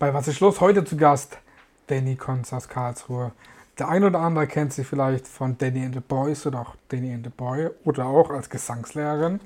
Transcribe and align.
Bei 0.00 0.12
Was 0.12 0.26
ist 0.26 0.40
los? 0.40 0.60
Heute 0.60 0.84
zu 0.84 0.96
Gast 0.96 1.38
Danny 1.86 2.16
Konz 2.16 2.52
aus 2.52 2.68
Karlsruhe. 2.68 3.30
Der 3.78 3.88
ein 3.88 4.02
oder 4.02 4.18
andere 4.18 4.48
kennt 4.48 4.72
sie 4.72 4.82
vielleicht 4.82 5.28
von 5.28 5.56
Danny 5.56 5.84
and 5.84 5.94
the 5.94 6.00
Boys 6.00 6.46
oder 6.46 6.62
auch 6.62 6.74
Danny 6.88 7.14
and 7.14 7.24
the 7.24 7.30
Boy 7.30 7.70
oder 7.84 8.06
auch 8.06 8.30
als 8.30 8.50
Gesangslehrerin. 8.50 9.40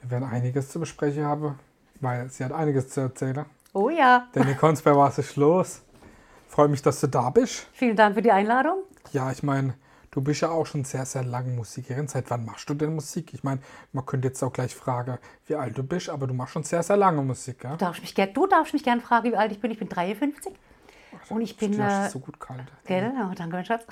Wir 0.00 0.10
werden 0.12 0.28
einiges 0.28 0.70
zu 0.70 0.78
besprechen 0.78 1.24
haben, 1.24 1.58
weil 2.00 2.30
sie 2.30 2.44
hat 2.44 2.52
einiges 2.52 2.88
zu 2.88 3.00
erzählen. 3.00 3.46
Oh 3.72 3.88
ja. 3.90 4.28
Danny 4.32 4.54
Konz 4.54 4.80
bei 4.80 4.96
Was 4.96 5.18
ist 5.18 5.34
los? 5.34 5.82
Freue 6.46 6.68
mich, 6.68 6.80
dass 6.80 7.00
du 7.00 7.08
da 7.08 7.30
bist. 7.30 7.66
Vielen 7.72 7.96
Dank 7.96 8.14
für 8.14 8.22
die 8.22 8.30
Einladung. 8.30 8.84
Ja, 9.10 9.32
ich 9.32 9.42
meine, 9.42 9.74
du 10.14 10.20
bist 10.22 10.40
ja 10.42 10.48
auch 10.50 10.64
schon 10.64 10.84
sehr, 10.84 11.04
sehr 11.04 11.24
lange 11.24 11.50
Musikerin. 11.52 12.06
Seit 12.08 12.30
wann 12.30 12.44
machst 12.44 12.68
du 12.70 12.74
denn 12.74 12.94
Musik? 12.94 13.34
Ich 13.34 13.42
meine, 13.42 13.60
man 13.92 14.06
könnte 14.06 14.28
jetzt 14.28 14.42
auch 14.44 14.52
gleich 14.52 14.74
fragen, 14.74 15.18
wie 15.46 15.56
alt 15.56 15.76
du 15.76 15.82
bist, 15.82 16.08
aber 16.08 16.26
du 16.28 16.34
machst 16.34 16.52
schon 16.52 16.62
sehr, 16.62 16.82
sehr 16.84 16.96
lange 16.96 17.20
Musik, 17.22 17.64
ja? 17.64 17.70
Du 17.72 17.76
darfst 17.78 18.00
mich, 18.00 18.12
ger- 18.14 18.32
du 18.32 18.46
darfst 18.46 18.72
mich 18.72 18.84
gerne 18.84 19.00
fragen, 19.00 19.32
wie 19.32 19.36
alt 19.36 19.50
ich 19.52 19.60
bin. 19.60 19.70
Ich 19.72 19.78
bin 19.78 19.88
53. 19.88 20.52
Und 21.30 21.40
ich 21.40 21.56
bin. 21.56 21.72
Du 21.72 21.82
Äh, 21.82 22.08
so 22.08 22.20
gut 22.20 22.38
kalt. 22.38 22.64
gell? 22.86 23.12
Oh, 23.28 23.34
danke, 23.34 23.56
mein 23.56 23.64
Schatz. 23.64 23.84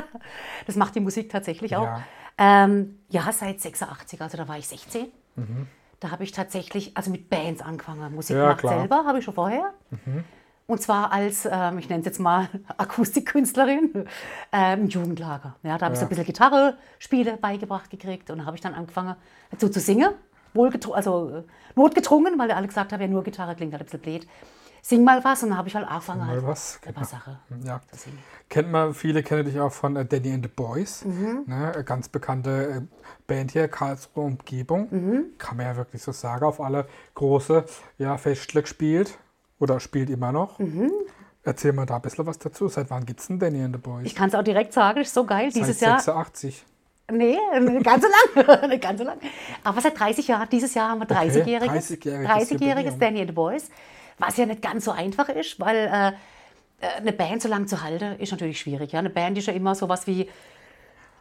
das 0.66 0.76
macht 0.76 0.94
die 0.94 1.00
Musik 1.00 1.30
tatsächlich 1.30 1.74
auch. 1.76 1.84
Ja. 1.84 2.02
Ähm, 2.38 2.98
ja, 3.08 3.30
seit 3.32 3.60
86, 3.60 4.20
also 4.20 4.36
da 4.36 4.46
war 4.48 4.58
ich 4.58 4.66
16. 4.68 5.06
Mhm. 5.36 5.66
Da 6.00 6.10
habe 6.10 6.24
ich 6.24 6.32
tatsächlich, 6.32 6.96
also 6.96 7.10
mit 7.10 7.30
Bands 7.30 7.62
angefangen. 7.62 8.14
Musik 8.14 8.36
Ja, 8.36 8.42
gemacht 8.42 8.58
klar. 8.60 8.74
Mhm. 8.74 8.78
selber, 8.80 9.04
habe 9.06 9.18
ich 9.18 9.24
schon 9.24 9.34
vorher. 9.34 9.72
Und 10.66 10.80
zwar 10.80 11.12
als, 11.12 11.46
ähm, 11.50 11.78
ich 11.78 11.88
nenne 11.90 12.00
es 12.00 12.06
jetzt 12.06 12.20
mal 12.20 12.48
Akustikkünstlerin, 12.78 14.06
ähm, 14.52 14.80
im 14.82 14.88
Jugendlager. 14.88 15.56
Ja, 15.62 15.76
da 15.76 15.86
habe 15.86 15.94
ich 15.94 15.98
so 15.98 16.06
ein 16.06 16.08
bisschen 16.08 16.24
Gitarre-Spiele 16.24 17.36
beigebracht 17.36 17.90
gekriegt 17.90 18.30
und 18.30 18.38
da 18.38 18.44
habe 18.46 18.56
ich 18.56 18.62
dann 18.62 18.74
angefangen 18.74 19.16
dazu 19.50 19.68
zu 19.68 19.80
singen. 19.80 20.10
Also 20.92 21.30
äh, 21.30 21.42
notgedrungen, 21.74 22.38
weil 22.38 22.50
alle 22.52 22.66
gesagt 22.66 22.92
haben, 22.92 23.00
ja, 23.00 23.08
nur 23.08 23.24
Gitarre 23.24 23.56
klingt 23.56 23.72
halt 23.72 23.82
ein 23.82 23.86
bisschen 23.86 24.00
blöd. 24.00 24.26
Sing 24.80 25.02
mal 25.02 25.24
was 25.24 25.42
und 25.42 25.48
dann 25.48 25.58
habe 25.58 25.66
ich 25.68 25.74
halt 25.74 25.88
angefangen. 25.88 26.20
Mal 26.20 26.28
halt 26.28 26.46
was, 26.46 26.78
Ein 26.86 26.94
paar 26.94 27.04
Sachen 27.04 27.38
Ja. 27.64 27.80
zu 27.90 27.96
singen. 27.96 28.18
Kennt 28.50 28.70
man, 28.70 28.94
viele 28.94 29.22
kennen 29.22 29.44
dich 29.46 29.58
auch 29.58 29.72
von 29.72 29.96
äh, 29.96 30.04
Danny 30.04 30.32
and 30.32 30.44
the 30.44 30.50
Boys. 30.54 31.04
Mhm. 31.04 31.44
Ne? 31.46 31.82
Ganz 31.84 32.08
bekannte 32.08 32.50
äh, 32.68 32.80
Band 33.26 33.50
hier, 33.52 33.66
Karlsruhe 33.68 34.24
Umgebung. 34.24 34.88
Mhm. 34.90 35.24
Kann 35.38 35.56
man 35.56 35.66
ja 35.66 35.76
wirklich 35.76 36.02
so 36.02 36.12
sagen. 36.12 36.44
Auf 36.44 36.60
alle 36.60 36.86
große 37.14 37.64
ja, 37.98 38.16
Festle 38.18 38.62
gespielt 38.62 39.18
oder 39.64 39.80
spielt 39.80 40.10
immer 40.10 40.30
noch. 40.30 40.58
Mhm. 40.58 40.92
Erzähl 41.42 41.72
mal 41.72 41.84
da 41.86 41.96
ein 41.96 42.02
bisschen 42.02 42.26
was 42.26 42.38
dazu. 42.38 42.68
Seit 42.68 42.88
wann 42.90 43.04
gibt 43.04 43.20
es 43.20 43.26
denn 43.26 43.38
Danny 43.38 43.62
and 43.62 43.74
the 43.74 43.80
Boys? 43.80 44.04
Ich 44.04 44.14
kann 44.14 44.28
es 44.28 44.34
auch 44.34 44.42
direkt 44.42 44.72
sagen, 44.72 45.00
ist 45.00 45.12
so 45.12 45.24
geil. 45.24 45.50
Dieses 45.52 45.80
Seit 45.80 45.88
Jahr 45.88 45.98
86. 46.00 46.64
Nee, 47.10 47.36
nicht 47.60 47.84
ganz 47.84 48.04
so 48.04 48.08
lang. 48.08 48.68
nicht 48.70 48.82
ganz 48.82 48.98
so 48.98 49.04
lang. 49.04 49.18
Aber 49.62 49.80
seit 49.80 49.98
30 49.98 50.28
Jahren, 50.28 50.48
dieses 50.50 50.72
Jahr 50.74 50.90
haben 50.90 51.00
wir 51.00 51.06
30-jähriges 51.06 51.68
30-jähriges 51.68 52.24
30 52.24 52.50
Jubiläum. 52.52 52.98
Danny 52.98 53.20
and 53.20 53.28
the 53.28 53.34
Boys. 53.34 53.70
Was 54.18 54.36
ja 54.36 54.46
nicht 54.46 54.62
ganz 54.62 54.84
so 54.84 54.92
einfach 54.92 55.28
ist, 55.28 55.58
weil 55.58 55.76
äh, 55.76 56.08
äh, 56.84 56.96
eine 56.96 57.12
Band 57.12 57.42
so 57.42 57.48
lang 57.48 57.66
zu 57.66 57.82
halten, 57.82 58.18
ist 58.18 58.32
natürlich 58.32 58.60
schwierig. 58.60 58.92
Ja? 58.92 59.00
Eine 59.00 59.10
Band 59.10 59.36
ist 59.36 59.46
ja 59.46 59.52
immer 59.52 59.74
sowas 59.74 60.06
wie, 60.06 60.28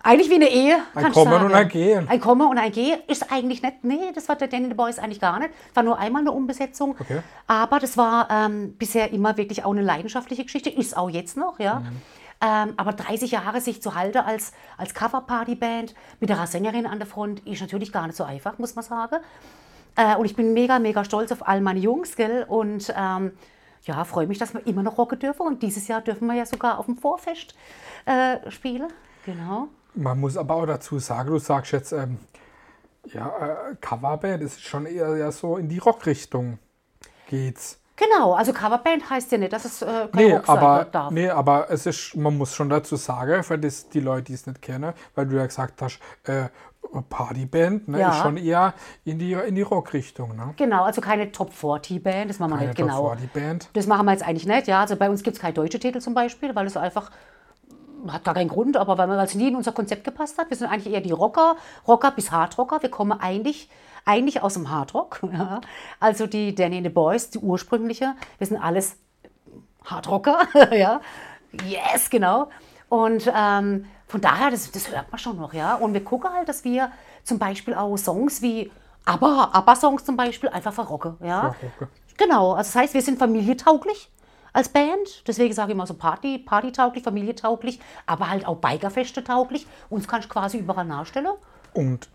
eigentlich 0.04 0.30
wie 0.30 0.36
eine 0.36 0.50
Ehe, 0.50 0.80
Ein 0.94 1.12
Kommen 1.14 1.46
und 1.46 1.54
ein 1.54 1.70
Gehen. 1.70 2.10
Ein 2.10 2.20
Kommen 2.20 2.48
und 2.48 2.58
ein 2.58 2.72
Gehen 2.74 3.00
ist 3.08 3.32
eigentlich 3.32 3.62
nicht, 3.62 3.84
nee, 3.84 4.12
das 4.14 4.28
war 4.28 4.36
der 4.36 4.50
Danny 4.50 4.68
the 4.68 4.74
Boys 4.74 5.00
eigentlich 5.00 5.22
gar 5.22 5.40
nicht. 5.40 5.52
War 5.74 5.84
nur 5.84 5.98
einmal 5.98 6.22
eine 6.22 6.32
Umbesetzung. 6.32 6.96
Okay. 7.00 7.22
Aber 7.48 7.80
das 7.80 7.98
war 7.98 8.28
ähm, 8.30 8.76
bisher 8.78 9.12
immer 9.14 9.38
wirklich 9.38 9.64
auch 9.64 9.72
eine 9.72 9.82
leidenschaftliche 9.82 10.44
Geschichte, 10.44 10.70
ist 10.70 10.98
auch 10.98 11.10
jetzt 11.10 11.38
noch, 11.38 11.58
ja. 11.58 11.80
Mhm. 11.80 12.02
Ähm, 12.42 12.74
aber 12.76 12.92
30 12.92 13.32
Jahre 13.32 13.62
sich 13.62 13.82
zu 13.82 13.96
halten 13.96 14.18
als, 14.18 14.52
als 14.78 14.94
Cover-Party-Band 14.94 15.96
mit 16.20 16.30
einer 16.30 16.48
Sängerin 16.48 16.86
an 16.86 17.00
der 17.00 17.08
Front 17.08 17.40
ist 17.48 17.62
natürlich 17.62 17.94
gar 17.94 18.06
nicht 18.06 18.18
so 18.18 18.26
einfach, 18.26 18.58
muss 18.60 18.76
man 18.76 18.84
sagen. 18.84 19.16
Äh, 19.96 20.18
und 20.18 20.26
ich 20.26 20.36
bin 20.36 20.52
mega, 20.52 20.80
mega 20.80 21.06
stolz 21.06 21.32
auf 21.32 21.48
all 21.48 21.62
meine 21.62 21.80
Jungs, 21.80 22.18
gell? 22.18 22.46
Und 22.50 22.94
ähm, 22.98 23.32
ja, 23.84 24.04
freue 24.04 24.28
mich, 24.28 24.40
dass 24.40 24.54
wir 24.54 24.68
immer 24.68 24.84
noch 24.84 24.98
rocken 24.98 25.20
dürfen. 25.20 25.48
Und 25.48 25.64
dieses 25.64 25.88
Jahr 25.88 26.02
dürfen 26.02 26.28
wir 26.28 26.36
ja 26.36 26.46
sogar 26.46 26.80
auf 26.80 26.88
dem 26.88 26.98
Vorfest 26.98 27.56
äh, 28.06 28.52
spielen. 28.52 28.92
Genau. 29.26 29.70
Man 29.96 30.20
muss 30.20 30.38
aber 30.38 30.56
auch 30.56 30.66
dazu 30.66 31.00
sagen, 31.00 31.30
du 31.30 31.40
sagst 31.40 31.72
jetzt, 31.72 31.92
ähm, 31.92 32.18
ja, 33.06 33.28
äh, 33.28 33.76
Coverband 33.82 34.42
ist 34.44 34.62
schon 34.62 34.86
eher 34.86 35.16
ja, 35.18 35.32
so 35.32 35.58
in 35.58 35.70
die 35.70 35.78
Rockrichtung 35.80 36.58
geht's. 37.30 37.80
Genau, 37.96 38.34
also 38.34 38.54
Coverband 38.54 39.08
heißt 39.10 39.32
ja 39.34 39.38
nicht, 39.38 39.54
dass 39.54 39.66
es 39.66 39.82
äh, 39.84 39.86
kein 39.86 40.10
Nee, 40.14 40.34
Rock 40.34 40.50
aber, 40.50 40.86
darf. 40.86 41.12
nee, 41.12 41.30
aber 41.30 41.70
es 41.70 41.86
ist, 41.86 42.16
man 42.16 42.38
muss 42.38 42.56
schon 42.56 42.70
dazu 42.70 42.96
sagen, 42.96 43.44
für 43.44 43.60
das, 43.60 43.88
die 43.90 44.00
Leute, 44.00 44.24
die 44.24 44.34
es 44.34 44.48
nicht 44.48 44.62
kennen, 44.62 44.94
weil 45.14 45.28
du 45.28 45.36
ja 45.38 45.46
gesagt 45.46 45.82
hast, 45.82 46.00
äh, 46.24 46.46
Partyband 47.10 47.88
ne, 47.88 48.00
Ja. 48.00 48.10
ist 48.12 48.18
schon 48.22 48.38
eher 48.38 48.74
in 49.06 49.20
die, 49.20 49.34
in 49.34 49.56
die 49.56 49.62
Rockrichtung. 49.62 50.36
Ne? 50.36 50.54
Genau, 50.58 50.84
also 50.84 51.02
keine 51.02 51.32
Top 51.32 51.54
40 51.54 52.04
Band, 52.04 52.30
das 52.30 52.40
machen 52.40 52.52
wir 52.52 52.58
Keine 52.58 52.70
nicht 52.70 52.78
genau. 52.78 53.10
Top-40-Band. 53.10 53.70
Das 53.74 53.88
machen 53.88 54.06
wir 54.06 54.12
jetzt 54.12 54.24
eigentlich 54.24 54.46
nicht, 54.46 54.68
ja. 54.68 54.82
Also 54.82 54.96
bei 54.96 55.10
uns 55.10 55.24
gibt 55.24 55.38
es 55.38 55.42
keine 55.42 55.54
deutsche 55.54 55.80
Titel 55.80 56.00
zum 56.00 56.14
Beispiel, 56.14 56.54
weil 56.56 56.66
es 56.68 56.78
einfach 56.78 57.12
hat 58.12 58.24
gar 58.24 58.34
keinen 58.34 58.50
Grund, 58.50 58.78
aber 58.78 58.98
weil 58.98 59.10
es 59.20 59.36
nie 59.36 59.48
in 59.48 59.56
unser 59.56 59.72
Konzept 59.72 60.04
gepasst 60.04 60.38
hat. 60.38 60.50
Wir 60.50 60.58
sind 60.58 60.68
eigentlich 60.68 60.94
eher 60.94 61.02
die 61.02 61.12
Rocker, 61.12 61.56
Rocker 61.88 62.12
bis 62.12 62.32
Hardrocker. 62.32 62.82
Wir 62.82 62.90
kommen 62.90 63.14
eigentlich, 63.20 63.70
eigentlich 64.06 64.42
aus 64.42 64.56
dem 64.56 64.70
Hardrock. 64.70 65.20
Ja. 65.34 65.62
Also 66.00 66.28
die 66.28 66.54
Danny 66.54 66.78
and 66.78 66.86
the 66.86 66.90
Boys, 66.90 67.30
die 67.30 67.40
ursprüngliche. 67.40 68.16
Wir 68.38 68.48
sind 68.48 68.58
alles 68.58 68.98
Hardrocker, 69.86 70.48
ja. 70.76 71.02
Yes, 71.66 72.10
genau. 72.10 72.50
Und 72.90 73.32
ähm, 73.34 73.86
von 74.08 74.22
daher, 74.22 74.52
das, 74.52 74.72
das 74.72 74.92
hört 74.92 75.12
man 75.12 75.20
schon 75.20 75.38
noch, 75.38 75.54
ja. 75.54 75.76
Und 75.76 75.94
wir 75.94 76.04
gucken 76.04 76.32
halt, 76.32 76.50
dass 76.50 76.64
wir 76.64 76.92
zum 77.24 77.40
Beispiel 77.40 77.74
auch 77.74 77.98
Songs 77.98 78.42
wie 78.42 78.72
ABBA, 79.06 79.50
ABBA-Songs 79.54 80.06
zum 80.06 80.16
Beispiel 80.16 80.50
einfach 80.50 80.74
verrocken, 80.74 81.18
ja. 81.22 81.56
Genau, 82.18 82.54
also 82.54 82.70
das 82.70 82.76
heißt, 82.76 82.94
wir 82.94 83.02
sind 83.02 83.18
familietauglich 83.18 84.12
als 84.54 84.70
Band. 84.70 85.28
Deswegen 85.28 85.54
sage 85.54 85.72
ich 85.72 85.76
immer 85.76 85.88
so 85.88 85.96
Party, 85.96 86.38
Partytauglich, 86.40 87.04
familietauglich, 87.04 87.80
aber 88.06 88.30
halt 88.30 88.46
auch 88.48 88.58
Bikerfeste 88.58 89.24
tauglich. 89.24 89.68
Uns 89.90 90.08
kannst 90.08 90.30
du 90.30 90.34
quasi 90.34 90.60
überall 90.60 90.86
nachstellen. 90.86 91.28
Und 91.74 92.08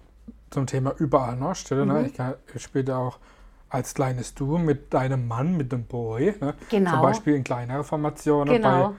zum 0.51 0.67
Thema 0.67 0.95
überall 0.99 1.37
nachstellen, 1.37 1.89
Mhm. 1.89 1.95
ne? 1.95 2.07
ich, 2.07 2.15
kann- 2.15 2.35
ich 2.55 2.63
spiele 2.63 2.97
auch 2.97 3.19
als 3.71 3.93
kleines 3.93 4.35
Duo 4.35 4.57
mit 4.57 4.95
deinem 4.95 5.29
Mann, 5.29 5.57
mit 5.57 5.73
dem 5.73 5.85
Boy. 5.85 6.35
Ne? 6.41 6.55
Genau. 6.71 6.91
Zum 6.93 7.03
Beispiel 7.03 7.35
in 7.35 7.45
kleineren 7.45 7.85
Formationen, 7.85 8.55
Genau. 8.55 8.95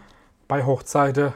bei, 0.47 0.57
bei 0.59 0.65
Hochzeiten, 0.65 1.33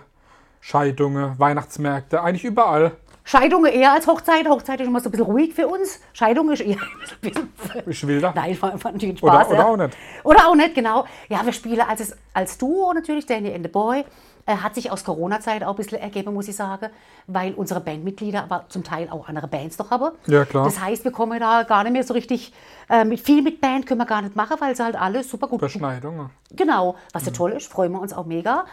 Scheidungen, 0.61 1.37
Weihnachtsmärkte, 1.39 2.21
eigentlich 2.21 2.43
überall. 2.45 2.91
Scheidung 3.25 3.65
eher 3.65 3.93
als 3.93 4.05
Hochzeit. 4.07 4.47
Hochzeit 4.47 4.81
ist 4.81 4.87
immer 4.87 4.99
so 4.99 5.07
ein 5.09 5.11
bisschen 5.11 5.25
ruhig 5.25 5.53
für 5.53 5.67
uns. 5.67 5.99
Scheidung 6.13 6.51
ist 6.51 6.61
eher 6.61 6.77
ein 7.21 7.21
bisschen. 7.21 7.49
Ich 7.87 8.05
will 8.07 8.19
da. 8.21 8.33
Nein, 8.35 8.61
war 8.61 8.83
war 8.83 8.91
natürlich 8.91 9.21
ein 9.21 9.23
Oder- 9.23 9.33
Spaß. 9.41 9.47
oder 9.49 9.57
ja. 9.57 9.65
auch 9.65 9.77
nicht. 9.77 9.97
Oder 10.23 10.47
auch 10.47 10.55
nicht, 10.55 10.75
genau. 10.75 11.05
Ja, 11.29 11.45
wir 11.45 11.53
spielen 11.53 11.81
als, 11.81 12.15
als 12.33 12.57
Duo 12.57 12.91
natürlich, 12.93 13.25
Danny 13.25 13.53
and 13.53 13.63
the 13.65 13.71
Boy. 13.71 14.03
Äh, 14.45 14.57
hat 14.57 14.75
sich 14.75 14.91
aus 14.91 15.05
Corona-Zeit 15.05 15.63
auch 15.63 15.69
ein 15.69 15.75
bisschen 15.77 15.99
ergeben, 15.99 16.33
muss 16.33 16.49
ich 16.49 16.55
sagen, 16.57 16.89
weil 17.27 17.53
unsere 17.53 17.79
Bandmitglieder 17.79 18.43
aber 18.43 18.65
zum 18.67 18.83
Teil 18.83 19.07
auch 19.09 19.29
andere 19.29 19.47
Bands 19.47 19.77
noch 19.79 19.89
haben. 19.89 20.13
Ja, 20.27 20.43
klar. 20.43 20.65
Das 20.65 20.81
heißt, 20.81 21.05
wir 21.05 21.11
kommen 21.13 21.39
da 21.39 21.63
gar 21.63 21.83
nicht 21.85 21.93
mehr 21.93 22.03
so 22.03 22.13
richtig, 22.13 22.51
äh, 22.89 23.05
mit 23.05 23.21
viel 23.21 23.41
mit 23.41 23.61
Band 23.61 23.85
können 23.87 24.01
wir 24.01 24.05
gar 24.05 24.21
nicht 24.21 24.35
machen, 24.35 24.57
weil 24.59 24.75
sie 24.75 24.83
halt 24.83 24.97
alle 24.97 25.23
super 25.23 25.47
gut 25.47 25.59
Überschneidungen. 25.61 26.29
Genau, 26.51 26.95
was 27.13 27.23
ja 27.23 27.31
Mhm. 27.31 27.35
toll 27.35 27.51
ist, 27.53 27.71
freuen 27.71 27.93
wir 27.93 28.01
uns 28.01 28.11
auch 28.11 28.25
mega. 28.25 28.65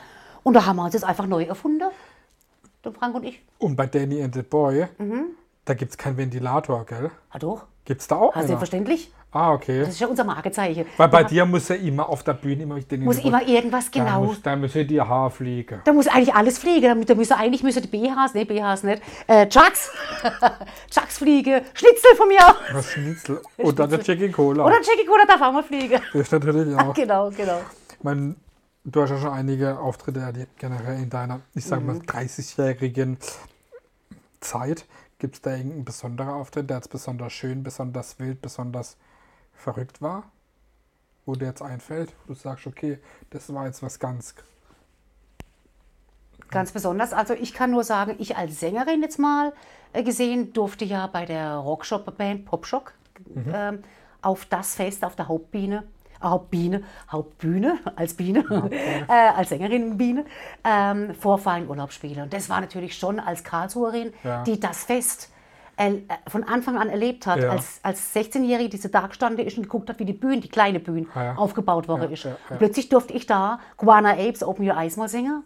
Und 0.43 0.55
da 0.55 0.66
haben 0.66 0.75
wir 0.75 0.84
uns 0.87 0.94
jetzt 0.94 1.05
einfach 1.05 1.27
neu 1.27 1.44
erfunden, 1.44 1.84
der 2.84 2.92
Frank 2.92 3.14
und 3.14 3.24
ich. 3.24 3.42
Und 3.58 3.76
bei 3.76 3.86
Danny 3.86 4.22
and 4.22 4.34
the 4.34 4.42
Boy, 4.42 4.86
Mhm. 4.98 5.26
da 5.64 5.74
gibt 5.74 5.91
es 5.92 5.98
keinen 5.98 6.16
Ventilator, 6.16 6.84
gell? 6.86 7.10
Ah 7.30 7.38
doch, 7.38 7.64
Gibt 7.84 8.00
es 8.02 8.06
da 8.08 8.16
auch 8.16 8.34
einen? 8.36 8.46
selbstverständlich. 8.46 9.10
Ah, 9.32 9.52
okay. 9.52 9.80
Das 9.80 9.91
ist 9.91 10.00
ja 10.00 10.08
unser 10.08 10.24
Markezeichen. 10.24 10.86
Weil 10.96 11.08
bei 11.08 11.22
Da 11.22 11.28
dir 11.28 11.44
muss 11.46 11.68
ja 11.68 11.76
immer 11.76 12.08
auf 12.08 12.24
der 12.24 12.34
Bühne 12.34 12.64
immer 12.64 12.80
Danny 12.80 13.04
muss 13.04 13.18
immer 13.24 13.46
irgendwas 13.46 13.88
Da, 13.91 14.02
genau. 14.04 14.24
muss, 14.24 14.42
da 14.42 14.56
müssen 14.56 14.86
die 14.88 15.00
Haare 15.00 15.30
fliegen. 15.30 15.80
Da 15.84 15.92
muss 15.92 16.08
eigentlich 16.08 16.34
alles 16.34 16.58
fliegen. 16.58 16.98
Da, 17.00 17.04
da 17.04 17.14
müssen 17.14 17.34
eigentlich 17.34 17.62
müssen 17.62 17.80
die 17.82 17.88
BHs, 17.88 18.34
nee, 18.34 18.44
BHs 18.44 18.82
nicht, 18.82 19.02
äh, 19.28 19.47
Chucks, 19.48 19.92
Chucks 20.91 21.18
fliegen, 21.18 21.62
Schnitzel 21.74 22.16
von 22.16 22.26
mir. 22.28 22.41
Was 22.72 22.91
Schnitzel. 22.91 23.41
Oder 23.59 23.86
der 23.86 24.00
Jackie 24.03 24.30
Cola. 24.30 24.65
Oder 24.66 24.76
Jackie 24.83 25.06
Cola 25.06 25.24
darf 25.26 25.41
auch 25.41 25.53
mal 25.53 25.62
fliegen. 25.62 26.00
Das 26.12 26.22
ist 26.22 26.33
natürlich 26.33 26.76
auch. 26.80 26.94
Genau, 26.94 27.30
genau. 27.30 27.60
Ich 27.97 28.03
meine, 28.04 28.34
du 28.91 29.03
hast 29.03 29.10
ja 29.10 29.19
schon 29.19 29.33
einige 29.33 29.78
Auftritte 29.78 30.21
erlebt, 30.21 30.59
generell 30.59 31.01
in 31.03 31.10
deiner, 31.10 31.41
ich 31.54 31.65
sag 31.65 31.81
Mhm. 31.81 31.87
mal, 31.87 31.97
30-jährigen 31.98 33.19
Zeit. 34.41 34.87
Gibt 35.19 35.34
es 35.37 35.42
da 35.42 35.51
irgendeinen 35.54 35.84
besonderen 35.84 36.31
Auftritt, 36.31 36.71
der 36.71 36.78
jetzt 36.78 36.89
besonders 36.91 37.33
schön, 37.33 37.63
besonders 37.63 38.19
wild, 38.19 38.41
besonders 38.41 38.97
verrückt 39.54 40.01
war? 40.01 40.31
Wo 41.27 41.34
dir 41.34 41.47
jetzt 41.47 41.60
einfällt, 41.63 42.13
wo 42.25 42.33
du 42.33 42.39
sagst, 42.39 42.66
okay, 42.66 42.98
das 43.28 43.53
war 43.53 43.66
jetzt 43.66 43.83
was 43.83 43.98
ganz. 43.98 44.34
Ganz 46.51 46.72
besonders. 46.72 47.13
Also 47.13 47.34
ich 47.34 47.53
kann 47.53 47.71
nur 47.71 47.84
sagen, 47.84 48.16
ich 48.19 48.36
als 48.36 48.59
Sängerin 48.59 49.03
jetzt 49.03 49.19
mal 49.19 49.53
äh, 49.93 50.03
gesehen, 50.03 50.53
durfte 50.53 50.84
ja 50.84 51.07
bei 51.07 51.25
der 51.27 51.54
Rockshop-Band 51.57 52.45
Popshock 52.47 52.95
ähm, 53.54 53.84
auf 54.22 54.47
das 54.47 54.75
Fest 54.75 55.04
auf 55.04 55.15
der 55.15 55.28
Hauptbiene, 55.28 55.84
Hauptbiene, 56.22 56.83
Hauptbühne 57.11 57.78
als 57.97 58.15
Biene, 58.15 58.45
äh, 59.09 59.13
als 59.13 59.49
Sängerin 59.51 59.97
Biene, 59.97 60.25
ähm, 60.65 61.15
vorfallen 61.15 61.69
Urlaub 61.69 61.93
spielen. 61.93 62.22
Und 62.22 62.33
das 62.33 62.49
war 62.49 62.61
natürlich 62.61 62.97
schon 62.97 63.19
als 63.21 63.45
Karlsruherin, 63.45 64.13
Ja. 64.25 64.43
die 64.45 64.59
das 64.61 64.84
Fest 64.84 65.31
äh, 65.77 65.93
von 66.28 66.45
Anfang 66.45 66.77
an 66.77 66.91
erlebt 66.91 67.27
hat, 67.27 67.41
Ja. 67.41 67.51
als, 67.51 67.81
als 67.83 68.15
16-Jährige 68.15 68.69
diese 68.69 68.91
da 68.91 69.07
gestanden 69.07 69.47
ist 69.47 69.57
und 69.57 69.63
geguckt 69.65 69.89
hat, 69.89 69.99
wie 69.99 70.05
die 70.05 70.13
Bühne, 70.13 70.41
die 70.41 70.49
kleine 70.49 70.78
Bühne, 70.78 71.07
ja. 71.15 71.34
aufgebaut 71.37 71.89
worden 71.89 72.03
Ja, 72.03 72.09
ist. 72.11 72.27
Und 72.27 72.59
plötzlich 72.59 72.89
durfte 72.91 73.15
ich 73.15 73.27
da 73.27 73.61
Guana 73.78 74.11
Apes 74.13 74.43
Open 74.43 74.69
Your 74.69 74.77
Eyes 74.77 74.97
mal 74.99 75.09
singen. 75.09 75.43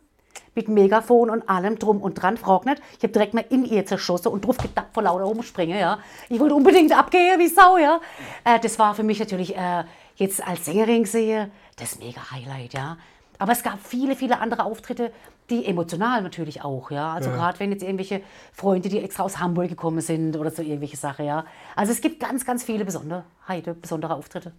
Mit 0.56 0.68
Megafon 0.68 1.30
und 1.30 1.48
allem 1.48 1.78
drum 1.80 2.00
und 2.00 2.14
dran, 2.20 2.36
frag 2.36 2.64
nicht. 2.64 2.80
Ich 2.98 3.02
habe 3.02 3.12
direkt 3.12 3.34
mal 3.34 3.44
in 3.50 3.64
ihr 3.64 3.86
zerschossen 3.86 4.28
und 4.32 4.44
drauf 4.44 4.56
gedacht 4.56 4.86
vor 4.92 5.02
lauter 5.02 5.24
rumspringen, 5.24 5.78
ja. 5.78 5.98
Ich 6.28 6.38
wollte 6.40 6.54
unbedingt 6.54 6.96
abgehen 6.96 7.38
wie 7.40 7.48
Sau, 7.48 7.76
ja. 7.76 8.00
Äh, 8.44 8.58
das 8.60 8.78
war 8.78 8.94
für 8.94 9.02
mich 9.04 9.18
natürlich 9.18 9.56
äh, 9.56 9.84
jetzt 10.16 10.46
als 10.46 10.64
Sängerin 10.64 11.04
sehe, 11.04 11.50
das 11.76 11.98
mega 11.98 12.30
Highlight, 12.30 12.74
ja. 12.74 12.96
Aber 13.38 13.52
es 13.52 13.62
gab 13.62 13.80
viele, 13.84 14.14
viele 14.14 14.38
andere 14.38 14.64
Auftritte, 14.64 15.12
die 15.50 15.66
emotional 15.66 16.22
natürlich 16.22 16.62
auch, 16.62 16.90
ja. 16.90 17.12
Also 17.12 17.30
Ja. 17.30 17.36
gerade 17.36 17.60
wenn 17.60 17.72
jetzt 17.72 17.82
irgendwelche 17.82 18.22
Freunde, 18.52 18.88
die 18.88 19.00
extra 19.00 19.24
aus 19.24 19.38
Hamburg 19.40 19.68
gekommen 19.68 20.00
sind 20.00 20.36
oder 20.36 20.50
so 20.50 20.62
irgendwelche 20.62 20.96
Sachen, 20.96 21.26
ja. 21.26 21.44
Also 21.76 21.92
es 21.92 22.00
gibt 22.00 22.20
ganz, 22.20 22.46
ganz 22.46 22.62
viele 22.62 22.84
Besonderheiten, 22.84 23.78
besondere 23.80 24.14
Auftritte. 24.14 24.52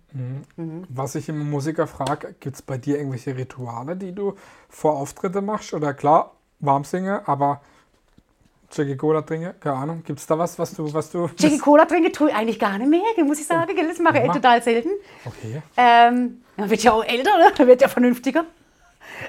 Was 0.89 1.15
ich 1.15 1.29
immer 1.29 1.43
Musiker 1.45 1.87
frage, 1.87 2.35
gibt 2.39 2.57
es 2.57 2.61
bei 2.61 2.77
dir 2.77 2.97
irgendwelche 2.97 3.35
Rituale, 3.35 3.95
die 3.95 4.13
du 4.13 4.35
vor 4.69 4.97
Auftritte 4.97 5.41
machst? 5.41 5.73
Oder 5.73 5.93
klar, 5.93 6.33
warm 6.59 6.83
singen, 6.83 7.19
aber 7.25 7.61
Jackie 8.75 8.97
Cola 8.97 9.21
trinken, 9.21 9.53
keine 9.59 9.75
Ahnung. 9.77 10.03
Gibt 10.03 10.19
es 10.19 10.27
da 10.27 10.37
was, 10.37 10.59
was 10.59 10.73
du, 10.73 10.93
was 10.93 11.09
du. 11.09 11.29
Jackie 11.37 11.57
Cola 11.59 11.85
trinke 11.85 12.11
tue 12.11 12.29
ich 12.29 12.35
eigentlich 12.35 12.59
gar 12.59 12.77
nicht 12.77 12.89
mehr, 12.89 13.25
muss 13.25 13.39
ich 13.39 13.47
sagen. 13.47 13.73
gell. 13.73 13.87
Das 13.87 13.99
mache 13.99 14.19
ich 14.19 14.31
total 14.31 14.61
selten. 14.61 14.89
Okay. 15.23 15.61
Ähm, 15.77 16.41
man 16.57 16.69
wird 16.69 16.83
ja 16.83 16.91
auch 16.91 17.03
älter, 17.03 17.37
ne? 17.37 17.51
man 17.57 17.67
wird 17.67 17.81
ja 17.81 17.87
vernünftiger. 17.87 18.43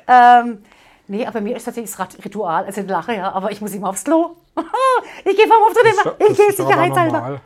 Ähm, 0.08 0.58
nee, 1.06 1.24
aber 1.24 1.40
mir 1.40 1.56
ist 1.56 1.64
tatsächlich 1.64 1.94
das 1.94 2.24
Ritual, 2.24 2.64
also 2.64 2.80
ich 2.80 2.88
lache 2.88 3.14
ja, 3.14 3.32
aber 3.32 3.52
ich 3.52 3.60
muss 3.60 3.72
immer 3.72 3.90
aufs 3.90 4.04
Klo. 4.04 4.36
ich 5.24 5.36
gehe 5.36 5.46
vom 5.46 5.62
Auftritt 5.68 5.92
immer, 5.92 6.30
ich 6.30 6.36
gehe 6.36 6.52
sicherheitshalber. 6.52 7.40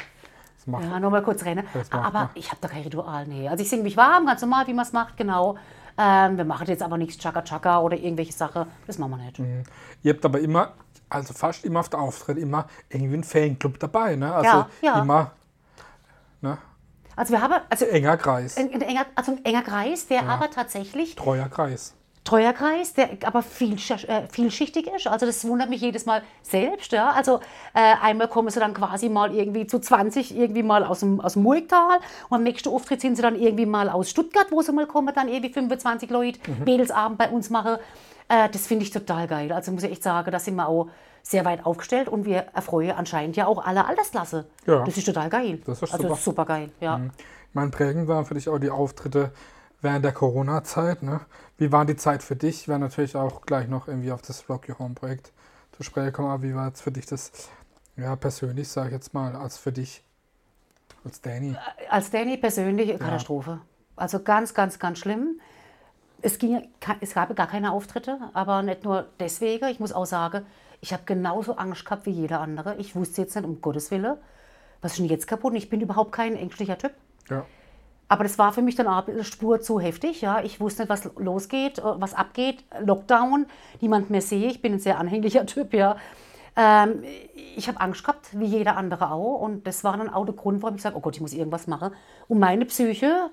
macht 0.67 0.85
Ja, 0.85 1.01
nur 1.01 1.11
mal 1.11 1.23
kurz 1.23 1.45
rennen. 1.45 1.67
Aber 1.91 2.13
man. 2.13 2.31
ich 2.35 2.49
habe 2.49 2.59
da 2.63 2.69
kein 2.69 2.83
Ritual, 2.83 3.27
nee. 3.27 3.49
Also 3.49 3.63
ich 3.63 3.69
singe 3.69 3.83
mich 3.83 3.97
warm, 3.97 4.27
ganz 4.27 4.41
normal, 4.41 4.67
wie 4.67 4.75
man 4.75 4.87
es 4.87 4.93
macht, 4.93 5.17
genau. 5.17 5.59
Ähm, 5.99 6.39
wir 6.39 6.45
machen 6.45 6.67
jetzt 6.67 6.83
aber 6.83 6.97
nichts 6.97 7.19
Chaka 7.19 7.43
Chaka 7.43 7.81
oder 7.81 7.97
irgendwelche 7.97 8.33
Sachen. 8.33 8.67
Das 8.87 8.97
machen 8.97 9.19
wir 9.19 9.19
nicht. 9.19 9.69
Ihr 10.03 10.15
habt 10.15 10.25
aber 10.25 10.41
immer, 10.41 10.73
also 11.11 11.35
fast 11.35 11.65
immer 11.65 11.81
auf 11.81 11.89
der 11.89 12.01
Auftritt, 12.01 12.39
immer 12.39 12.67
irgendwie 12.89 13.15
einen 13.15 13.25
Fanclub 13.25 13.79
dabei, 13.79 14.17
ne? 14.17 14.33
Also 14.33 14.49
Ja, 14.49 14.69
ja. 14.81 15.03
immer 15.03 15.33
ne? 16.41 16.59
Also 17.17 17.33
wir 17.33 17.43
haben 17.43 17.55
also 17.69 17.85
enger 17.85 18.17
Kreis, 18.17 18.57
ein, 18.57 18.73
ein, 18.73 18.81
enger, 18.81 19.05
also 19.15 19.33
ein 19.33 19.45
enger 19.45 19.63
Kreis, 19.63 20.07
der 20.07 20.27
aber 20.27 20.51
tatsächlich 20.51 21.17
treuer 21.17 21.49
Kreis. 21.49 21.95
treuer 22.25 22.53
Kreis, 22.53 22.95
der 22.95 23.11
aber 23.25 23.43
viel, 23.43 23.75
äh, 23.75 24.29
vielschichtig 24.31 24.87
ist. 24.87 25.07
Also 25.07 25.27
das 25.27 25.45
wundert 25.47 25.69
mich 25.69 25.83
jedes 25.83 26.07
Mal 26.07 26.23
selbst. 26.43 26.93
Ja? 26.93 27.11
Also 27.11 27.41
äh, 27.75 27.95
einmal 28.01 28.29
kommen 28.29 28.49
sie 28.49 28.61
dann 28.61 28.73
quasi 28.73 29.09
mal 29.09 29.35
irgendwie 29.35 29.67
zu 29.67 29.81
20 29.81 30.35
irgendwie 30.35 30.63
mal 30.63 30.85
aus 30.85 31.01
dem, 31.01 31.21
aus 31.21 31.35
dem 31.35 31.43
Murgtal 31.43 31.99
und 32.31 32.37
am 32.37 32.43
nächsten 32.43 32.71
Auftritt 32.71 33.01
sind 33.03 33.17
sie 33.17 33.23
dann 33.23 33.39
irgendwie 33.39 33.67
mal 33.67 33.91
aus 33.91 34.09
Stuttgart, 34.09 34.47
wo 34.51 34.63
sie 34.63 34.73
mal 34.73 34.87
kommen, 34.87 35.13
dann 35.15 35.29
irgendwie 35.29 35.53
25 35.53 36.09
Leute 36.09 36.39
Mädelsabend 36.65 37.19
bei 37.19 37.29
uns 37.29 37.51
machen. 37.51 37.77
Äh, 38.31 38.49
das 38.49 38.67
finde 38.67 38.85
ich 38.85 38.91
total 38.93 39.27
geil. 39.27 39.53
Also 39.53 39.73
muss 39.73 39.83
ich 39.83 39.91
echt 39.91 40.05
sagen, 40.05 40.31
da 40.31 40.39
sind 40.39 40.55
wir 40.55 40.69
auch 40.69 40.89
sehr 41.23 41.45
weit 41.45 41.67
aufgestellt 41.67 42.09
und 42.09 42.25
wir 42.25 42.47
erfreuen 42.55 42.93
anscheinend 42.93 43.37
ja 43.37 43.47
auch 43.47 43.65
alle 43.65 43.85
Altersklasse. 43.85 44.47
Ja. 44.67 44.85
Das 44.85 44.97
ist 44.97 45.05
total 45.05 45.29
geil. 45.29 45.61
Das 45.67 45.83
ist 45.83 45.93
also 45.93 46.09
super. 46.09 46.17
super 46.17 46.45
geil, 46.47 46.71
ja. 46.81 47.01
Mein 47.53 47.73
prägend 47.73 48.07
waren 48.07 48.25
für 48.25 48.35
dich 48.35 48.49
auch 48.49 48.59
die 48.59 48.71
Auftritte 48.71 49.33
während 49.81 50.05
der 50.05 50.13
Corona-Zeit. 50.13 51.03
Ne? 51.03 51.21
Wie 51.59 51.73
war 51.73 51.85
die 51.85 51.97
Zeit 51.97 52.23
für 52.23 52.37
dich? 52.37 52.69
Wir 52.69 52.75
werden 52.75 52.83
natürlich 52.83 53.17
auch 53.17 53.43
gleich 53.43 53.67
noch 53.67 53.89
irgendwie 53.89 54.13
auf 54.13 54.23
das 54.23 54.49
Rock 54.49 54.69
Your 54.69 54.79
Home 54.79 54.95
Projekt 54.95 55.33
zu 55.73 55.83
sprechen 55.83 56.13
kommen. 56.13 56.29
Aber 56.29 56.45
wie 56.45 56.55
war 56.55 56.69
jetzt 56.69 56.83
für 56.83 56.93
dich 56.93 57.07
das, 57.07 57.33
ja, 57.97 58.15
persönlich, 58.15 58.69
sage 58.69 58.89
ich 58.89 58.95
jetzt 58.95 59.13
mal, 59.13 59.35
als 59.35 59.59
für 59.59 59.73
dich, 59.73 60.05
als 61.05 61.21
Danny? 61.21 61.57
als 61.89 62.11
Danny 62.11 62.37
persönlich 62.37 62.97
Katastrophe. 62.97 63.61
Also 63.97 64.23
ganz, 64.23 64.55
ganz, 64.55 64.79
ganz 64.79 64.99
schlimm. 65.01 65.41
Es, 66.23 66.39
ging, 66.39 66.69
es 67.01 67.15
gab 67.15 67.35
gar 67.35 67.47
keine 67.47 67.73
Auftritte, 67.73 68.19
aber 68.35 68.63
nicht 68.63 68.85
nur 68.85 69.07
deswegen. 69.19 69.69
Ich 69.69 69.81
muss 69.81 69.93
auch 69.93 70.07
sagen, 70.07 70.45
ich 70.81 70.93
habe 70.93 71.03
genauso 71.07 71.57
Angst 71.57 71.85
gehabt 71.85 72.07
wie 72.07 72.11
jeder 72.11 72.41
andere. 72.41 72.77
Ich 72.77 72.95
wusste 72.95 73.23
jetzt 73.23 73.35
nicht, 73.37 73.45
um 73.45 73.61
Gottes 73.61 73.91
Willen, 73.91 74.17
was 74.81 74.93
ist 74.93 74.99
denn 74.99 75.07
jetzt 75.07 75.27
kaputt? 75.27 75.55
Ich 75.55 75.69
bin 75.69 75.81
überhaupt 75.81 76.13
kein 76.13 76.37
ängstlicher 76.37 76.79
Typ. 76.79 76.93
Ja. 77.29 77.45
Aber 78.09 78.25
das 78.25 78.39
war 78.39 78.53
für 78.53 78.63
mich 78.63 78.75
dann 78.75 78.89
auch 78.89 79.07
eine 79.07 79.25
Spur 79.25 79.61
zu 79.61 79.79
heftig. 79.79 80.21
Ja. 80.21 80.43
Ich 80.43 80.61
wusste 80.61 80.83
nicht, 80.83 80.91
was 80.91 81.11
losgeht, 81.17 81.79
äh, 81.79 81.83
was 81.83 82.15
abgeht. 82.15 82.65
Lockdown, 82.81 83.47
niemand 83.81 84.11
mehr 84.11 84.23
sehe. 84.23 84.49
Ich 84.49 84.63
bin 84.63 84.75
ein 84.75 84.79
sehr 84.81 84.99
anhänglicher 84.99 85.47
Typ. 85.47 85.75
Ja. 85.75 85.97
Ähm, 86.57 87.05
ich 87.57 87.69
habe 87.69 87.81
Angst 87.81 88.03
gehabt, 88.03 88.39
wie 88.39 88.47
jeder 88.47 88.77
andere 88.77 89.13
auch. 89.13 89.41
Und 89.41 89.67
das 89.67 89.85
war 89.85 89.97
dann 89.97 90.09
auch 90.09 90.25
der 90.25 90.35
Grund, 90.35 90.63
warum 90.63 90.77
ich 90.77 90.83
sage, 90.83 90.97
oh 90.97 91.01
Gott, 91.01 91.15
ich 91.15 91.21
muss 91.21 91.33
irgendwas 91.33 91.67
machen, 91.67 91.93
um 92.27 92.39
meine 92.39 92.65
Psyche 92.65 93.31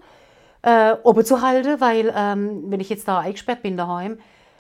äh, 0.68 0.96
oben 1.04 1.24
zu 1.26 1.42
halten. 1.42 1.80
Weil 1.80 2.14
ähm, 2.16 2.66
wenn 2.72 2.80
ich 2.80 2.90
jetzt 2.90 3.08
da 3.08 3.20
eingesperrt 3.20 3.62
bin 3.62 3.78
daheim, 3.78 4.20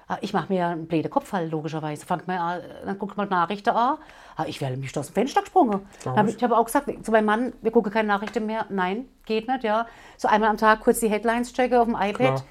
äh, 0.09 0.15
ich 0.21 0.33
mache 0.33 0.51
mir 0.51 0.67
einen 0.67 0.87
blöden 0.87 1.11
Kopf 1.11 1.33
halt, 1.33 1.51
logischerweise. 1.51 2.05
Fangt 2.05 2.27
mal 2.27 2.37
an, 2.37 2.61
dann 2.85 2.97
guckt 2.99 3.17
mal 3.17 3.25
Nachrichten 3.27 3.69
an. 3.71 3.97
Ah, 4.35 4.45
Ich 4.47 4.61
werde 4.61 4.77
mich 4.77 4.97
aus 4.97 5.07
dem 5.07 5.13
Fenster 5.13 5.41
gesprungen. 5.41 5.81
Hab 6.05 6.27
ich. 6.27 6.37
ich 6.37 6.43
habe 6.43 6.55
auch 6.57 6.65
gesagt, 6.65 6.89
zu 7.03 7.11
meinem 7.11 7.25
Mann, 7.25 7.53
wir 7.61 7.71
gucken 7.71 7.91
keine 7.91 8.07
Nachrichten 8.07 8.45
mehr. 8.45 8.65
Nein, 8.69 9.05
geht 9.25 9.47
nicht, 9.47 9.63
ja. 9.63 9.87
So 10.17 10.27
einmal 10.27 10.49
am 10.49 10.57
Tag 10.57 10.79
kurz 10.81 10.99
die 10.99 11.09
Headlines 11.09 11.53
checken 11.53 11.77
auf 11.77 11.85
dem 11.85 11.95
iPad. 11.95 12.15
Klar. 12.15 12.43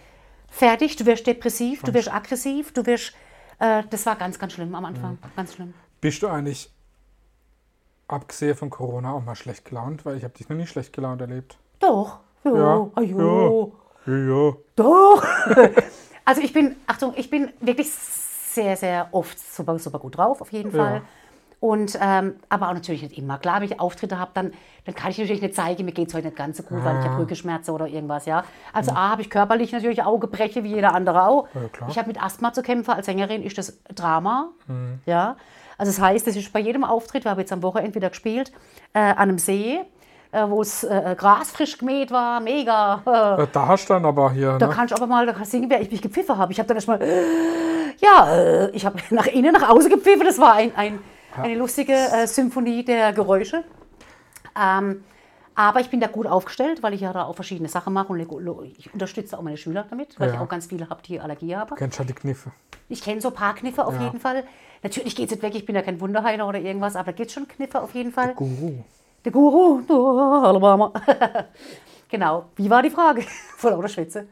Fertig, 0.49 0.97
du 0.97 1.07
wirst 1.07 1.27
depressiv, 1.27 1.83
du 1.83 1.93
wirst 1.93 2.13
aggressiv, 2.13 2.73
du 2.73 2.87
wirst. 2.87 3.13
Äh, 3.59 3.83
das 3.91 4.05
war 4.07 4.17
ganz, 4.17 4.39
ganz 4.39 4.53
schlimm 4.53 4.75
am 4.75 4.85
Anfang. 4.85 5.13
Mhm. 5.13 5.31
Ganz 5.35 5.55
schlimm. 5.55 5.75
Bist 6.01 6.23
du 6.23 6.29
eigentlich, 6.29 6.71
abgesehen 8.09 8.55
von 8.57 8.71
Corona, 8.71 9.13
auch 9.13 9.25
mal 9.25 9.35
schlecht 9.35 9.65
gelaunt? 9.65 10.05
Weil 10.05 10.17
ich 10.17 10.25
habe 10.25 10.35
dich 10.35 10.49
noch 10.49 10.57
nie 10.57 10.67
schlecht 10.67 10.93
gelaunt 10.93 11.21
erlebt. 11.21 11.57
Doch. 11.81 12.21
Jo, 12.51 12.57
Ja, 12.57 12.91
ah, 12.95 13.01
jo. 13.03 13.73
Ja, 14.07 14.15
ja. 14.17 14.53
Doch. 14.77 15.25
also 16.25 16.41
ich 16.41 16.53
bin, 16.53 16.77
Achtung, 16.87 17.13
ich 17.17 17.29
bin 17.31 17.51
wirklich 17.61 17.91
sehr, 17.91 18.77
sehr 18.77 19.09
oft 19.13 19.39
super, 19.39 19.79
super 19.79 19.99
gut 19.99 20.17
drauf, 20.17 20.41
auf 20.41 20.53
jeden 20.53 20.75
Ja. 20.75 20.85
Fall. 20.85 21.03
Und, 21.59 21.99
ähm, 22.01 22.35
aber 22.51 22.69
auch 22.69 22.75
natürlich 22.75 23.03
nicht 23.03 23.17
immer. 23.17 23.39
Klar, 23.39 23.57
wenn 23.61 23.65
ich 23.71 23.81
Auftritte 23.81 24.19
habe, 24.19 24.31
dann, 24.35 24.53
dann 24.85 24.95
kann 24.95 25.11
ich 25.11 25.19
natürlich 25.19 25.41
nicht 25.41 25.55
zeigen, 25.55 25.87
mir 25.87 25.93
geht 25.93 26.09
es 26.09 26.15
heute 26.15 26.27
nicht 26.27 26.37
ganz 26.37 26.59
so 26.59 26.63
gut, 26.63 26.85
weil 26.85 26.99
ich 27.01 27.05
Ah. 27.07 27.09
habe 27.13 27.23
Rückenschmerzen 27.23 27.73
oder 27.75 27.87
irgendwas, 27.87 28.27
ja. 28.27 28.45
Also 28.75 28.93
A, 28.93 29.09
habe 29.11 29.23
ich 29.23 29.31
körperlich 29.31 29.73
natürlich 29.73 30.03
auch 30.03 30.19
Gebreche, 30.19 30.65
wie 30.65 30.75
jeder 30.75 30.95
andere 30.95 31.27
auch. 31.27 31.49
Ja. 31.55 31.89
Ich 31.89 31.97
habe 31.99 32.09
mit 32.09 32.23
Asthma 32.23 32.53
zu 32.53 32.63
kämpfen. 32.63 32.91
Als 32.93 33.07
Sängerin 33.07 33.43
ist 33.43 33.57
das 33.57 33.79
Drama, 33.95 34.51
Mhm. 34.69 35.01
ja. 35.07 35.37
Also 35.79 35.93
das 35.93 36.01
heißt, 36.01 36.27
das 36.27 36.37
ist 36.37 36.53
bei 36.53 36.61
jedem 36.61 36.85
Auftritt, 36.85 37.25
wir 37.25 37.31
haben 37.31 37.41
jetzt 37.41 37.53
am 37.53 37.63
Wochenende 37.63 37.95
wieder 37.95 38.11
gespielt, 38.11 38.53
äh, 38.93 38.99
an 39.01 39.17
einem 39.19 39.39
See, 39.39 39.81
wo 40.49 40.61
es 40.63 40.85
äh, 40.85 41.15
Gras 41.17 41.51
frisch 41.51 41.79
gemäht 41.79 42.11
war, 42.11 42.41
mega. 42.41 43.03
Äh, 43.39 43.43
Äh, 43.43 43.47
Da 43.53 43.67
hast 43.67 43.89
du 43.89 43.95
dann 43.95 44.05
aber 44.05 44.33
hier, 44.33 44.59
da 44.59 44.67
ne? 44.67 44.73
kann 44.75 44.87
ich 44.87 44.95
aber 44.95 45.07
mal 45.07 45.27
da 45.27 45.35
ich 45.41 45.49
singen, 45.49 45.71
wer 45.71 45.81
ich 45.81 45.91
mich 45.91 46.03
gepfiffen 46.03 46.37
habe. 46.37 46.53
Ich 46.53 46.59
habe 46.59 46.67
dann 46.69 46.77
erstmal, 46.77 47.01
ja, 47.99 48.35
äh, 48.37 48.71
ich 48.71 48.85
habe 48.87 48.99
nach 49.11 49.27
innen, 49.27 49.53
nach 49.53 49.69
außen 49.69 49.91
gepfiffen. 49.91 50.27
Das 50.27 50.39
war 50.39 50.55
ein, 50.55 50.75
ein, 50.77 50.99
eine 51.37 51.55
lustige 51.55 51.93
äh, 51.93 52.27
Symphonie 52.27 52.85
der 52.85 53.13
Geräusche. 53.13 53.65
Ähm, 54.61 55.05
aber 55.55 55.81
ich 55.81 55.89
bin 55.89 56.01
da 56.01 56.07
gut 56.07 56.27
aufgestellt, 56.27 56.83
weil 56.83 56.93
ich 56.93 57.01
ja 57.01 57.13
da 57.15 57.25
auch 57.25 57.35
verschiedene 57.35 57.69
Sachen 57.69 57.95
mache 57.95 58.13
und 58.13 58.21
ich 58.79 58.93
unterstütze 58.93 59.39
auch 59.39 59.43
meine 59.43 59.57
Schüler 59.57 59.87
damit, 59.89 60.21
weil 60.21 60.29
ich 60.29 60.35
Ja. 60.35 60.43
auch 60.43 60.49
ganz 60.49 60.67
viele 60.67 60.91
habe, 60.91 61.01
die 61.03 61.19
Allergie 61.19 61.57
haben. 61.57 61.75
Kennst 61.77 61.99
halt 61.99 62.11
die 62.11 62.15
Kniffe. 62.15 62.53
Ich 62.89 63.03
kenne 63.03 63.21
so 63.23 63.29
ein 63.29 63.35
paar 63.35 63.55
Kniffe 63.55 63.85
auf 63.87 63.95
Ja. 63.95 64.03
jeden 64.03 64.21
Fall. 64.21 64.45
Natürlich 64.83 65.17
geht 65.17 65.27
es 65.27 65.33
nicht 65.33 65.43
weg, 65.43 65.55
ich 65.55 65.65
bin 65.65 65.75
ja 65.75 65.81
kein 65.83 65.99
Wunderheiler 66.01 66.47
oder 66.47 66.59
irgendwas, 66.59 66.95
aber 66.95 67.07
da 67.07 67.13
gibt 67.13 67.29
es 67.29 67.35
schon 67.35 67.49
Kniffe 67.49 67.81
auf 67.81 67.95
jeden 67.95 68.13
Fall. 68.13 68.35
Guru. 68.35 68.85
Der 69.27 69.33
Guru, 69.33 69.81
Alabama. 70.45 70.93
genau, 72.09 72.45
wie 72.55 72.71
war 72.71 72.81
die 72.81 72.91
Frage? 72.91 73.23
Voll 73.57 73.73
lauter 73.73 73.89
Schwitze. 73.89 74.29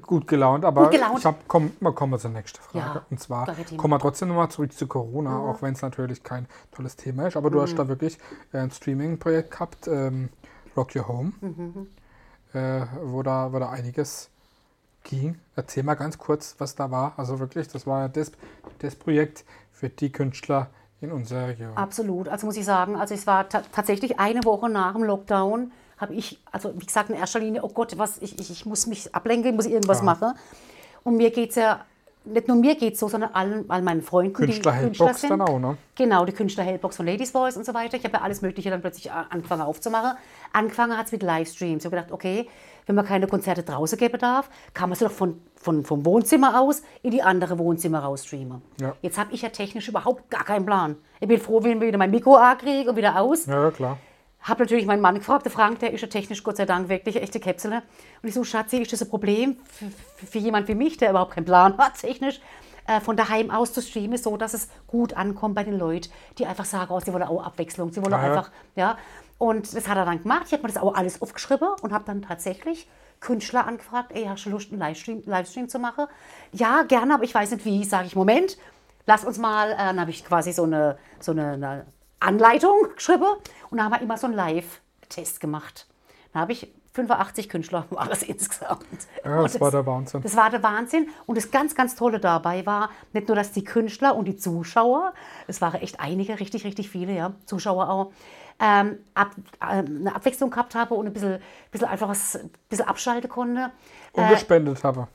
Gut 0.00 0.26
gelaunt, 0.26 0.64
aber 0.64 0.84
Gut 0.84 0.92
gelaunt. 0.92 1.18
ich 1.18 1.26
hab, 1.26 1.46
komm, 1.46 1.72
wir 1.80 1.92
kommen 1.92 2.18
zur 2.18 2.30
nächsten 2.30 2.58
Frage. 2.62 2.78
Ja, 2.78 3.02
Und 3.10 3.20
zwar 3.20 3.46
kommen 3.76 3.92
wir 3.92 3.98
trotzdem 3.98 4.28
nochmal 4.28 4.48
zurück 4.48 4.72
zu 4.72 4.86
Corona, 4.86 5.38
auch 5.38 5.60
wenn 5.60 5.74
es 5.74 5.82
natürlich 5.82 6.22
kein 6.22 6.46
tolles 6.72 6.96
Thema 6.96 7.26
ist. 7.26 7.36
Aber 7.36 7.50
du 7.50 7.58
Mhm. 7.58 7.62
hast 7.62 7.74
da 7.78 7.88
wirklich 7.88 8.18
äh, 8.54 8.58
ein 8.60 8.70
Streaming-Projekt 8.70 9.50
gehabt, 9.50 9.86
ähm, 9.86 10.30
Rock 10.74 10.96
Your 10.96 11.08
Home, 11.08 11.32
Mhm. 11.42 11.86
äh, 12.54 12.86
wo, 13.02 13.22
da, 13.22 13.52
wo 13.52 13.58
da 13.58 13.68
einiges 13.68 14.30
ging. 15.04 15.38
Erzähl 15.56 15.82
mal 15.82 15.94
ganz 15.94 16.16
kurz, 16.16 16.54
was 16.56 16.74
da 16.74 16.90
war. 16.90 17.12
Also 17.18 17.38
wirklich, 17.38 17.68
das 17.68 17.86
war 17.86 18.00
ja 18.00 18.08
das, 18.08 18.32
das 18.78 18.94
Projekt 18.96 19.44
für 19.72 19.90
die 19.90 20.10
Künstler 20.10 20.68
in 21.00 21.12
unserer 21.12 21.48
Region. 21.48 21.76
Absolut. 21.76 22.28
Also 22.28 22.46
muss 22.46 22.56
ich 22.56 22.64
sagen, 22.64 22.96
also 22.96 23.14
es 23.14 23.26
war 23.26 23.48
ta 23.48 23.62
tatsächlich 23.72 24.18
eine 24.18 24.44
Woche 24.44 24.68
nach 24.68 24.92
dem 24.94 25.04
Lockdown, 25.04 25.72
habe 25.98 26.14
ich, 26.14 26.38
also 26.52 26.72
wie 26.78 26.86
gesagt, 26.86 27.10
in 27.10 27.16
erster 27.16 27.40
Linie, 27.40 27.62
oh 27.62 27.68
Gott, 27.68 27.96
was, 27.98 28.18
ich, 28.18 28.38
ich, 28.38 28.50
ich 28.50 28.66
muss 28.66 28.86
mich 28.86 29.14
ablenken, 29.14 29.50
ich 29.50 29.56
muss 29.56 29.66
irgendwas 29.66 29.98
Ja. 29.98 30.04
machen. 30.04 30.32
Und 31.04 31.16
mir 31.16 31.30
geht 31.30 31.50
es 31.50 31.56
ja 31.56 31.84
nicht 32.24 32.46
nur 32.48 32.56
mir 32.58 32.74
geht 32.74 32.94
es 32.94 33.00
so, 33.00 33.08
sondern 33.08 33.30
allen, 33.32 33.64
all 33.70 33.82
meinen 33.82 34.02
Freunden, 34.02 34.32
Künstler 34.34 34.72
die 34.72 34.84
Künstler 34.86 35.14
sind. 35.14 35.30
dann 35.30 35.40
auch, 35.40 35.58
ne? 35.58 35.76
Genau, 35.94 36.24
die 36.24 36.32
Künstler 36.32 36.64
Helpbox 36.64 36.96
von 36.96 37.06
Ladies 37.06 37.30
Voice 37.30 37.56
und 37.56 37.64
so 37.64 37.72
weiter. 37.74 37.96
Ich 37.96 38.04
habe 38.04 38.14
ja 38.18 38.22
alles 38.22 38.42
Mögliche 38.42 38.70
dann 38.70 38.80
plötzlich 38.80 39.10
a- 39.10 39.26
angefangen 39.30 39.62
aufzumachen. 39.62 40.18
Angefangen 40.52 40.96
hat 40.96 41.06
es 41.06 41.12
mit 41.12 41.22
Livestreams. 41.22 41.82
Ich 41.82 41.86
habe 41.86 41.96
gedacht, 41.96 42.12
okay, 42.12 42.48
wenn 42.86 42.94
man 42.96 43.04
keine 43.04 43.26
Konzerte 43.26 43.62
draußen 43.62 43.98
geben 43.98 44.18
darf, 44.18 44.48
kann 44.74 44.88
man 44.88 44.98
sie 44.98 45.04
doch 45.04 45.12
von, 45.12 45.40
von, 45.56 45.84
vom 45.84 46.04
Wohnzimmer 46.06 46.60
aus 46.60 46.82
in 47.02 47.10
die 47.10 47.22
andere 47.22 47.58
Wohnzimmer 47.58 48.00
rausstreamen. 48.00 48.62
Ja. 48.80 48.94
Jetzt 49.02 49.18
habe 49.18 49.32
ich 49.32 49.42
ja 49.42 49.48
technisch 49.50 49.88
überhaupt 49.88 50.30
gar 50.30 50.44
keinen 50.44 50.64
Plan. 50.66 50.96
Ich 51.20 51.28
bin 51.28 51.38
froh, 51.40 51.62
wenn 51.62 51.78
ich 51.80 51.86
wieder 51.88 51.98
mein 51.98 52.10
Mikro 52.10 52.36
ankriege 52.36 52.90
und 52.90 52.96
wieder 52.96 53.20
aus. 53.20 53.46
Ja, 53.46 53.70
klar. 53.70 53.98
Habe 54.48 54.62
natürlich 54.62 54.86
meinen 54.86 55.02
Mann 55.02 55.16
gefragt, 55.16 55.44
der 55.44 55.52
Frank, 55.52 55.80
der 55.80 55.92
ist 55.92 56.00
ja 56.00 56.08
technisch 56.08 56.42
Gott 56.42 56.56
sei 56.56 56.64
Dank 56.64 56.88
wirklich 56.88 57.16
echte 57.16 57.38
Käpsele. 57.38 57.82
Und 58.22 58.28
ich 58.28 58.34
so, 58.34 58.44
Schatzi, 58.44 58.78
ist 58.78 58.92
das 58.92 59.02
ein 59.02 59.08
Problem 59.08 59.56
für, 59.70 60.26
für 60.26 60.38
jemand 60.38 60.68
wie 60.68 60.74
mich, 60.74 60.96
der 60.96 61.10
überhaupt 61.10 61.32
keinen 61.32 61.44
Plan 61.44 61.76
hat, 61.76 61.98
technisch, 61.98 62.40
äh, 62.86 63.00
von 63.00 63.16
daheim 63.16 63.50
aus 63.50 63.72
zu 63.72 63.82
streamen, 63.82 64.16
so 64.16 64.36
dass 64.36 64.54
es 64.54 64.68
gut 64.86 65.14
ankommt 65.14 65.54
bei 65.54 65.64
den 65.64 65.78
Leuten, 65.78 66.10
die 66.38 66.46
einfach 66.46 66.64
sagen, 66.64 66.90
oh, 66.92 67.00
sie 67.00 67.12
wollen 67.12 67.24
auch 67.24 67.44
Abwechslung, 67.44 67.92
sie 67.92 68.02
wollen 68.02 68.12
ja. 68.12 68.20
einfach, 68.20 68.50
ja. 68.74 68.96
Und 69.36 69.76
das 69.76 69.86
hat 69.86 69.96
er 69.96 70.04
dann 70.04 70.22
gemacht. 70.22 70.44
Ich 70.46 70.52
habe 70.52 70.62
mir 70.62 70.68
das 70.68 70.82
auch 70.82 70.94
alles 70.94 71.22
aufgeschrieben 71.22 71.68
und 71.82 71.92
habe 71.92 72.04
dann 72.06 72.22
tatsächlich 72.22 72.88
Künstler 73.20 73.66
angefragt, 73.66 74.12
ey, 74.14 74.24
hast 74.24 74.46
du 74.46 74.50
Lust, 74.50 74.70
einen 74.70 74.80
Livestream, 74.80 75.22
Livestream 75.26 75.68
zu 75.68 75.78
machen? 75.78 76.06
Ja, 76.52 76.82
gerne, 76.82 77.14
aber 77.14 77.24
ich 77.24 77.34
weiß 77.34 77.50
nicht 77.52 77.64
wie. 77.64 77.84
Sage 77.84 78.06
ich, 78.06 78.16
Moment, 78.16 78.56
lass 79.06 79.24
uns 79.24 79.38
mal, 79.38 79.72
äh, 79.72 79.76
dann 79.76 80.00
habe 80.00 80.10
ich 80.10 80.24
quasi 80.24 80.52
so 80.52 80.64
eine, 80.64 80.96
so 81.20 81.32
eine, 81.32 81.52
eine 81.52 81.86
Anleitung 82.20 82.88
geschrieben 82.94 83.26
und 83.70 83.78
dann 83.78 83.86
haben 83.86 83.92
wir 83.92 84.02
immer 84.02 84.16
so 84.16 84.26
einen 84.26 84.36
Live-Test 84.36 85.40
gemacht. 85.40 85.86
Da 86.32 86.40
habe 86.40 86.52
ich 86.52 86.72
85 86.92 87.48
Künstler 87.48 87.84
war 87.90 88.10
es 88.10 88.22
insgesamt. 88.22 88.84
Ja, 89.24 89.42
das 89.42 89.54
Und 89.54 89.60
war 89.60 89.70
der 89.70 89.86
Wahnsinn. 89.86 90.22
Das 90.22 90.36
war 90.36 90.50
der 90.50 90.62
Wahnsinn. 90.62 91.08
Und 91.26 91.38
das 91.38 91.50
ganz, 91.50 91.74
ganz 91.74 91.94
Tolle 91.94 92.18
dabei 92.18 92.66
war, 92.66 92.90
nicht 93.12 93.28
nur, 93.28 93.36
dass 93.36 93.52
die 93.52 93.64
Künstler 93.64 94.16
und 94.16 94.26
die 94.26 94.36
Zuschauer, 94.36 95.14
es 95.46 95.60
waren 95.60 95.80
echt 95.80 96.00
einige, 96.00 96.40
richtig, 96.40 96.64
richtig 96.64 96.90
viele, 96.90 97.14
ja, 97.14 97.34
Zuschauer 97.46 97.88
auch, 97.88 98.12
ähm, 98.60 98.98
ab, 99.14 99.30
ähm, 99.70 99.98
eine 100.00 100.16
Abwechslung 100.16 100.50
gehabt 100.50 100.74
habe 100.74 100.94
und 100.94 101.06
ein 101.06 101.12
bisschen, 101.12 101.40
bisschen 101.70 101.88
einfach 101.88 102.08
was, 102.08 102.40
bisschen 102.68 102.88
abschalten 102.88 103.30
konnte. 103.30 103.70
Und 104.12 104.28
gespendet 104.28 104.82
habe. 104.82 105.06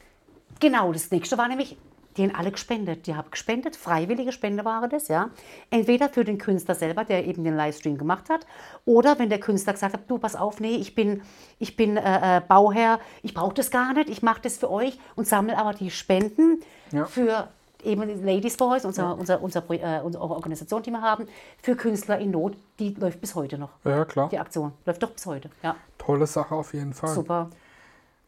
Genau, 0.62 0.93
das 0.93 1.12
nächste 1.12 1.38
war 1.38 1.50
nämlich, 1.50 1.77
die 2.17 2.24
haben 2.24 2.36
alle 2.36 2.51
gespendet. 2.51 3.08
Die 3.08 3.15
haben 3.15 3.29
gespendet, 3.32 3.75
freiwillige 3.75 4.32
Spende 4.32 4.63
war 4.65 4.88
das, 4.88 5.08
ja. 5.08 5.29
Entweder 5.70 6.10
für 6.10 6.24
den 6.24 6.38
Künstler 6.38 6.75
selber, 6.75 7.03
der 7.03 7.25
eben 7.25 7.43
den 7.43 7.55
Livestream 7.55 7.98
gemacht 7.98 8.29
hat, 8.29 8.46
oder 8.86 9.17
wenn 9.20 9.29
der 9.29 9.39
Künstler 9.39 9.74
gesagt 9.74 9.93
hat, 9.93 10.01
du, 10.10 10.17
pass 10.20 10.36
auf, 10.36 10.60
nee, 10.60 10.75
ich 10.75 10.96
bin, 10.96 11.22
ich 11.60 11.75
bin 11.75 11.98
äh, 11.98 12.38
äh, 12.38 12.41
Bauherr, 12.48 13.00
ich 13.22 13.34
brauche 13.34 13.53
das 13.53 13.72
gar 13.72 13.93
nicht, 13.93 14.10
ich 14.10 14.22
mache 14.22 14.41
das 14.41 14.58
für 14.58 14.70
euch 14.70 15.00
und 15.15 15.27
sammle 15.27 15.58
aber 15.58 15.74
die 15.74 15.89
Spenden 15.91 16.62
Ja. 16.91 17.05
für 17.05 17.48
eben 17.84 18.08
die 18.08 18.13
Ladies 18.24 18.55
Voice, 18.55 18.86
unser, 18.86 19.17
unser, 19.17 19.41
unser, 19.41 19.60
Pro- 19.60 19.74
äh, 19.74 20.00
unsere 20.03 20.24
Organisation, 20.24 20.82
die 20.84 20.91
wir 20.91 21.01
haben, 21.01 21.27
für 21.62 21.75
Künstler 21.75 22.17
in 22.17 22.32
Not, 22.32 22.55
die 22.79 22.93
läuft 22.93 23.20
bis 23.20 23.36
heute 23.36 23.58
noch. 23.58 23.72
Ja, 23.84 24.05
klar. 24.05 24.29
Die 24.29 24.39
Aktion 24.39 24.72
läuft 24.86 25.03
doch 25.03 25.10
bis 25.12 25.25
heute, 25.25 25.50
ja. 25.62 25.75
Tolle 25.98 26.25
Sache 26.27 26.55
auf 26.55 26.74
jeden 26.74 26.93
Fall. 26.93 27.10
Super. 27.10 27.50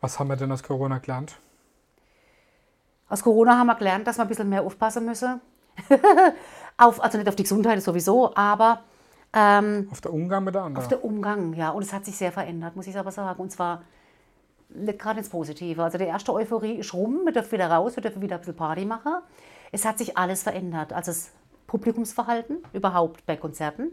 Was 0.02 0.20
haben 0.20 0.28
wir 0.28 0.36
denn 0.36 0.52
aus 0.52 0.62
Corona 0.62 0.98
gelernt? 0.98 1.38
Aus 3.08 3.22
Corona 3.22 3.58
haben 3.58 3.68
wir 3.68 3.76
gelernt, 3.76 4.08
dass 4.08 4.18
wir 4.18 4.24
ein 4.24 4.28
bisschen 4.28 4.50
mehr 4.50 4.64
aufpassen 4.64 5.06
müssen. 5.06 5.42
auf, 6.78 7.02
also 7.02 7.18
nicht 7.18 7.28
auf 7.28 7.36
die 7.36 7.44
Gesundheit 7.44 7.82
sowieso, 7.82 8.36
aber 8.36 8.82
ähm, 9.34 9.90
Auf 9.92 10.02
der 10.02 10.14
Umgang 10.14 10.46
mit 10.46 10.56
der 10.56 10.64
anderen. 10.64 10.84
auf 10.84 10.88
den 10.88 11.00
Umgang, 11.00 11.54
ja. 11.54 11.70
Und 11.70 11.84
es 11.84 11.92
hat 11.92 12.06
sich 12.06 12.16
sehr 12.16 12.32
verändert, 12.32 12.76
muss 12.76 12.88
ich 12.88 12.98
aber 12.98 13.12
sagen. 13.12 13.42
Und 13.42 13.52
zwar 13.52 13.84
nicht 14.70 14.98
gerade 14.98 15.20
ins 15.20 15.30
Positive. 15.30 15.84
Also 15.84 15.98
die 15.98 16.06
erste 16.06 16.34
Euphorie 16.34 16.76
ist 16.76 16.94
rum, 16.94 17.22
wir 17.26 17.34
dürfen 17.34 17.52
wieder 17.52 17.70
raus, 17.70 17.96
wir 17.96 18.02
dürfen 18.02 18.22
wieder 18.22 18.36
ein 18.36 18.40
bisschen 18.40 18.56
Party 18.56 18.86
machen. 18.86 19.16
Es 19.72 19.86
hat 19.86 19.98
sich 19.98 20.18
alles 20.18 20.44
verändert. 20.44 20.94
Also 20.94 21.12
das 21.12 21.32
Publikumsverhalten 21.68 22.64
überhaupt 22.74 23.26
bei 23.26 23.36
Konzerten. 23.36 23.92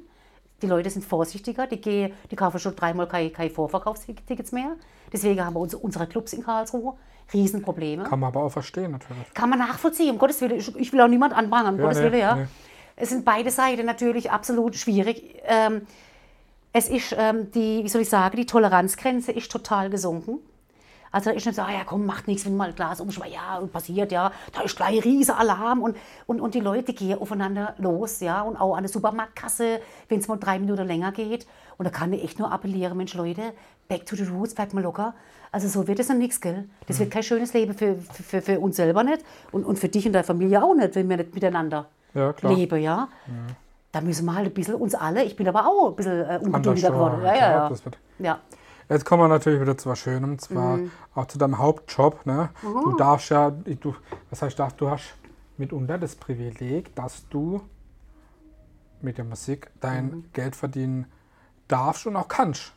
Die 0.63 0.69
Leute 0.69 0.91
sind 0.91 1.05
vorsichtiger, 1.05 1.67
die, 1.67 1.81
gehen, 1.81 2.13
die 2.31 2.37
kaufen 2.37 2.61
schon 2.61 2.77
dreimal 2.77 3.09
keine, 3.09 3.31
keine 3.31 3.51
Vorverkaufstickets 3.51 4.53
mehr. 4.53 4.77
Deswegen 5.13 5.45
haben 5.45 5.55
wir 5.55 5.61
uns, 5.61 5.75
unsere 5.75 6.07
Clubs 6.07 6.33
in 6.33 6.45
Karlsruhe 6.45 6.95
Riesenprobleme. 7.33 8.05
Kann 8.05 8.21
man 8.21 8.29
aber 8.29 8.43
auch 8.45 8.53
verstehen, 8.53 8.93
natürlich. 8.93 9.35
Kann 9.35 9.51
man 9.51 9.59
nachvollziehen, 9.59 10.11
um 10.11 10.19
Gottes 10.19 10.41
Willen. 10.41 10.59
Ich, 10.59 10.93
will 10.93 11.01
auch 11.01 11.09
niemand 11.09 11.35
anprangern, 11.35 11.75
um 11.75 11.81
Ja, 11.81 11.87
Gottes 11.87 11.99
nee, 11.99 12.13
Willen, 12.13 12.21
ja. 12.21 12.35
nee. 12.37 12.47
Es 12.97 13.09
sind 13.09 13.25
beide 13.25 13.51
Seiten 13.51 13.87
natürlich 13.87 14.31
absolut 14.31 14.77
schwierig. 14.77 15.37
Ähm, 15.45 15.83
es 16.73 16.89
ist 16.89 17.15
ähm, 17.19 17.51
die, 17.51 17.85
wie 17.85 17.89
soll 17.89 18.03
ich 18.03 18.09
sagen, 18.09 18.37
die 18.37 18.47
Toleranzgrenze 18.47 19.33
ist 19.33 19.51
total 19.51 19.91
gesunken. 19.91 20.39
Also 21.13 21.29
da 21.29 21.37
ist 21.37 21.45
nicht 21.45 21.57
so, 21.57 21.63
ah 21.63 21.71
ja 21.71 21.85
komm, 21.85 22.07
macht 22.07 22.27
nichts, 22.27 22.47
wenn 22.47 22.57
mal 22.57 22.71
ein 22.71 22.75
Glas 22.75 22.99
umschmeißt, 23.01 23.35
ja, 23.35 23.61
passiert, 23.71 24.13
ja, 24.13 24.33
da 24.53 24.63
ist 24.63 24.77
gleich 24.77 25.05
riesen 25.05 25.35
Alarm 25.35 25.83
und, 25.83 25.97
und, 26.27 26.41
und 26.41 26.55
die 26.55 26.61
Leute 26.61 26.95
gehen 26.95 27.19
aufeinander 27.19 27.75
los, 27.77 28.21
ja, 28.21 28.41
und 28.41 28.57
auch 28.57 28.75
an 28.75 28.83
der 28.83 28.91
Supermarktkasse, 28.91 29.81
wenn 30.09 30.21
es 30.21 30.29
mal 30.29 30.39
drei 30.39 30.59
Minuten 30.59 30.87
länger 30.87 31.13
geht. 31.13 31.47
Und 31.77 31.85
da 31.85 31.91
kann 31.91 32.15
ich 32.15 32.25
echt 32.25 32.39
nur 32.39 32.51
appellieren, 32.51 32.97
Mensch, 32.97 33.13
Leute, 33.13 33.53
back 33.89 34.07
to 34.07 34.17
the 34.17 34.25
roots, 34.25 34.55
bleibt 34.55 34.73
mal 34.73 34.83
locker. 34.83 35.15
Also 35.53 35.69
so 35.69 35.87
wird 35.87 36.01
es 36.01 36.09
dann 36.09 36.19
nichts, 36.19 36.41
gell? 36.41 36.69
Das 36.87 36.99
wird 36.99 37.11
kein 37.11 37.23
schönes 37.23 37.53
Leben 37.53 37.75
für, 37.75 37.97
für, 37.97 38.41
für, 38.41 38.59
uns 38.59 38.77
selber 38.77 39.05
nicht 39.05 39.23
und, 39.53 39.65
und 39.65 39.79
für 39.79 39.89
dich 39.89 40.07
und 40.07 40.13
deine 40.15 40.25
Familie 40.25 40.63
auch 40.65 40.75
nicht, 40.75 40.95
wenn 40.95 41.09
wir 41.11 41.19
nicht 41.19 41.35
miteinander 41.35 41.89
Ja, 42.15 42.35
leben, 42.43 42.81
ja. 42.81 43.09
Da 43.93 44.01
müssen 44.01 44.25
wir 44.25 44.35
halt 44.35 44.47
ein 44.47 44.55
bisschen, 44.55 44.75
uns 44.77 44.95
alle, 44.95 45.23
ich 45.23 45.37
bin 45.37 45.47
aber 45.47 45.67
auch 45.67 45.91
ein 45.91 45.97
bisschen 45.97 46.21
äh, 46.23 46.39
ungeduldiger 46.43 46.91
geworden. 46.91 47.21
ja, 47.23 47.35
Ja, 47.35 47.51
ja, 47.51 47.71
ja. 47.71 47.77
ja. 48.19 48.41
Jetzt 48.89 49.05
kommen 49.05 49.23
wir 49.23 49.29
natürlich 49.29 49.61
wieder 49.61 49.77
zu 49.77 49.91
was 49.91 49.99
Schönem, 49.99 50.33
und 50.33 50.41
zwar 50.41 50.79
Mhm. 50.79 50.91
auch 51.15 51.27
zu 51.27 51.37
deinem 51.39 51.59
Hauptjob. 51.59 52.25
Ne? 52.27 52.49
Du 52.63 52.97
darfst 52.97 53.29
ja, 53.31 53.51
du, 53.51 53.95
was 54.31 54.41
heißt 54.43 54.59
darfst, 54.59 54.81
du 54.81 54.89
hast 54.91 55.15
mitunter 55.59 55.99
das 55.99 56.15
Privileg, 56.17 56.95
dass 56.97 57.29
du 57.29 57.61
mit 59.03 59.19
der 59.19 59.25
Musik 59.27 59.71
dein 59.81 60.07
Mhm. 60.07 60.25
Geld 60.33 60.57
verdienen 60.57 61.07
darfst 61.69 62.07
und 62.07 62.17
auch 62.17 62.29
kannst. 62.29 62.73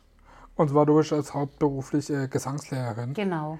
Und 0.56 0.70
zwar 0.70 0.86
du 0.86 0.96
bist 0.96 1.12
als 1.12 1.34
hauptberuflich 1.34 2.10
äh, 2.10 2.28
Gesangslehrerin. 2.28 3.14
Genau. 3.14 3.58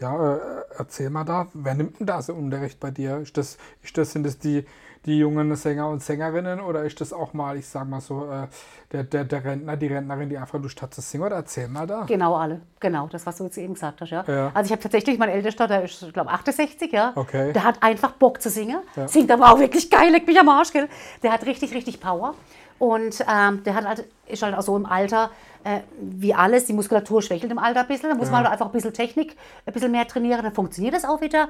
Ja, 0.00 0.34
äh, 0.34 0.40
erzähl 0.78 1.10
mal 1.10 1.24
da, 1.24 1.46
wer 1.54 1.74
nimmt 1.74 2.00
denn 2.00 2.06
da 2.06 2.20
so 2.20 2.34
Unterricht 2.34 2.80
bei 2.80 2.90
dir? 2.90 3.18
Ist 3.18 3.36
das, 3.36 3.58
ist 3.82 3.96
das, 3.96 4.12
sind 4.12 4.24
das 4.24 4.38
die, 4.38 4.64
die 5.04 5.18
jungen 5.18 5.54
Sänger 5.54 5.88
und 5.88 6.02
Sängerinnen 6.02 6.60
oder 6.60 6.82
ist 6.84 7.00
das 7.00 7.12
auch 7.12 7.34
mal, 7.34 7.56
ich 7.56 7.68
sag 7.68 7.88
mal 7.88 8.00
so, 8.00 8.28
äh, 8.28 8.48
der, 8.90 9.04
der, 9.04 9.24
der 9.24 9.44
Rentner, 9.44 9.76
die 9.76 9.86
Rentnerin, 9.86 10.28
die 10.28 10.38
einfach 10.38 10.58
Lust 10.60 10.82
hat 10.82 10.92
zu 10.92 11.00
singen? 11.00 11.24
Oder 11.24 11.36
erzähl 11.36 11.68
mal 11.68 11.86
da. 11.86 12.04
Genau 12.06 12.34
alle. 12.34 12.62
Genau, 12.80 13.06
das, 13.08 13.24
was 13.26 13.36
du 13.36 13.44
jetzt 13.44 13.58
eben 13.58 13.74
gesagt 13.74 14.00
hast. 14.00 14.10
Ja. 14.10 14.24
Ja. 14.26 14.50
Also 14.54 14.66
ich 14.66 14.72
habe 14.72 14.82
tatsächlich, 14.82 15.18
mein 15.18 15.28
Ältester, 15.28 15.68
der 15.68 15.84
ist, 15.84 16.02
ich 16.02 16.12
glaube, 16.12 16.30
68, 16.30 16.90
ja. 16.90 17.12
Okay. 17.14 17.52
Der 17.52 17.62
hat 17.62 17.80
einfach 17.82 18.12
Bock 18.12 18.42
zu 18.42 18.50
singen. 18.50 18.80
Ja. 18.96 19.06
Singt 19.06 19.30
aber 19.30 19.52
auch 19.52 19.60
wirklich 19.60 19.88
geil, 19.88 20.10
leck 20.10 20.26
mich 20.26 20.38
am 20.40 20.48
Arsch, 20.48 20.72
gell. 20.72 20.88
Der 21.22 21.32
hat 21.32 21.46
richtig, 21.46 21.74
richtig 21.74 22.00
Power. 22.00 22.34
Und 22.82 23.24
ähm, 23.32 23.62
der 23.62 23.76
hat 23.76 23.86
halt, 23.86 24.08
ist 24.26 24.42
halt 24.42 24.56
auch 24.56 24.62
so 24.62 24.76
im 24.76 24.86
Alter, 24.86 25.30
äh, 25.62 25.82
wie 26.00 26.34
alles, 26.34 26.64
die 26.64 26.72
Muskulatur 26.72 27.22
schwächelt 27.22 27.52
im 27.52 27.58
Alter 27.58 27.82
ein 27.82 27.86
bisschen. 27.86 28.10
Da 28.10 28.16
muss 28.16 28.28
man 28.28 28.40
halt 28.40 28.48
einfach 28.50 28.66
ein 28.66 28.72
bisschen 28.72 28.92
Technik, 28.92 29.36
ein 29.64 29.72
bisschen 29.72 29.92
mehr 29.92 30.04
trainieren, 30.08 30.42
dann 30.42 30.52
funktioniert 30.52 30.92
das 30.92 31.04
auch 31.04 31.20
wieder. 31.20 31.46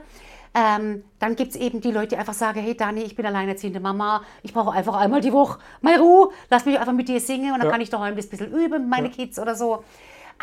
Ähm, 0.54 1.02
dann 1.20 1.34
gibt 1.34 1.52
es 1.52 1.56
eben 1.56 1.80
die 1.80 1.90
Leute, 1.90 2.08
die 2.08 2.16
einfach 2.18 2.34
sagen, 2.34 2.60
hey 2.60 2.76
Dani, 2.76 3.00
ich 3.00 3.16
bin 3.16 3.24
alleinerziehende 3.24 3.80
Mama, 3.80 4.20
ich 4.42 4.52
brauche 4.52 4.72
einfach 4.72 4.94
einmal 4.94 5.22
die 5.22 5.32
Woche 5.32 5.58
meine 5.80 6.02
Ruhe, 6.02 6.28
lass 6.50 6.66
mich 6.66 6.78
einfach 6.78 6.92
mit 6.92 7.08
dir 7.08 7.18
singen 7.18 7.54
und 7.54 7.60
dann 7.60 7.68
Ja. 7.68 7.72
kann 7.72 7.80
ich 7.80 7.88
daheim 7.88 8.14
das 8.14 8.26
ein 8.26 8.28
bisschen 8.28 8.52
üben 8.52 8.90
meine 8.90 9.08
Kids 9.08 9.38
oder 9.38 9.54
so. 9.54 9.84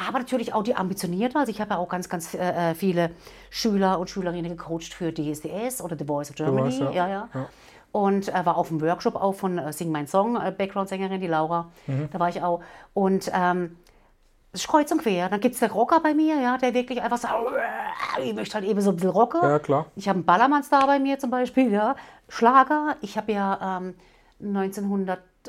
Aber 0.07 0.17
natürlich 0.17 0.55
auch 0.55 0.63
die 0.63 0.75
Ambitionierte. 0.75 1.37
Also 1.37 1.51
ich 1.51 1.61
habe 1.61 1.75
ja 1.75 1.77
auch 1.77 1.89
ganz, 1.89 2.09
ganz 2.09 2.33
äh, 2.33 2.73
viele 2.73 3.11
Schüler 3.51 3.99
und 3.99 4.09
Schülerinnen 4.09 4.57
gecoacht 4.57 4.91
für 4.91 5.13
DSDS 5.13 5.83
oder 5.83 5.95
The 5.95 6.05
Voice 6.05 6.31
of 6.31 6.35
Germany. 6.35 6.71
Voice, 6.71 6.95
ja. 6.95 7.07
ja. 7.07 7.29
Und 7.91 8.29
äh, 8.29 8.45
war 8.45 8.57
auf 8.57 8.67
dem 8.67 8.81
Workshop 8.81 9.15
auch 9.15 9.33
von 9.33 9.57
äh, 9.57 9.73
Sing 9.73 9.91
Mein 9.91 10.07
Song, 10.07 10.35
äh, 10.35 10.51
Background-Sängerin, 10.51 11.19
die 11.21 11.27
Laura. 11.27 11.71
Da 12.11 12.19
war 12.19 12.29
ich 12.29 12.41
auch. 12.43 12.61
Und 12.93 13.31
ähm, 13.33 13.77
es 14.51 14.61
ist 14.61 14.67
kreuz 14.67 14.91
und 14.91 15.01
quer. 15.01 15.29
Dann 15.29 15.39
gibt 15.39 15.53
es 15.55 15.59
den 15.59 15.71
Rocker 15.71 15.99
bei 15.99 16.13
mir, 16.13 16.39
ja, 16.39 16.57
der 16.57 16.73
wirklich 16.73 17.01
einfach 17.01 17.17
sagt, 17.17 17.35
ich 18.23 18.33
möchte 18.33 18.55
halt 18.55 18.65
eben 18.65 18.81
so 18.81 18.91
ein 18.91 18.95
bisschen 18.95 19.11
rocken. 19.11 19.41
Ja, 19.43 19.59
klar. 19.59 19.85
Ich 19.95 20.07
habe 20.07 20.17
einen 20.17 20.25
Ballermann-Star 20.25 20.87
bei 20.87 20.99
mir 20.99 21.19
zum 21.19 21.29
Beispiel, 21.29 21.71
ja. 21.71 21.95
Schlager. 22.27 22.95
Ich 23.01 23.17
habe 23.17 23.31
ja 23.31 23.79
ähm, 23.79 23.95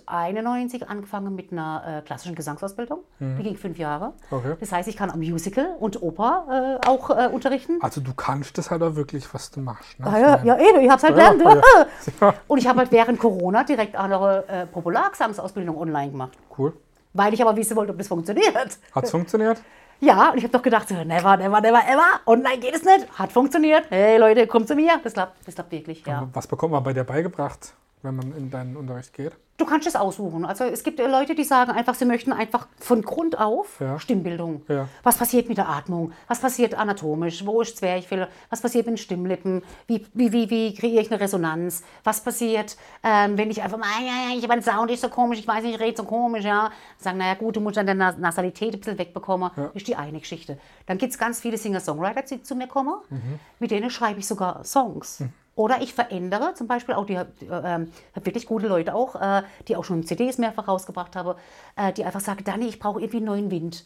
1991 0.06 0.88
angefangen 0.88 1.34
mit 1.34 1.52
einer 1.52 1.98
äh, 1.98 2.02
klassischen 2.02 2.34
Gesangsausbildung. 2.34 3.00
Die 3.18 3.42
ging 3.42 3.56
fünf 3.56 3.76
Jahre. 3.78 4.12
Mhm. 4.30 4.36
Okay. 4.36 4.56
Das 4.60 4.72
heißt, 4.72 4.88
ich 4.88 4.96
kann 4.96 5.10
am 5.10 5.18
Musical 5.18 5.76
und 5.80 6.00
Oper 6.00 6.78
äh, 6.82 6.86
auch 6.88 7.10
äh, 7.10 7.26
unterrichten. 7.28 7.78
Also 7.80 8.00
du 8.00 8.14
kannst 8.14 8.56
das 8.56 8.70
halt 8.70 8.82
auch 8.82 8.94
wirklich, 8.94 9.32
was 9.34 9.50
du 9.50 9.60
machst. 9.60 9.98
Ne? 9.98 10.06
Ah, 10.06 10.18
ja, 10.18 10.44
ja, 10.44 10.58
eben, 10.58 10.80
ich 10.80 10.88
habe 10.90 10.98
es 10.98 11.02
halt 11.02 11.14
gelernt. 11.14 11.42
ja. 11.42 11.60
Ja. 12.20 12.34
Und 12.48 12.58
ich 12.58 12.66
habe 12.66 12.78
halt 12.78 12.92
während 12.92 13.18
Corona 13.18 13.64
direkt 13.64 13.96
eine 13.96 14.44
äh, 14.48 14.66
Populargesangsausbildung 14.66 15.76
online 15.76 16.10
gemacht. 16.10 16.32
Cool. 16.56 16.72
Weil 17.12 17.34
ich 17.34 17.42
aber 17.42 17.56
wissen 17.56 17.76
wollte, 17.76 17.92
ob 17.92 17.98
das 17.98 18.08
funktioniert. 18.08 18.54
Hat 18.94 19.04
es 19.04 19.10
funktioniert? 19.10 19.60
Ja, 20.02 20.30
und 20.30 20.38
ich 20.38 20.44
habe 20.44 20.52
doch 20.52 20.62
gedacht, 20.62 20.90
never, 20.90 21.36
never, 21.36 21.60
never, 21.60 21.82
ever. 21.86 22.20
Online 22.24 22.58
geht 22.58 22.74
es 22.74 22.84
nicht. 22.84 23.06
Hat 23.18 23.30
funktioniert. 23.30 23.84
Hey 23.90 24.16
Leute, 24.16 24.46
kommt 24.46 24.66
zu 24.66 24.74
mir. 24.74 24.92
Das 25.04 25.12
klappt, 25.12 25.46
das 25.46 25.54
klappt 25.54 25.70
wirklich, 25.72 26.06
ja. 26.06 26.26
Was 26.32 26.46
bekommt 26.46 26.72
man 26.72 26.82
bei 26.82 26.94
dir 26.94 27.04
beigebracht? 27.04 27.74
Wenn 28.02 28.16
man 28.16 28.34
in 28.36 28.50
deinen 28.50 28.76
Unterricht 28.76 29.12
geht? 29.14 29.32
Du 29.56 29.66
kannst 29.66 29.86
es 29.86 29.94
aussuchen. 29.94 30.46
Also 30.46 30.64
es 30.64 30.82
gibt 30.82 31.00
äh, 31.00 31.06
Leute, 31.06 31.34
die 31.34 31.44
sagen 31.44 31.70
einfach, 31.72 31.94
sie 31.94 32.06
möchten 32.06 32.32
einfach 32.32 32.66
von 32.78 33.02
Grund 33.02 33.38
auf 33.38 33.78
Ja. 33.78 33.98
Stimmbildung. 34.00 34.62
Ja. 34.68 34.88
Was 35.02 35.18
passiert 35.18 35.50
mit 35.50 35.58
der 35.58 35.68
Atmung? 35.68 36.12
Was 36.28 36.40
passiert 36.40 36.72
anatomisch? 36.74 37.44
Wo 37.44 37.60
ist 37.60 37.76
Zwerchfell? 37.76 38.26
Was 38.48 38.62
passiert 38.62 38.86
mit 38.86 38.94
den 38.94 38.96
Stimmlippen? 38.96 39.62
Wie, 39.86 40.06
wie, 40.14 40.32
wie, 40.32 40.48
wie 40.48 40.74
kreiere 40.74 41.02
ich 41.02 41.10
eine 41.12 41.20
Resonanz? 41.20 41.82
Was 42.04 42.22
passiert, 42.24 42.78
ähm, 43.02 43.36
wenn 43.36 43.50
ich 43.50 43.60
einfach 43.62 43.76
mal, 43.76 43.84
"Ah, 43.98 44.00
ja, 44.02 44.30
ja, 44.32 44.38
ich 44.38 44.48
mein 44.48 44.62
Sound 44.62 44.90
ist 44.90 45.02
so 45.02 45.10
komisch, 45.10 45.40
ich 45.40 45.46
weiß 45.46 45.62
nicht, 45.62 45.74
ich 45.74 45.80
rede 45.80 45.94
so 45.98 46.04
komisch, 46.04 46.44
ja. 46.46 46.70
Sagen, 46.96 47.18
naja 47.18 47.34
gut, 47.34 47.56
du 47.56 47.60
musst 47.60 47.76
dann 47.76 47.86
deine 47.86 47.98
Nas- 47.98 48.16
Nasalität 48.16 48.72
ein 48.72 48.80
bisschen 48.80 48.96
wegbekommen. 48.98 49.50
Ist 49.74 49.86
die 49.88 49.94
eine 49.96 50.20
Geschichte. 50.20 50.58
Dann 50.86 50.96
gibt 50.96 51.12
es 51.12 51.18
ganz 51.18 51.38
viele 51.38 51.58
Singer-Songwriter, 51.58 52.22
die 52.22 52.42
zu 52.42 52.54
mir 52.54 52.66
kommen. 52.66 52.94
Mit 53.58 53.70
denen 53.72 53.90
schreibe 53.90 54.20
ich 54.20 54.26
sogar 54.26 54.64
Songs. 54.64 55.22
Oder 55.60 55.82
ich 55.82 55.92
verändere 55.92 56.54
zum 56.54 56.68
Beispiel 56.68 56.94
auch, 56.94 57.04
die 57.04 57.16
äh, 57.16 57.26
ähm, 57.50 57.92
hab 58.16 58.24
wirklich 58.24 58.46
gute 58.46 58.66
Leute 58.66 58.94
auch, 58.94 59.14
äh, 59.20 59.42
die 59.68 59.76
auch 59.76 59.84
schon 59.84 60.06
CDs 60.06 60.38
mehrfach 60.38 60.68
rausgebracht 60.68 61.14
haben, 61.16 61.38
äh, 61.76 61.92
die 61.92 62.02
einfach 62.02 62.20
sagen, 62.20 62.44
Dani, 62.44 62.66
ich 62.66 62.78
brauche 62.78 62.98
irgendwie 62.98 63.18
einen 63.18 63.26
neuen 63.26 63.50
Wind. 63.50 63.84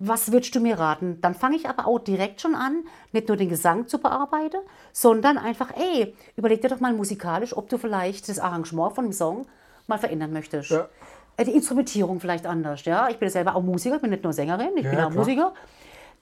Was 0.00 0.32
würdest 0.32 0.52
du 0.56 0.58
mir 0.58 0.80
raten? 0.80 1.20
Dann 1.20 1.36
fange 1.36 1.54
ich 1.54 1.68
aber 1.68 1.86
auch 1.86 2.00
direkt 2.00 2.40
schon 2.40 2.56
an, 2.56 2.82
nicht 3.12 3.28
nur 3.28 3.36
den 3.36 3.48
Gesang 3.48 3.86
zu 3.86 3.98
bearbeiten, 4.00 4.58
sondern 4.92 5.38
einfach, 5.38 5.70
ey, 5.76 6.12
überleg 6.34 6.60
dir 6.60 6.70
doch 6.70 6.80
mal 6.80 6.92
musikalisch, 6.92 7.56
ob 7.56 7.68
du 7.68 7.78
vielleicht 7.78 8.28
das 8.28 8.40
Arrangement 8.40 8.92
von 8.96 9.04
dem 9.04 9.12
Song 9.12 9.46
mal 9.86 9.98
verändern 9.98 10.32
möchtest. 10.32 10.72
Ja. 10.72 10.88
Äh, 11.36 11.44
Die 11.44 11.52
Instrumentierung 11.52 12.18
vielleicht 12.18 12.46
anders. 12.46 12.84
Ja? 12.84 13.08
Ich 13.10 13.18
bin 13.18 13.28
ja 13.28 13.32
selber 13.32 13.54
auch 13.54 13.62
Musiker, 13.62 13.94
ich 13.94 14.02
bin 14.02 14.10
nicht 14.10 14.24
nur 14.24 14.32
Sängerin, 14.32 14.70
ich 14.76 14.82
Ja, 14.86 14.90
bin 14.90 14.98
auch 14.98 15.10
klar. 15.10 15.18
Musiker. 15.24 15.52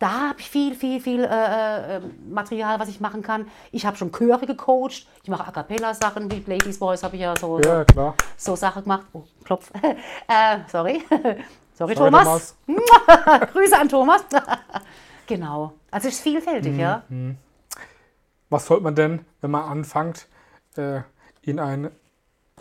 Da 0.00 0.30
habe 0.30 0.40
ich 0.40 0.48
viel, 0.50 0.74
viel, 0.74 0.98
viel 1.00 1.22
äh, 1.24 1.96
äh, 1.96 2.00
Material, 2.28 2.80
was 2.80 2.88
ich 2.88 3.00
machen 3.00 3.22
kann. 3.22 3.46
Ich 3.70 3.84
habe 3.86 3.96
schon 3.98 4.10
Chöre 4.10 4.46
gecoacht. 4.46 5.06
Ich 5.22 5.28
mache 5.28 5.46
A 5.46 5.50
Cappella-Sachen, 5.52 6.30
wie 6.32 6.42
Ladies 6.50 6.78
Voice 6.78 7.02
habe 7.02 7.16
ich 7.16 7.22
ja 7.22 7.36
so, 7.36 7.60
Ja, 7.60 7.84
klar. 7.84 8.14
so 8.36 8.56
Sachen 8.56 8.82
gemacht. 8.82 9.06
Oh, 9.12 9.22
Klopf. 9.44 9.70
äh, 10.26 10.58
sorry. 10.68 11.02
sorry, 11.10 11.44
Sorry, 11.74 11.94
Thomas. 11.94 12.56
Grüße 13.52 13.78
an 13.78 13.88
Thomas. 13.90 14.24
genau. 15.26 15.74
Also 15.90 16.08
es 16.08 16.14
ist 16.14 16.22
vielfältig, 16.22 16.72
Mhm. 16.72 16.80
ja. 16.80 17.02
Was 18.48 18.66
sollte 18.66 18.82
man 18.84 18.94
denn, 18.94 19.24
wenn 19.42 19.50
man 19.50 19.64
anfängt, 19.64 20.26
äh, 20.76 21.02
in 21.42 21.60
ein, 21.60 21.90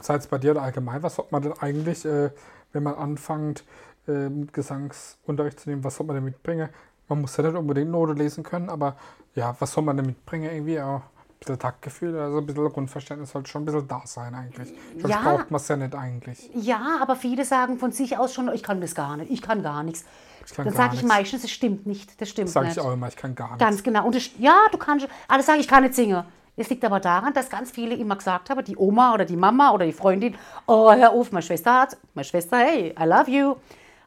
sei 0.01 0.15
es 0.15 0.27
bei 0.27 0.37
dir 0.39 0.51
oder 0.51 0.61
allgemein, 0.63 1.01
was 1.03 1.15
sollte 1.15 1.31
man 1.31 1.41
denn 1.41 1.53
eigentlich, 1.53 2.03
äh, 2.05 2.31
wenn 2.73 2.83
man 2.83 2.95
anfängt, 2.95 3.63
äh, 4.07 4.29
Gesangsunterricht 4.51 5.59
zu 5.61 5.69
nehmen, 5.69 5.83
was 5.85 5.95
sollte 5.95 6.07
man 6.07 6.15
denn 6.17 6.25
mitbringen? 6.25 6.69
Man 7.09 7.21
muss 7.21 7.35
ja 7.37 7.43
nicht 7.43 7.55
unbedingt 7.57 7.91
Note 7.91 8.13
lesen 8.13 8.43
können, 8.43 8.69
aber 8.69 8.95
ja, 9.35 9.55
was 9.59 9.71
soll 9.73 9.83
man 9.83 9.97
denn 9.97 10.05
mitbringen? 10.05 10.51
Irgendwie 10.51 10.79
auch 10.79 11.01
ein 11.01 11.39
bisschen 11.39 11.59
Taktgefühl, 11.59 12.17
also 12.19 12.37
ein 12.37 12.45
bisschen 12.45 12.69
Grundverständnis 12.69 13.31
sollte 13.31 13.49
schon 13.49 13.63
ein 13.63 13.65
bisschen 13.65 13.87
da 13.87 14.01
sein 14.05 14.35
eigentlich. 14.35 14.73
Sonst 14.97 15.09
Ja. 15.09 15.21
braucht 15.21 15.51
man 15.51 15.59
es 15.59 15.67
ja 15.67 15.75
nicht 15.75 15.95
eigentlich. 15.95 16.49
Ja, 16.53 16.99
aber 17.01 17.15
viele 17.15 17.45
sagen 17.45 17.77
von 17.77 17.91
sich 17.91 18.17
aus 18.17 18.33
schon, 18.33 18.49
ich 18.53 18.63
kann 18.63 18.79
das 18.81 18.95
gar 18.95 19.17
nicht, 19.17 19.31
ich 19.31 19.41
kann 19.41 19.63
gar 19.63 19.83
nichts. 19.83 20.05
Ich 20.45 20.53
kann 20.53 20.65
Dann 20.65 20.73
sage 20.73 20.95
ich 20.95 21.03
meistens, 21.03 21.43
es 21.43 21.51
stimmt 21.51 21.85
nicht, 21.85 22.19
das 22.21 22.29
stimmt 22.29 22.49
Sage 22.49 22.67
nicht. 22.67 22.77
ich 22.77 22.83
auch 22.83 22.93
immer, 22.93 23.07
ich 23.07 23.15
kann 23.15 23.35
gar 23.35 23.49
nichts. 23.49 23.59
Ganz 23.59 23.83
genau. 23.83 24.05
Und 24.05 24.15
das, 24.15 24.29
ja, 24.37 24.55
du 24.71 24.77
kannst, 24.77 25.07
alle 25.27 25.43
sagen, 25.43 25.59
ich 25.59 25.67
kann 25.67 25.83
nicht 25.83 25.95
singen. 25.95 26.23
Es 26.57 26.69
liegt 26.69 26.83
aber 26.83 26.99
daran, 26.99 27.33
dass 27.33 27.49
ganz 27.49 27.71
viele 27.71 27.95
immer 27.95 28.17
gesagt 28.17 28.49
haben, 28.49 28.63
die 28.65 28.75
Oma 28.75 29.13
oder 29.13 29.23
die 29.23 29.37
Mama 29.37 29.71
oder 29.71 29.85
die 29.85 29.93
Freundin, 29.93 30.35
oh, 30.67 30.91
hör 30.91 31.11
auf, 31.11 31.31
meine 31.31 31.41
Schwester 31.41 31.81
hat, 31.81 31.97
meine 32.13 32.25
Schwester, 32.25 32.57
hey, 32.57 32.93
I 32.99 33.03
love 33.05 33.31
you, 33.31 33.55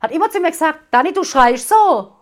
hat 0.02 0.10
immer 0.12 0.28
zu 0.30 0.38
mir 0.38 0.50
gesagt, 0.50 0.80
Dani, 0.90 1.12
du 1.14 1.24
schreist 1.24 1.68
so. 1.70 2.12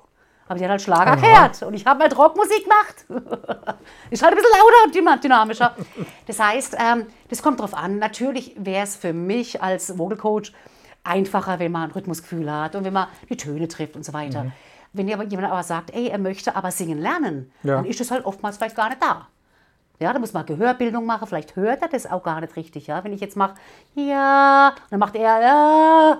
Aber 0.50 0.58
die 0.58 0.64
hat 0.64 0.72
halt 0.72 0.82
Schlager 0.82 1.14
gehört 1.14 1.62
und 1.62 1.74
ich 1.74 1.86
habe 1.86 2.00
halt 2.02 2.18
Rockmusik 2.18 2.64
gemacht. 2.64 3.04
ist 4.10 4.20
halt 4.20 4.32
ein 4.34 4.36
bisschen 4.36 4.50
lauter 4.50 5.14
und 5.14 5.22
dynamischer. 5.22 5.76
Das 6.26 6.40
heißt, 6.40 6.76
ähm, 6.76 7.06
das 7.28 7.40
kommt 7.40 7.60
drauf 7.60 7.72
an. 7.72 8.00
Natürlich 8.00 8.56
wäre 8.58 8.82
es 8.82 8.96
für 8.96 9.12
mich 9.12 9.62
als 9.62 9.96
Vocal 9.96 10.18
Coach 10.18 10.52
einfacher, 11.04 11.60
wenn 11.60 11.70
man 11.70 11.84
ein 11.84 11.90
Rhythmusgefühl 11.92 12.50
hat 12.50 12.74
und 12.74 12.82
wenn 12.82 12.92
man 12.92 13.06
die 13.28 13.36
Töne 13.36 13.68
trifft 13.68 13.94
und 13.94 14.04
so 14.04 14.12
weiter. 14.12 14.42
Mhm. 14.42 14.52
Wenn 14.92 15.12
aber 15.12 15.22
jemand 15.22 15.52
aber 15.52 15.62
sagt, 15.62 15.94
ey, 15.94 16.08
er 16.08 16.18
möchte 16.18 16.56
aber 16.56 16.72
singen 16.72 16.98
lernen, 16.98 17.52
Ja. 17.62 17.76
dann 17.76 17.84
ist 17.84 18.00
das 18.00 18.10
halt 18.10 18.24
oftmals 18.24 18.56
vielleicht 18.56 18.74
gar 18.74 18.88
nicht 18.88 19.00
da. 19.00 19.28
Ja, 20.00 20.14
da 20.14 20.18
muss 20.18 20.32
man 20.32 20.46
Gehörbildung 20.46 21.04
machen, 21.04 21.28
vielleicht 21.28 21.56
hört 21.56 21.82
er 21.82 21.88
das 21.88 22.10
auch 22.10 22.22
gar 22.22 22.40
nicht 22.40 22.56
richtig. 22.56 22.86
Ja? 22.86 23.04
Wenn 23.04 23.12
ich 23.12 23.20
jetzt 23.20 23.36
mache, 23.36 23.54
ja, 23.94 24.72
dann 24.88 24.98
macht 24.98 25.14
er, 25.14 25.40
ja. 25.42 26.18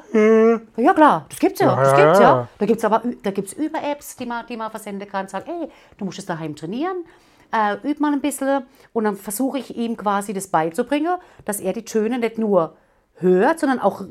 Ja 0.76 0.92
klar, 0.94 1.24
das 1.30 1.38
gibt's 1.38 1.60
ja, 1.60 1.68
Ja, 1.74 1.76
das 1.82 1.96
gibt's 1.96 2.18
ja. 2.20 2.48
Da 2.58 2.66
gibt's 2.66 2.84
aber 2.84 3.02
ü- 3.04 3.16
da 3.22 3.30
gibt's 3.30 3.54
Über-Apps, 3.54 4.16
die 4.16 4.26
man, 4.26 4.44
die 4.46 4.56
man 4.58 4.70
versenden 4.70 5.08
kann. 5.08 5.28
Sagen, 5.28 5.50
ey, 5.50 5.70
du 5.96 6.04
musst 6.04 6.18
es 6.18 6.26
daheim 6.26 6.54
trainieren, 6.54 7.04
äh, 7.52 7.76
üb 7.88 8.00
mal 8.00 8.12
ein 8.12 8.20
bisschen. 8.20 8.64
Und 8.92 9.04
dann 9.04 9.16
versuche 9.16 9.58
ich 9.58 9.74
ihm 9.76 9.96
quasi 9.96 10.34
das 10.34 10.48
beizubringen, 10.48 11.16
dass 11.46 11.58
er 11.60 11.72
die 11.72 11.84
Töne 11.84 12.18
nicht 12.18 12.36
nur 12.36 12.76
hört, 13.20 13.60
sondern 13.60 13.78
auch 13.80 14.02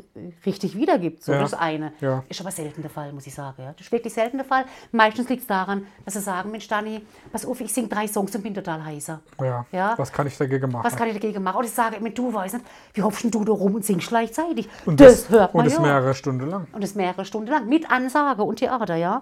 richtig 0.45 0.75
wiedergibt. 0.75 1.23
So 1.23 1.33
Ja. 1.33 1.39
das 1.39 1.53
eine. 1.53 1.91
Ja. 2.01 2.23
Ist 2.29 2.39
aber 2.41 2.51
selten 2.51 2.81
der 2.81 2.91
Fall, 2.91 3.11
muss 3.13 3.27
ich 3.27 3.33
sagen. 3.33 3.61
Ja. 3.61 3.71
Das 3.73 3.85
ist 3.85 3.91
wirklich 3.91 4.13
selten 4.13 4.37
der 4.37 4.45
Fall. 4.45 4.65
Meistens 4.91 5.29
liegt 5.29 5.41
es 5.41 5.47
daran, 5.47 5.85
dass 6.05 6.13
sie 6.13 6.21
sagen, 6.21 6.51
Mensch, 6.51 6.67
Dani, 6.67 7.01
pass 7.31 7.45
auf, 7.45 7.59
ich 7.61 7.73
singe 7.73 7.87
drei 7.87 8.07
Songs 8.07 8.35
und 8.35 8.43
bin 8.43 8.53
total 8.53 8.83
heiser. 8.83 9.21
Ja. 9.41 9.65
Ja. 9.71 9.93
Was 9.97 10.11
kann 10.11 10.27
ich 10.27 10.37
dagegen 10.37 10.71
machen? 10.71 10.83
Was 10.83 10.95
kann 10.95 11.07
ich 11.07 11.13
dagegen 11.13 11.41
machen? 11.43 11.57
Und 11.57 11.65
ich 11.65 11.71
sage, 11.71 11.97
immer, 11.97 12.09
du 12.09 12.33
weißt 12.33 12.55
nicht, 12.55 12.65
wie 12.93 13.01
hopfst 13.01 13.23
du 13.29 13.43
da 13.43 13.51
rum 13.51 13.75
und 13.75 13.85
singst 13.85 14.09
gleichzeitig? 14.09 14.69
und 14.85 14.99
das, 14.99 15.29
hört 15.29 15.53
man 15.53 15.65
Und 15.65 15.71
das 15.71 15.79
mehrere 15.79 16.13
Stunden 16.13 16.49
lang. 16.49 16.67
Und 16.71 16.83
das 16.83 16.95
mehrere 16.95 17.25
Stunden 17.25 17.49
lang, 17.49 17.67
mit 17.67 17.89
Ansage 17.91 18.43
und 18.43 18.57
Theater, 18.57 18.95
ja. 18.95 19.21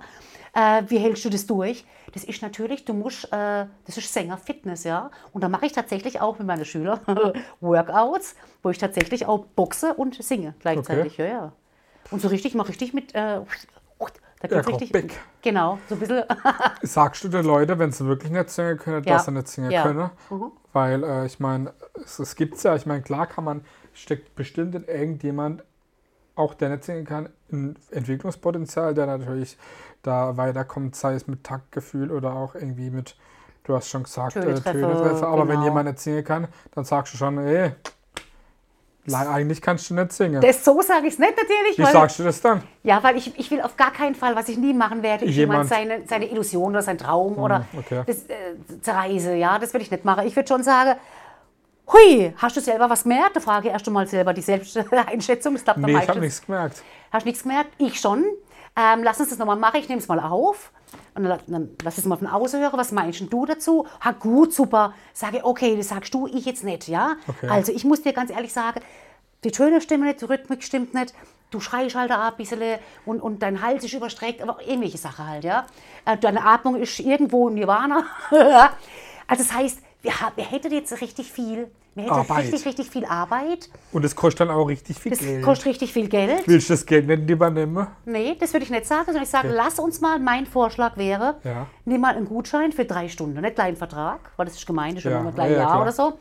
Äh, 0.57 0.83
wie 0.87 0.97
hältst 0.97 1.23
du 1.23 1.29
das 1.29 1.45
durch? 1.45 1.85
Das 2.13 2.23
ist 2.23 2.41
natürlich, 2.41 2.83
du 2.83 2.93
musst, 2.93 3.25
äh, 3.31 3.65
das 3.85 3.97
ist 3.97 4.11
Sänger-Fitness, 4.11 4.85
ja. 4.85 5.11
Und 5.31 5.43
da 5.43 5.49
mache 5.49 5.67
ich 5.67 5.71
tatsächlich 5.71 6.19
auch 6.19 6.39
mit 6.39 6.47
meinen 6.47 6.65
Schülern 6.65 6.99
Workouts, 7.61 8.35
wo 8.63 8.71
ich 8.71 8.79
tatsächlich 8.79 9.27
auch 9.27 9.45
boxe 9.55 9.93
und 9.93 10.15
singe 10.23 10.55
gleichzeitig, 10.59 11.17
ja, 11.17 11.25
ja. 11.25 11.51
Und 12.09 12.21
so 12.21 12.27
richtig, 12.29 12.55
mache 12.55 12.69
richtig 12.69 12.93
mit, 12.93 13.13
äh, 13.13 13.41
da 14.39 14.47
geht's 14.47 14.67
richtig, 14.67 14.93
Aerobic. 14.95 15.19
genau, 15.41 15.79
so 15.89 15.95
ein 15.95 15.99
bisschen, 15.99 16.23
Sagst 16.83 17.23
du 17.23 17.27
den 17.29 17.45
Leuten, 17.45 17.77
wenn 17.79 17.91
sie 17.91 18.05
wirklich 18.05 18.31
nicht 18.31 18.49
singen 18.49 18.77
können, 18.77 19.03
Ja. 19.03 19.15
dass 19.15 19.25
sie 19.25 19.31
nicht 19.31 19.47
singen 19.47 19.71
Ja. 19.71 19.83
können? 19.83 20.09
Mhm. 20.29 20.51
Weil 20.73 21.03
äh, 21.03 21.25
ich 21.25 21.39
meine, 21.39 21.73
es, 22.03 22.19
es 22.19 22.35
gibt 22.35 22.61
ja, 22.63 22.75
ich 22.75 22.85
meine, 22.85 23.01
klar 23.01 23.27
kann 23.27 23.43
man, 23.43 23.65
steckt 23.93 24.35
bestimmt 24.35 24.75
in 24.75 24.85
irgendjemand, 24.85 25.63
auch 26.37 26.53
der 26.53 26.69
nicht 26.69 26.83
singen 26.83 27.05
kann, 27.05 27.29
ein 27.51 27.75
Entwicklungspotenzial, 27.91 28.93
der 28.93 29.07
natürlich 29.07 29.57
da 30.03 30.37
weiterkommt, 30.37 30.95
sei 30.95 31.15
es 31.15 31.27
mit 31.27 31.43
Taktgefühl 31.43 32.11
oder 32.11 32.33
auch 32.33 32.55
irgendwie 32.55 32.89
mit, 32.89 33.15
du 33.63 33.75
hast 33.75 33.89
schon 33.89 34.03
gesagt, 34.03 34.35
äh, 34.35 34.41
Tönetreffer, 34.41 34.71
Tönetreffer. 34.71 35.27
Aber 35.27 35.47
wenn 35.47 35.55
genau. 35.55 35.63
jemand 35.65 35.87
nicht 35.89 35.99
singen 35.99 36.23
kann, 36.23 36.47
dann 36.73 36.85
sagst 36.85 37.13
du 37.13 37.17
schon, 37.17 37.37
ey, 37.39 37.71
eigentlich 39.13 39.61
kannst 39.61 39.89
du 39.89 39.93
nicht 39.93 40.11
singen. 40.11 40.41
das, 40.41 40.65
so 40.65 40.81
sage 40.81 41.07
ich 41.07 41.13
es 41.13 41.19
nicht 41.19 41.31
natürlich, 41.35 41.77
Wie 41.77 41.85
sagst 41.85 42.19
du 42.19 42.23
das 42.23 42.41
dann? 42.41 42.61
ja, 42.83 43.01
weil 43.01 43.15
ich, 43.15 43.37
ich 43.39 43.49
will 43.51 43.61
auf 43.61 43.77
gar 43.77 43.91
keinen 43.91 44.15
Fall, 44.15 44.35
was 44.35 44.49
ich 44.49 44.57
nie 44.57 44.73
machen 44.73 45.01
werde, 45.01 45.25
Jemand- 45.25 45.69
jemand 45.69 45.69
seine, 45.69 46.07
seine 46.07 46.29
Illusion 46.29 46.71
oder 46.71 46.81
sein 46.81 46.97
Traum 46.97 47.37
oder 47.37 47.65
okay. 47.77 48.03
das, 48.05 48.23
äh, 48.25 48.81
zerreiße, 48.81 49.33
ja, 49.35 49.59
das 49.59 49.73
würde 49.73 49.83
ich 49.83 49.91
nicht 49.91 50.03
machen. 50.03 50.27
Ich 50.27 50.35
würde 50.35 50.47
schon 50.47 50.61
sagen, 50.61 50.99
hui, 51.91 52.33
hast 52.37 52.57
du 52.57 52.61
selber 52.61 52.89
was 52.89 53.03
gemerkt? 53.03 53.35
Da 53.35 53.39
frage 53.39 53.67
ich 53.67 53.73
erst 53.73 53.87
einmal 53.87 54.07
selber 54.07 54.33
die 54.33 54.41
Selbsteinschätzung. 54.41 55.53
Das 55.53 55.63
klappt 55.63 55.77
am 55.77 55.85
Nee, 55.85 55.97
ich 55.97 56.09
habe 56.09 56.19
nichts 56.19 56.45
gemerkt. 56.45 56.83
Hast 57.11 57.23
du 57.23 57.29
nichts 57.29 57.43
gemerkt? 57.43 57.71
Ich 57.77 57.99
schon. 57.99 58.25
Ähm, 58.75 59.03
lass 59.03 59.19
uns 59.19 59.29
das 59.29 59.37
nochmal 59.39 59.55
machen. 59.55 59.79
Ich 59.79 59.89
nehme 59.89 60.01
es 60.01 60.07
mal 60.07 60.19
auf. 60.19 60.71
Und 61.15 61.23
dann, 61.23 61.39
dann 61.47 61.69
lass 61.83 61.97
es 61.97 62.05
mal 62.05 62.17
von 62.17 62.27
außen 62.27 62.61
hören. 62.61 62.77
Was 62.77 62.91
meinst 62.91 63.21
du 63.21 63.45
dazu? 63.45 63.87
Ha, 64.03 64.11
gut, 64.11 64.53
super. 64.53 64.93
Sage, 65.13 65.43
okay, 65.43 65.75
das 65.75 65.89
sagst 65.89 66.13
du, 66.13 66.27
ich 66.27 66.45
jetzt 66.45 66.63
nicht, 66.63 66.87
ja? 66.87 67.15
Okay. 67.27 67.47
Also 67.47 67.71
ich 67.71 67.83
muss 67.83 68.01
dir 68.01 68.13
ganz 68.13 68.31
ehrlich 68.31 68.53
sagen, 68.53 68.81
die 69.43 69.51
Töne 69.51 69.81
stimmen 69.81 70.05
nicht, 70.05 70.21
die 70.21 70.25
Rhythmik 70.25 70.63
stimmt 70.63 70.93
nicht. 70.93 71.13
Du 71.49 71.59
schreist 71.59 71.95
halt 71.95 72.11
da 72.11 72.27
ein 72.27 72.35
bisschen 72.35 72.61
und, 73.05 73.21
und 73.21 73.41
dein 73.41 73.61
Hals 73.61 73.83
ist 73.83 73.93
überstreckt, 73.93 74.41
aber 74.41 74.61
irgendwelche 74.61 74.97
Sachen 74.97 75.27
halt, 75.27 75.43
ja? 75.43 75.65
Äh, 76.05 76.17
Deine 76.17 76.45
Atmung 76.45 76.75
ist 76.75 76.99
irgendwo 76.99 77.47
im 77.47 77.55
Nirvana. 77.55 78.03
also 79.27 79.43
das 79.43 79.53
heißt, 79.53 79.79
wir, 80.01 80.19
haben- 80.21 80.33
wir 80.35 80.45
hätten 80.45 80.71
jetzt 80.71 81.01
richtig 81.01 81.31
viel, 81.31 81.69
wir 81.95 82.03
hätten 82.03 82.13
Arbeit. 82.13 82.43
richtig, 82.45 82.65
richtig 82.65 82.89
viel 82.89 83.05
Arbeit. 83.05 83.69
Und 83.91 84.05
es 84.05 84.15
kostet 84.15 84.41
dann 84.41 84.49
auch 84.51 84.65
richtig 84.65 84.99
viel 84.99 85.09
Das 85.11 85.19
Geld. 85.19 85.43
kostet 85.43 85.67
richtig 85.67 85.91
viel 85.93 86.07
Geld. 86.07 86.47
Willst 86.47 86.69
du 86.69 86.73
das 86.73 86.85
Geld 86.85 87.07
nicht 87.07 87.29
übernehmen? 87.29 87.87
Nee, 88.05 88.35
das 88.39 88.53
würde 88.53 88.63
ich 88.65 88.69
nicht 88.69 88.85
sagen, 88.85 89.05
sondern 89.05 89.23
ich 89.23 89.29
sage, 89.29 89.47
lass 89.49 89.79
uns 89.79 89.99
mal, 90.01 90.19
mein 90.19 90.45
Vorschlag 90.45 90.95
wäre, 90.97 91.35
Ja. 91.43 91.65
nimm 91.85 92.01
mal 92.01 92.15
einen 92.15 92.25
Gutschein 92.25 92.71
für 92.71 92.85
drei 92.85 93.09
Stunden, 93.09 93.39
nicht 93.41 93.55
gleich 93.55 93.67
einen 93.69 93.77
Vertrag, 93.77 94.31
weil 94.37 94.45
das 94.45 94.55
ist 94.55 94.67
gemein, 94.67 94.95
das 94.95 94.99
ist 94.99 95.05
Ja, 95.05 95.11
ja, 95.11 95.19
immer 95.21 95.31
gleich 95.31 95.51
ja, 95.51 95.57
ein 95.57 95.67
Jahr 95.67 95.81
oder 95.81 95.91
so. 95.91 96.19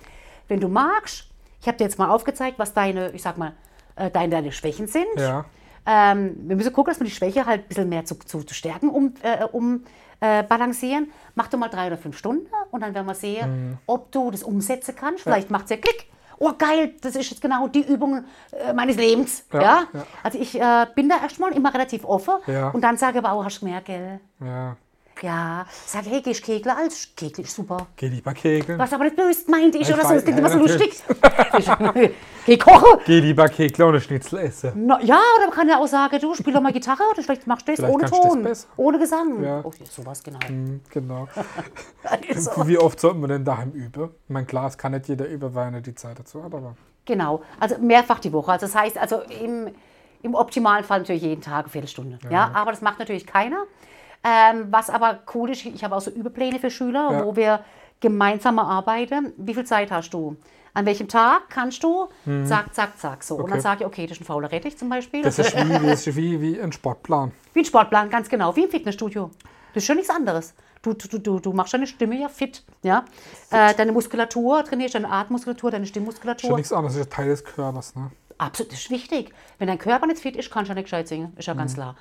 Wenn 0.48 0.60
du 0.60 0.68
magst, 0.68 1.28
ich 1.60 1.66
habe 1.68 1.76
dir 1.76 1.84
jetzt 1.84 1.98
mal 1.98 2.08
aufgezeigt, 2.10 2.58
was 2.58 2.72
deine, 2.72 3.10
ich 3.10 3.22
sag 3.22 3.36
mal, 3.36 3.52
äh, 3.96 4.10
deine, 4.10 4.30
deine 4.30 4.52
Schwächen 4.52 4.86
sind. 4.86 5.06
Ja. 5.18 5.44
Ähm, 5.88 6.36
wir 6.48 6.56
müssen 6.56 6.72
gucken, 6.72 6.90
dass 6.92 7.00
wir 7.00 7.04
die 7.06 7.12
Schwäche 7.12 7.46
halt 7.46 7.62
ein 7.64 7.68
bisschen 7.68 7.88
mehr 7.88 8.04
zu, 8.04 8.14
zu, 8.16 8.42
zu 8.42 8.54
stärken, 8.54 8.88
um, 8.88 9.14
äh, 9.22 9.44
um 9.44 9.84
äh, 10.20 10.42
balancieren. 10.42 11.10
Mach 11.34 11.48
du 11.48 11.56
mal 11.56 11.68
drei 11.68 11.86
oder 11.88 11.96
fünf 11.98 12.16
Stunden 12.18 12.46
und 12.70 12.80
dann 12.80 12.94
werden 12.94 13.06
wir 13.06 13.14
sehen, 13.14 13.70
Mhm. 13.70 13.78
ob 13.86 14.10
du 14.12 14.30
das 14.30 14.42
umsetzen 14.42 14.94
kannst. 14.98 15.22
Vielleicht 15.22 15.50
macht 15.50 15.64
es 15.64 15.70
ja 15.70 15.76
Klick. 15.76 16.06
Oh 16.38 16.52
geil, 16.58 16.94
das 17.00 17.16
ist 17.16 17.30
jetzt 17.30 17.40
genau 17.40 17.66
die 17.68 17.80
Übung 17.86 18.22
äh, 18.52 18.72
meines 18.74 18.96
Lebens. 18.96 19.44
Ja, 19.52 19.60
Ja, 19.62 19.82
ja. 19.94 20.06
Also 20.22 20.38
ich 20.38 20.60
äh, 20.60 20.86
bin 20.94 21.08
da 21.08 21.16
erstmal 21.22 21.52
immer 21.52 21.72
relativ 21.72 22.04
offen 22.04 22.34
Ja. 22.46 22.68
und 22.70 22.82
dann 22.82 22.98
sage 22.98 23.18
ich 23.18 23.24
aber 23.24 23.32
auch, 23.34 23.42
hast 23.44 23.60
du 23.62 23.66
mehr, 23.66 23.80
gell? 23.80 24.20
Ja. 24.44 24.76
Ja, 25.22 25.66
sag, 25.86 26.04
hey, 26.06 26.20
gehst 26.20 26.42
Kegler 26.44 26.76
als? 26.76 27.08
Kegel 27.16 27.44
ist 27.44 27.54
super. 27.54 27.86
Geh 27.96 28.08
lieber 28.08 28.34
kegeln. 28.34 28.78
Was 28.78 28.92
aber 28.92 29.04
nicht 29.04 29.16
böse 29.16 29.50
meint 29.50 29.74
ich 29.74 29.82
Ich 29.82 29.88
oder 29.94 30.02
so, 30.02 30.08
weiß, 30.10 30.14
das 30.16 30.24
klingt 30.24 30.38
ja, 30.38 30.44
immer 30.46 30.52
so 30.52 30.58
lustig. 30.76 31.02
Geh 32.46 32.56
kochen. 32.58 33.00
Geh 33.06 33.20
lieber 33.20 33.48
kegeln 33.48 33.94
und 33.94 34.00
Schnitzel 34.00 34.38
essen. 34.40 34.72
Na, 34.86 35.00
ja, 35.02 35.18
oder 35.36 35.46
man 35.46 35.54
kann 35.54 35.68
ja 35.68 35.78
auch 35.78 35.86
sagen, 35.86 36.18
du 36.20 36.34
spiel 36.34 36.52
doch 36.52 36.60
mal 36.60 36.72
Gitarre, 36.72 37.02
oder 37.10 37.22
vielleicht 37.22 37.46
machst 37.46 37.66
du 37.66 37.74
das 37.74 37.82
ohne 37.90 38.02
das 38.02 38.10
Ton, 38.10 38.42
besser. 38.42 38.68
ohne 38.76 38.98
Gesang. 38.98 39.42
Ja. 39.42 39.60
Oh, 39.64 39.72
ja, 39.78 39.86
sowas 39.86 40.22
genau. 40.22 40.38
Hm, 40.46 40.80
Genau. 40.90 41.28
So. 42.34 42.66
Wie 42.68 42.78
oft 42.78 43.00
sollten 43.00 43.20
wir 43.20 43.28
denn 43.28 43.44
daheim 43.44 43.72
üben? 43.72 44.10
Mein 44.28 44.46
klar, 44.46 44.68
es 44.68 44.78
kann 44.78 44.92
nicht 44.92 45.08
jeder 45.08 45.26
üben, 45.26 45.54
weil 45.54 45.66
er 45.66 45.70
nicht 45.72 45.86
die 45.86 45.94
Zeit 45.94 46.18
dazu 46.18 46.42
hat, 46.44 46.54
aber 46.54 46.76
Genau, 47.04 47.42
also 47.58 47.78
mehrfach 47.78 48.18
die 48.20 48.32
Woche. 48.32 48.52
Also 48.52 48.66
das 48.66 48.74
heißt, 48.74 48.98
also 48.98 49.20
im, 49.22 49.68
im 50.22 50.34
optimalen 50.34 50.84
Fall 50.84 51.00
natürlich 51.00 51.22
jeden 51.22 51.40
Tag 51.40 51.64
eine 51.64 51.68
Viertelstunde. 51.70 52.18
Ja, 52.30 52.50
aber 52.54 52.70
das 52.72 52.80
macht 52.82 52.98
natürlich 52.98 53.26
keiner. 53.26 53.64
Ähm, 54.26 54.66
was 54.70 54.90
aber 54.90 55.20
cool 55.34 55.50
ist, 55.50 55.64
ich 55.64 55.84
habe 55.84 55.94
auch 55.94 56.00
so 56.00 56.10
Übepläne 56.10 56.58
für 56.58 56.70
Schüler, 56.70 57.10
Ja. 57.12 57.24
wo 57.24 57.36
wir 57.36 57.60
gemeinsam 58.00 58.58
arbeiten. 58.58 59.32
Wie 59.36 59.54
viel 59.54 59.64
Zeit 59.64 59.90
hast 59.90 60.10
du? 60.12 60.36
An 60.74 60.84
welchem 60.84 61.08
Tag 61.08 61.48
kannst 61.48 61.82
du? 61.84 62.08
Zack, 62.44 62.74
zack, 62.74 62.98
zack. 62.98 63.22
So. 63.22 63.36
Und 63.36 63.42
dann 63.44 63.48
Mhm. 63.50 63.52
Okay. 63.54 63.60
sage 63.62 63.80
ich, 63.80 63.86
okay, 63.86 64.06
das 64.06 64.16
ist 64.18 64.22
ein 64.22 64.26
fauler 64.26 64.50
Rettich 64.52 64.76
zum 64.76 64.88
Beispiel. 64.90 65.22
das 65.22 65.38
ist 65.38 65.54
wie, 65.56 65.86
das 65.86 66.06
ist 66.06 66.16
wie, 66.16 66.40
wie 66.40 66.60
ein 66.60 66.72
Sportplan. 66.72 67.32
Wie 67.54 67.60
ein 67.60 67.64
Sportplan, 67.64 68.10
ganz 68.10 68.28
genau, 68.28 68.54
wie 68.56 68.64
im 68.64 68.70
Fitnessstudio. 68.70 69.30
Das 69.72 69.82
ist 69.82 69.86
schon 69.86 69.96
nichts 69.96 70.10
anderes. 70.10 70.54
Du, 70.82 70.92
du, 70.92 71.18
du, 71.18 71.38
du 71.40 71.52
machst 71.52 71.72
deine 71.72 71.86
Stimme 71.86 72.20
ja 72.20 72.28
fit. 72.28 72.62
Ja? 72.82 73.04
Äh, 73.50 73.74
deine 73.74 73.92
Muskulatur, 73.92 74.64
trainierst 74.64 74.94
deine 74.94 75.10
Atemmuskulatur, 75.10 75.70
deine 75.70 75.84
Schon 75.86 75.90
Stimmmuskulatur. 75.90 76.56
nichts 76.56 76.72
anderes, 76.72 76.94
das 76.96 77.06
ist 77.06 77.12
Teil 77.12 77.28
des 77.28 77.42
Körpers. 77.44 77.94
Ne? 77.96 78.10
Absolut, 78.38 78.72
das 78.72 78.80
ist 78.80 78.90
wichtig. 78.90 79.32
Wenn 79.58 79.68
dein 79.68 79.78
Körper 79.78 80.06
nicht 80.06 80.20
fit 80.20 80.36
ist, 80.36 80.50
kannst 80.50 80.68
du 80.68 80.72
ja 80.72 80.74
nicht 80.74 80.84
gescheit 80.84 81.08
singen. 81.08 81.32
Ist 81.38 81.46
ja 81.46 81.54
ganz 81.54 81.72
Mhm. 81.72 81.76
klar. 81.76 81.96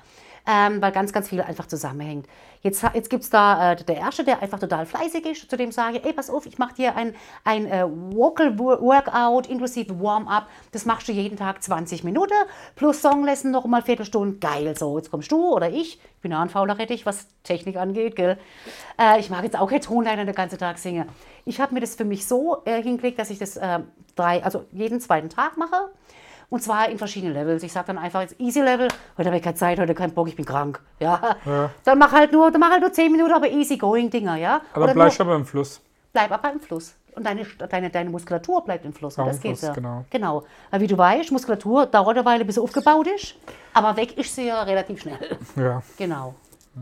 Ähm, 0.48 0.80
weil 0.80 0.92
ganz, 0.92 1.12
ganz 1.12 1.28
viel 1.28 1.40
einfach 1.40 1.66
zusammenhängt. 1.66 2.26
Jetzt, 2.62 2.84
jetzt 2.94 3.10
gibt 3.10 3.24
es 3.24 3.30
da 3.30 3.72
äh, 3.72 3.76
der 3.76 3.96
Erste, 3.96 4.22
der 4.22 4.42
einfach 4.42 4.60
total 4.60 4.86
fleißig 4.86 5.26
ist. 5.26 5.50
Zu 5.50 5.56
dem 5.56 5.72
sage 5.72 5.98
ich, 5.98 6.04
ey, 6.04 6.12
pass 6.12 6.30
auf, 6.30 6.46
ich 6.46 6.56
mache 6.58 6.74
dir 6.74 6.94
ein, 6.94 7.14
ein 7.42 7.66
äh, 7.66 7.84
Vocal 7.84 8.56
Wo- 8.56 8.80
Workout 8.80 9.48
inklusive 9.48 10.00
Warm-up. 10.00 10.46
Das 10.70 10.84
machst 10.84 11.08
du 11.08 11.12
jeden 11.12 11.36
Tag 11.36 11.62
20 11.62 12.04
Minuten 12.04 12.34
plus 12.76 13.02
Songlesson 13.02 13.50
noch 13.50 13.64
mal 13.66 13.82
Viertelstunde. 13.82 14.38
Geil, 14.38 14.76
so, 14.78 14.96
jetzt 14.98 15.10
kommst 15.10 15.32
du 15.32 15.52
oder 15.52 15.68
ich. 15.68 15.98
Ich 15.98 16.22
bin 16.22 16.32
auch 16.32 16.40
ein 16.40 16.48
fauler 16.48 16.78
Rettich, 16.78 17.06
was 17.06 17.26
Technik 17.42 17.76
angeht, 17.76 18.14
gell. 18.14 18.38
Äh, 19.00 19.18
ich 19.18 19.30
mag 19.30 19.42
jetzt 19.42 19.58
auch 19.58 19.68
kein 19.68 19.80
Tonleiter 19.80 20.24
den 20.24 20.34
ganzen 20.34 20.58
Tag 20.58 20.78
singen. 20.78 21.08
Ich 21.44 21.60
habe 21.60 21.74
mir 21.74 21.80
das 21.80 21.94
für 21.96 22.04
mich 22.04 22.26
so 22.26 22.62
äh, 22.64 22.82
hingelegt, 22.82 23.18
dass 23.18 23.30
ich 23.30 23.38
das 23.38 23.56
äh, 23.56 23.80
drei, 24.14 24.42
also 24.44 24.64
jeden 24.72 25.00
zweiten 25.00 25.28
Tag 25.28 25.56
mache. 25.56 25.90
Und 26.48 26.62
zwar 26.62 26.88
in 26.88 26.98
verschiedenen 26.98 27.34
Levels. 27.34 27.62
Ich 27.62 27.72
sage 27.72 27.88
dann 27.88 27.98
einfach 27.98 28.20
jetzt 28.20 28.38
Easy 28.40 28.60
Level, 28.60 28.88
heute 29.18 29.28
habe 29.28 29.36
ich 29.36 29.42
keine 29.42 29.56
Zeit, 29.56 29.78
heute 29.78 29.94
keinen 29.94 30.14
Bock, 30.14 30.28
ich 30.28 30.36
bin 30.36 30.44
krank. 30.44 30.80
Ja. 30.98 31.36
Ja. 31.44 31.70
Dann 31.84 31.98
mach 31.98 32.12
halt 32.12 32.32
nur, 32.32 32.50
dann 32.50 32.60
mach 32.60 32.70
halt 32.70 32.80
nur 32.80 32.92
10 32.92 33.12
Minuten, 33.12 33.32
aber 33.32 33.50
easy 33.50 33.76
going 33.76 34.08
Dinger, 34.08 34.36
ja. 34.36 34.62
Aber 34.72 34.84
Oder 34.84 34.94
bleibst 34.94 35.18
nur, 35.18 35.28
aber 35.28 35.36
im 35.36 35.44
Fluss. 35.44 35.80
bleib 36.12 36.32
aber 36.32 36.52
im 36.52 36.60
Fluss. 36.60 36.94
Und 37.14 37.24
deine, 37.24 37.44
deine, 37.44 37.90
deine 37.90 38.10
Muskulatur 38.10 38.62
bleibt 38.64 38.84
im 38.84 38.92
Fluss. 38.92 39.16
Und 39.18 39.24
Auch 39.24 39.28
das 39.28 39.40
geht 39.40 39.60
ja. 39.60 39.72
genau. 39.72 40.04
genau. 40.10 40.44
Weil 40.70 40.80
wie 40.82 40.86
du 40.86 40.96
weißt, 40.98 41.32
Muskulatur 41.32 41.86
dauert 41.86 42.16
eine 42.16 42.26
Weile, 42.26 42.44
bis 42.44 42.56
sie 42.56 42.60
aufgebaut 42.60 43.06
ist. 43.06 43.36
Aber 43.72 43.96
weg 43.96 44.16
ist 44.18 44.34
sie 44.34 44.46
ja 44.46 44.62
relativ 44.62 45.00
schnell. 45.00 45.38
Ja. 45.56 45.82
Genau. 45.96 46.34
Äh, 46.76 46.80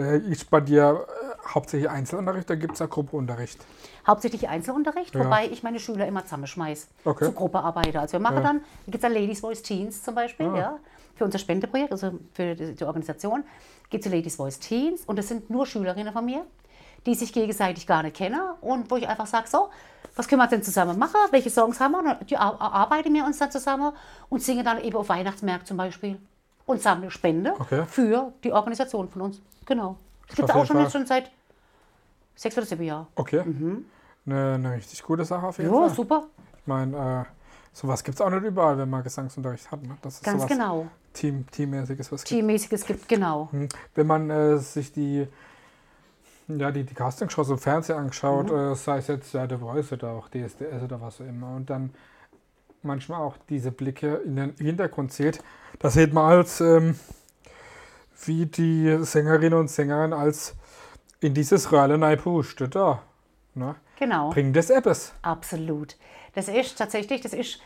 Ist 0.00 0.50
bei 0.50 0.60
dir 0.60 1.06
äh, 1.08 1.48
hauptsächlich 1.54 1.88
Einzelunterricht, 1.90 2.48
da 2.48 2.54
gibt 2.54 2.74
es 2.74 2.78
ja 2.80 2.86
Gruppeunterricht. 2.86 3.58
Hauptsächlich 4.06 4.48
Einzelunterricht, 4.48 5.14
Ja. 5.14 5.24
wobei 5.24 5.46
ich 5.48 5.62
meine 5.62 5.78
Schüler 5.80 6.06
immer 6.06 6.24
zusammenschmeiße. 6.24 6.86
Okay. 7.04 7.24
Zu 7.26 7.32
Gruppearbeiter. 7.32 8.00
Also 8.00 8.12
wir 8.14 8.20
machen 8.20 8.36
Ja. 8.38 8.42
dann, 8.42 8.58
da 8.86 8.92
gibt 8.92 8.96
es 8.96 9.02
ja 9.02 9.08
Ladies 9.20 9.40
Voice 9.40 9.62
Teens 9.62 10.02
zum 10.02 10.14
Beispiel, 10.14 10.46
Ah. 10.46 10.56
ja, 10.58 10.78
für 11.16 11.24
unser 11.24 11.38
Spendeprojekt, 11.38 11.92
also 11.92 12.12
für 12.34 12.54
die, 12.54 12.74
die 12.74 12.84
Organisation, 12.84 13.44
gibt 13.90 14.06
es 14.06 14.12
Ladies 14.12 14.36
Voice 14.36 14.58
Teens 14.58 15.02
und 15.06 15.18
das 15.18 15.28
sind 15.28 15.50
nur 15.50 15.66
Schülerinnen 15.66 16.12
von 16.12 16.24
mir, 16.24 16.44
die 17.06 17.14
sich 17.14 17.32
gegenseitig 17.32 17.86
gar 17.86 18.02
nicht 18.02 18.16
kennen 18.16 18.40
und 18.60 18.90
wo 18.90 18.96
ich 18.96 19.08
einfach 19.08 19.26
sage, 19.26 19.48
so, 19.48 19.68
was 20.16 20.28
können 20.28 20.40
wir 20.40 20.46
denn 20.48 20.62
zusammen 20.62 20.98
machen, 20.98 21.16
welche 21.30 21.50
Songs 21.50 21.80
haben 21.80 21.92
wir, 21.92 22.18
und 22.20 22.30
die 22.30 22.36
ar- 22.36 22.60
arbeiten 22.60 23.12
wir 23.14 23.24
uns 23.24 23.38
dann 23.38 23.50
zusammen 23.50 23.92
und 24.28 24.42
singen 24.42 24.64
dann 24.64 24.80
eben 24.82 24.96
auf 24.96 25.08
Weihnachtsmärkten 25.08 25.66
zum 25.66 25.76
Beispiel 25.76 26.18
und 26.70 26.80
sammeln 26.80 27.10
Spende 27.10 27.54
Okay. 27.58 27.84
für 27.86 28.32
die 28.44 28.52
Organisation 28.52 29.08
von 29.08 29.22
uns. 29.22 29.40
Genau. 29.66 29.96
Das 30.28 30.36
gibt 30.36 30.48
es 30.48 30.54
auch 30.54 30.64
schon, 30.66 30.80
jetzt 30.80 30.92
schon 30.92 31.06
seit 31.06 31.30
sechs 32.34 32.56
oder 32.56 32.66
sieben 32.66 32.84
Jahren. 32.84 33.06
Okay. 33.16 33.42
Eine, 34.26 34.54
eine 34.54 34.72
richtig 34.74 35.02
gute 35.02 35.24
Sache 35.24 35.46
auf 35.46 35.58
jeden 35.58 35.70
Mhm. 35.70 35.76
Ja, 35.76 35.86
Fall. 35.86 35.94
super. 35.96 36.24
Ich 36.60 36.66
meine, 36.66 37.24
äh, 37.26 37.36
sowas 37.72 38.04
gibt 38.04 38.14
es 38.16 38.20
auch 38.20 38.30
nicht 38.30 38.42
überall, 38.44 38.78
wenn 38.78 38.88
man 38.88 39.02
Gesangsunterricht 39.02 39.70
hat. 39.70 39.82
Ne? 39.82 39.96
Das 40.02 40.14
ist 40.16 40.24
Ganz 40.24 40.46
genau. 40.46 40.86
Team, 41.12 41.44
Teammäßiges, 41.50 42.12
was 42.12 42.22
gibt. 42.22 42.28
Teammäßiges 42.28 42.86
gibt, 42.86 43.08
genau. 43.08 43.48
Hm. 43.50 43.68
Wenn 43.94 44.06
man 44.06 44.30
äh, 44.30 44.58
sich 44.58 44.92
die, 44.92 45.26
ja, 46.46 46.70
die, 46.70 46.84
die 46.84 46.94
Castingshows 46.94 47.48
im 47.50 47.58
Fernsehen 47.58 47.98
angeschaut, 47.98 48.50
Mhm. 48.50 48.56
äh, 48.56 48.74
sei 48.76 48.98
es 48.98 49.08
jetzt 49.08 49.32
ja, 49.34 49.48
The 49.48 49.56
Voice 49.56 49.92
oder 49.92 50.10
auch 50.12 50.28
DSDS 50.28 50.82
oder 50.84 51.00
was 51.00 51.20
auch 51.20 51.24
immer, 51.26 51.54
und 51.56 51.68
dann 51.68 51.90
manchmal 52.82 53.20
auch 53.20 53.36
diese 53.48 53.70
Blicke 53.70 54.16
in 54.24 54.36
den 54.36 54.54
Hintergrund 54.58 55.12
sieht, 55.12 55.40
da 55.78 55.90
sieht 55.90 56.12
man 56.12 56.30
als, 56.30 56.60
ähm, 56.60 56.96
wie 58.24 58.46
die 58.46 58.98
Sängerinnen 59.02 59.58
und 59.58 59.68
Sänger 59.70 60.16
als 60.16 60.54
in 61.20 61.34
dieses 61.34 61.70
Röhrle 61.72 62.16
pusht, 62.16 62.62
da. 62.74 63.02
Ne? 63.54 63.74
Genau, 63.98 64.30
Bringt 64.30 64.56
das 64.56 64.70
etwas. 64.70 65.12
absolut. 65.22 65.96
Das 66.34 66.48
ist 66.48 66.78
tatsächlich, 66.78 67.20
das 67.20 67.34
ist 67.34 67.60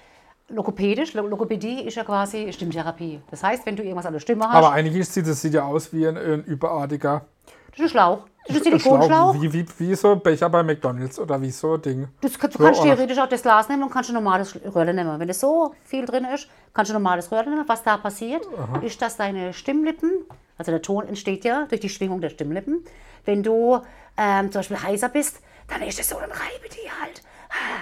logopädisch. 0.49 1.13
Lo- 1.15 1.27
Logopädie 1.27 1.83
ist 1.83 1.95
ja 1.97 2.05
quasi 2.05 2.53
Stimmtherapie. 2.53 3.21
Das 3.31 3.43
heißt, 3.43 3.67
wenn 3.67 3.77
du 3.77 3.83
irgendwas 3.83 4.07
an 4.07 4.15
der 4.15 4.21
Stimme 4.21 4.47
hast, 4.49 4.55
Aber 4.55 4.73
eigentlich 4.73 5.09
sieht 5.09 5.27
es 5.27 5.43
sieht 5.43 5.55
ja 5.55 5.65
aus 5.65 5.93
wie 5.93 6.07
ein, 6.07 6.17
ein 6.17 6.45
überartiger 6.45 7.27
das 7.71 7.79
ist 7.81 7.85
ein 7.87 7.89
Schlauch. 7.91 8.27
Das 8.47 8.57
ist 8.57 8.65
Silikonschlauch. 8.65 9.35
wie, 9.41 9.53
wie, 9.53 9.67
wie 9.79 9.95
so 9.95 10.13
ein 10.13 10.21
Becher 10.21 10.51
bei 10.51 10.63
McDonalds 10.63 11.19
oder 11.19 11.41
wie 11.41 11.51
so 11.51 11.75
ein 11.75 11.83
Ding. 11.83 12.09
Du 12.21 12.29
Ja, 12.29 12.35
kannst 12.39 12.83
theoretisch 12.83 13.19
auch 13.19 13.29
das 13.29 13.43
Glas 13.43 13.69
nehmen 13.69 13.83
und 13.85 13.91
kannst 13.91 14.11
ein 14.11 14.15
normales 14.15 14.55
Röhrle 14.75 14.93
nehmen. 14.93 15.19
Wenn 15.19 15.29
das 15.29 15.41
so 15.41 15.75
viel 15.85 16.05
drin 16.05 16.27
ist, 16.27 16.49
kannst 16.75 16.91
du 16.91 16.95
ein 16.97 17.03
normales 17.03 17.33
Röhrle 17.33 17.51
nehmen. 17.51 17.65
Was 17.67 17.83
da 17.83 17.97
passiert, 17.97 18.47
ist, 18.83 19.01
dass 19.01 19.17
deine 19.17 19.53
Stimmlippen, 19.55 20.11
also 20.59 20.71
der 20.73 20.83
Ton 20.83 21.09
entsteht 21.09 21.45
ja 21.45 21.65
durch 21.69 21.81
die 21.81 21.89
Schwingung 21.89 22.21
der 22.21 22.29
Stimmlippen. 22.31 22.85
Wenn 23.25 23.43
du 23.43 23.81
ähm, 24.19 24.53
zum 24.53 24.59
Beispiel 24.61 24.83
heiser 24.83 25.09
bist, 25.09 25.41
dann 25.69 25.81
ist 25.83 25.99
es 25.99 26.09
so, 26.11 26.17
dann 26.17 26.31
reibe 26.31 26.69
die 26.69 26.91
halt. 27.01 27.23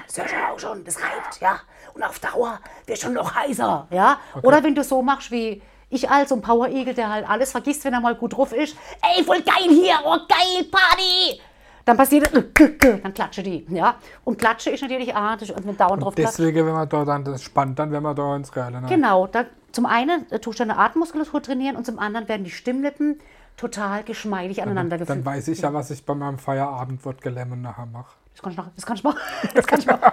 Das 0.07 0.19
hörst 0.19 0.33
du 0.35 0.37
auch 0.53 0.59
schon, 0.59 0.85
das 0.85 0.99
reibt, 1.01 1.41
ja. 1.41 1.59
Und 1.95 2.03
auf 2.03 2.19
Dauer 2.21 2.61
wird 2.87 2.99
schon 2.99 3.15
noch 3.15 3.35
heiser, 3.35 3.87
ja. 3.91 4.19
Oder 4.43 4.63
wenn 4.63 4.75
du 4.75 4.85
so 4.85 5.03
machst 5.03 5.31
wie 5.31 5.61
ich 5.93 6.09
als 6.11 6.31
so 6.31 6.37
ein 6.37 6.43
Power-Egel, 6.43 6.95
der 6.95 7.11
halt 7.11 7.29
alles 7.29 7.53
vergisst, 7.53 7.85
wenn 7.85 7.93
er 7.93 8.01
mal 8.01 8.15
gut 8.15 8.37
drauf 8.37 8.53
ist. 8.53 8.77
Ey, 9.03 9.23
voll 9.25 9.43
geil 9.43 9.69
hier, 9.69 9.95
oh 10.05 10.19
geil, 10.29 10.65
Party! 10.71 11.41
Dann 11.85 11.97
passiert, 11.97 12.31
dann 12.33 13.13
klatsche 13.15 13.43
die, 13.43 13.67
ja. 13.71 13.97
Und 14.25 14.39
Klatsche 14.39 14.71
ist 14.71 14.83
natürlich, 14.83 15.13
das- 15.13 15.51
und 15.51 15.67
wenn 15.67 15.77
dauernd 15.77 16.03
drauf 16.03 16.15
klatscht. 16.15 16.39
Deswegen, 16.39 16.67
wenn 16.67 16.75
man 16.75 16.89
da 16.89 17.05
dann 17.05 17.25
das 17.25 17.43
spannt, 17.43 17.79
dann 17.79 17.91
wenn 17.91 18.03
man 18.03 18.15
da 18.15 18.37
ins 18.37 18.55
Reale. 18.55 18.81
Ne? 18.81 18.87
Genau, 18.89 19.27
da, 19.27 19.47
zum 19.73 19.87
einen 19.87 20.31
äh, 20.31 20.39
tust 20.39 20.61
du 20.61 20.65
deine 20.65 20.79
Atemmuskulatur 20.79 21.43
trainieren 21.43 21.77
und 21.77 21.85
zum 21.85 21.99
anderen 21.99 22.29
werden 22.29 22.45
die 22.45 22.51
Stimmlippen 22.51 23.19
total 23.57 24.05
geschmeidig 24.05 24.63
aneinander 24.63 24.97
Dann 24.99 25.07
gefügt. 25.07 25.27
weiß 25.27 25.49
ich 25.49 25.61
ja, 25.61 25.75
was 25.75 25.91
ich 25.91 26.05
bei 26.07 26.15
meinem 26.15 26.39
Feierabend 26.39 27.01
Gelämme 27.21 27.57
nachher 27.57 27.87
mache. 27.87 28.15
Das 28.35 28.43
kann 28.43 28.53
ich 28.53 28.57
noch, 28.59 28.67
das 28.75 28.87
kann 28.87 28.97
ich 28.97 29.05
machen. 29.05 29.19
Das 29.55 29.67
kann 29.67 29.79
ich 29.79 29.87
machen. 29.87 30.01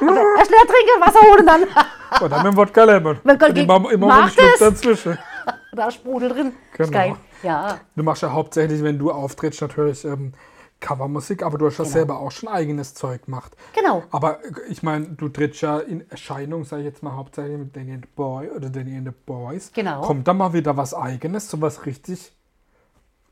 Also 0.00 0.20
erst 0.38 0.50
leer 0.50 0.60
trinken, 0.60 1.00
Wasser 1.00 1.20
holen 1.30 1.46
dann. 1.46 2.22
Oder 2.24 2.36
mit 2.42 2.52
dem 2.52 2.56
Wodka 2.56 2.84
Lemon. 2.84 3.18
Wodka 3.22 3.46
Und 3.46 3.58
immer 3.58 3.90
immer 3.92 4.06
Mach 4.06 4.22
einen 4.22 4.30
Schluck 4.30 4.46
das! 4.58 4.68
dazwischen. 4.74 5.18
Da 5.72 5.86
ist 5.88 5.94
Sprudel 5.94 6.28
drin. 6.30 6.46
Ist 6.72 6.78
Genau. 6.78 6.90
geil. 6.90 7.16
Ja, 7.42 7.78
Du 7.94 8.02
machst 8.02 8.22
ja 8.22 8.32
hauptsächlich, 8.32 8.82
wenn 8.82 8.98
du 8.98 9.10
auftrittst, 9.12 9.60
natürlich 9.62 10.04
ähm, 10.04 10.32
Covermusik, 10.80 11.42
aber 11.44 11.58
du 11.58 11.66
hast 11.66 11.78
ja 11.78 11.84
selber 11.84 12.18
auch 12.18 12.30
schon 12.32 12.48
eigenes 12.48 12.94
Zeug 12.94 13.26
gemacht. 13.26 13.52
genau. 13.74 14.02
Aber 14.10 14.42
äh, 14.44 14.50
ich 14.68 14.82
meine, 14.82 15.06
du 15.06 15.28
trittst 15.28 15.60
ja 15.60 15.78
in 15.78 16.08
Erscheinung, 16.10 16.64
sage 16.64 16.82
ich 16.82 16.88
jetzt 16.88 17.02
mal, 17.02 17.14
hauptsächlich 17.14 17.56
mit 17.58 17.76
Danny 17.76 17.92
and 17.92 18.04
the 18.04 18.10
Boy 18.16 18.48
oder 18.50 18.68
Danny 18.70 18.96
and 18.96 19.06
the 19.06 19.14
Boys. 19.26 19.70
Genau. 19.74 20.00
Kommt 20.02 20.26
da 20.26 20.32
mal 20.34 20.52
wieder 20.52 20.76
was 20.76 20.92
Eigenes, 20.94 21.48
so 21.50 21.60
was 21.60 21.84
richtig 21.86 22.32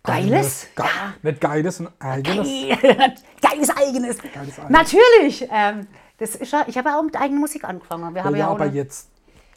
Geiles? 0.04 0.66
Ge 0.74 0.84
Ja. 0.84 1.14
Nicht 1.22 1.40
Geiles, 1.40 1.76
sondern 1.76 1.94
Eigenes. 2.00 2.48
Geiles 3.42 3.70
eigenes. 3.76 4.18
Geiles 4.18 4.58
Eigenes. 4.58 4.68
Natürlich. 4.70 5.48
Ähm, 5.50 5.86
das 6.18 6.34
ist 6.36 6.52
ja, 6.52 6.64
ich 6.66 6.76
habe 6.78 6.88
ja 6.88 6.98
auch 6.98 7.02
mit 7.02 7.16
eigener 7.20 7.40
Musik 7.40 7.64
angefangen. 7.64 8.14
Wir 8.14 8.24
haben 8.24 8.34
Ja, 8.34 8.40
ja, 8.40 8.48
aber 8.48 8.66
jetzt, 8.66 9.08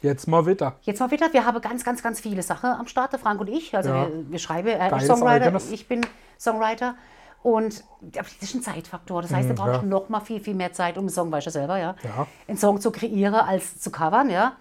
jetzt 0.02 0.26
mal 0.28 0.46
wieder. 0.46 0.76
Jetzt 0.82 1.00
mal 1.00 1.10
wieder, 1.10 1.32
wir 1.32 1.44
haben 1.44 1.60
ganz, 1.60 1.84
ganz, 1.84 2.02
ganz 2.02 2.20
viele 2.20 2.42
Sachen 2.42 2.70
am 2.70 2.86
Start, 2.86 3.12
der 3.12 3.18
Frank 3.18 3.40
und 3.40 3.48
ich. 3.48 3.74
Also 3.76 3.90
Ja. 3.90 4.08
wir, 4.08 4.30
wir 4.30 4.38
schreiben, 4.38 4.68
er 4.68 4.90
Geiles 4.90 5.04
ist 5.04 5.08
Songwriter, 5.08 5.46
Eigenes. 5.46 5.70
ich 5.70 5.88
bin 5.88 6.06
Songwriter. 6.38 6.94
Und 7.42 7.82
ja, 8.14 8.22
das 8.22 8.32
ist 8.40 8.54
ein 8.54 8.62
Zeitfaktor. 8.62 9.22
Das 9.22 9.32
heißt, 9.32 9.48
du 9.48 9.52
Mhm, 9.54 9.56
brauchst 9.56 9.82
ja. 9.82 9.88
noch 9.88 10.08
mal 10.08 10.20
viel, 10.20 10.38
viel 10.40 10.54
mehr 10.54 10.72
Zeit, 10.72 10.96
um 10.96 11.02
einen 11.02 11.08
Song, 11.08 11.32
weißt 11.32 11.48
du 11.48 11.50
selber, 11.50 11.76
ja, 11.78 11.96
Ja. 12.04 12.26
einen 12.46 12.56
Song 12.58 12.80
zu 12.80 12.92
kreieren, 12.92 13.34
als 13.34 13.80
zu 13.80 13.90
covern, 13.90 14.30
ja. 14.30 14.52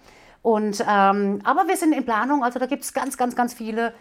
Und, 0.41 0.83
ähm, 0.89 1.39
aber 1.43 1.67
wir 1.67 1.77
sind 1.77 1.93
in 1.93 2.03
Planung, 2.03 2.43
also 2.43 2.57
da 2.57 2.65
gibt 2.65 2.83
es 2.83 2.91
ganz, 2.93 3.15
ganz, 3.15 3.35
ganz 3.35 3.53
viele 3.53 3.93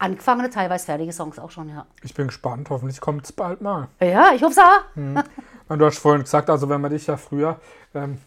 angefangene, 0.00 0.50
teilweise 0.50 0.86
fertige 0.86 1.12
Songs 1.12 1.38
auch 1.38 1.50
schon, 1.50 1.68
ja. 1.68 1.86
Ich 2.02 2.14
bin 2.14 2.26
gespannt, 2.26 2.70
hoffentlich 2.70 3.00
kommt 3.00 3.24
es 3.24 3.32
bald 3.32 3.60
mal. 3.60 3.88
Ja, 4.00 4.32
ich 4.34 4.42
hoffe 4.42 4.52
es 4.52 4.58
auch. 4.58 5.24
Und 5.68 5.78
du 5.78 5.84
hast 5.86 5.98
vorhin 5.98 6.22
gesagt, 6.22 6.50
also 6.50 6.68
wenn 6.68 6.80
man 6.80 6.90
dich 6.90 7.06
ja 7.06 7.16
früher 7.16 7.60
ähm, 7.94 8.18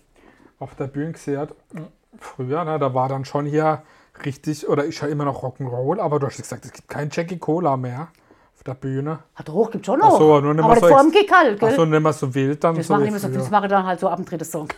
auf 0.59 0.75
der 0.75 0.87
Bühne 0.87 1.11
gesehen 1.11 1.39
hat, 1.39 1.49
mh, 1.73 1.81
früher, 2.19 2.63
ne, 2.63 2.79
da 2.79 2.93
war 2.93 3.09
dann 3.09 3.25
schon 3.25 3.45
hier 3.45 3.83
richtig, 4.25 4.67
oder 4.69 4.85
ich 4.85 5.01
ja 5.01 5.07
immer 5.07 5.25
noch 5.25 5.43
Rock'n'Roll, 5.43 5.99
aber 5.99 6.19
du 6.19 6.27
hast 6.27 6.37
gesagt, 6.37 6.63
es 6.65 6.71
gibt 6.71 6.87
kein 6.87 7.09
Jackie 7.11 7.39
Cola 7.39 7.75
mehr. 7.75 8.09
auf 8.55 8.63
der 8.63 8.75
Bühne. 8.75 9.19
Hat 9.35 9.49
hoch 9.49 9.71
gibt 9.71 9.85
schon 9.85 9.99
noch. 9.99 10.13
Ach 10.13 10.17
so, 10.17 10.39
nur 10.39 10.53
nicht 10.53 10.63
aber 10.63 10.79
so 10.79 10.87
vor 10.87 11.01
dem 11.01 11.11
Kick 11.11 11.31
halt, 11.31 11.59
gell? 11.59 11.69
Ach 11.71 11.75
so, 11.75 11.85
nicht 11.85 12.01
mehr 12.01 12.13
so 12.13 12.33
wild 12.33 12.63
dann. 12.63 12.75
das 12.75 12.87
so 12.87 12.93
mache 12.93 13.07
ich 13.07 13.13
so, 13.13 13.27
das 13.27 13.49
mache 13.49 13.65
ich 13.65 13.69
dann 13.69 13.85
halt 13.85 13.99
so 13.99 14.07
ab 14.07 14.17
dem 14.17 14.25
dritten 14.25 14.45
Song. 14.45 14.69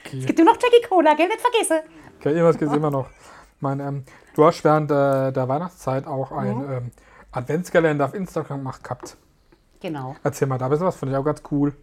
Okay. 0.00 0.18
Es 0.20 0.26
gibt 0.26 0.38
nur 0.38 0.46
noch 0.46 0.58
Jackie 0.60 0.86
Cola, 0.88 1.14
gell? 1.14 1.28
Nicht 1.28 1.40
vergessen. 1.40 1.88
Okay, 2.18 2.30
irgendwas 2.30 2.58
gibt 2.58 2.70
es 2.70 2.76
immer 2.76 2.90
noch. 2.90 3.08
Mein, 3.60 3.80
ähm, 3.80 4.04
du 4.36 4.44
hast 4.44 4.62
während 4.64 4.90
äh, 4.90 5.32
der 5.32 5.48
Weihnachtszeit 5.48 6.06
auch 6.06 6.30
einen 6.30 6.70
ähm, 6.70 6.90
Adventskalender 7.32 8.04
auf 8.04 8.14
Instagram 8.14 8.58
gemacht 8.58 8.84
gehabt. 8.84 9.16
Genau. 9.80 10.16
Erzähl 10.22 10.48
mal 10.48 10.58
da 10.58 10.66
ein 10.66 10.70
bisschen 10.70 10.86
was, 10.86 10.96
finde 10.96 11.14
ich 11.14 11.18
auch 11.18 11.24
ganz 11.24 11.42
cool. 11.50 11.74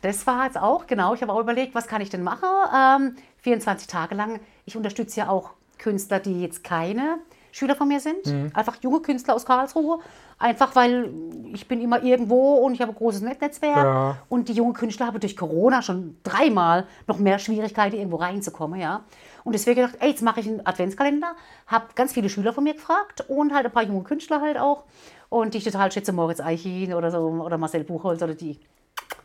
Das 0.00 0.26
war 0.26 0.46
jetzt 0.46 0.58
auch, 0.58 0.86
genau. 0.86 1.14
Ich 1.14 1.22
habe 1.22 1.32
auch 1.32 1.40
überlegt, 1.40 1.74
was 1.74 1.86
kann 1.86 2.00
ich 2.00 2.10
denn 2.10 2.22
machen? 2.22 2.48
Ähm, 2.74 3.16
24 3.38 3.86
Tage 3.86 4.14
lang. 4.14 4.40
Ich 4.64 4.76
unterstütze 4.76 5.20
ja 5.20 5.28
auch 5.28 5.50
Künstler, 5.78 6.18
die 6.18 6.40
jetzt 6.42 6.64
keine 6.64 7.18
Schüler 7.52 7.76
von 7.76 7.86
mir 7.86 8.00
sind. 8.00 8.26
Mhm. 8.26 8.50
Einfach 8.54 8.76
junge 8.82 9.00
Künstler 9.00 9.34
aus 9.34 9.44
Karlsruhe. 9.44 10.00
Einfach 10.38 10.74
weil 10.74 11.10
ich 11.52 11.68
bin 11.68 11.80
immer 11.80 12.02
irgendwo 12.02 12.54
und 12.54 12.74
ich 12.74 12.80
habe 12.80 12.90
ein 12.92 12.96
großes 12.96 13.20
Netzwerk. 13.20 13.76
Ja. 13.76 14.16
Und 14.28 14.48
die 14.48 14.54
jungen 14.54 14.72
Künstler 14.72 15.06
haben 15.06 15.20
durch 15.20 15.36
Corona 15.36 15.82
schon 15.82 16.16
dreimal 16.24 16.86
noch 17.06 17.18
mehr 17.18 17.38
Schwierigkeiten, 17.38 17.96
irgendwo 17.96 18.16
reinzukommen. 18.16 18.80
Ja. 18.80 19.02
Und 19.44 19.52
deswegen 19.52 19.80
gedacht, 19.80 19.96
ey, 20.00 20.10
jetzt 20.10 20.22
mache 20.22 20.40
ich 20.40 20.46
einen 20.46 20.64
Adventskalender. 20.66 21.34
Habe 21.66 21.86
ganz 21.94 22.12
viele 22.12 22.28
Schüler 22.28 22.52
von 22.52 22.64
mir 22.64 22.74
gefragt 22.74 23.24
und 23.28 23.52
halt 23.52 23.66
ein 23.66 23.72
paar 23.72 23.82
junge 23.82 24.04
Künstler 24.04 24.40
halt 24.40 24.58
auch. 24.58 24.84
Und 25.28 25.54
die 25.54 25.58
ich 25.58 25.64
total 25.64 25.90
schätze, 25.90 26.12
Moritz 26.12 26.40
Eichin 26.40 26.94
oder 26.94 27.10
so 27.10 27.18
oder 27.18 27.58
Marcel 27.58 27.84
Buchholz 27.84 28.22
oder 28.22 28.34
die. 28.34 28.60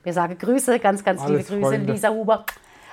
Wir 0.03 0.13
sagen 0.13 0.37
Grüße, 0.37 0.79
ganz, 0.79 1.03
ganz 1.03 1.21
Alles 1.21 1.49
liebe 1.49 1.61
Grüße, 1.61 1.75
Freunde. 1.75 1.91
Lisa 1.91 2.09
Huber. 2.09 2.45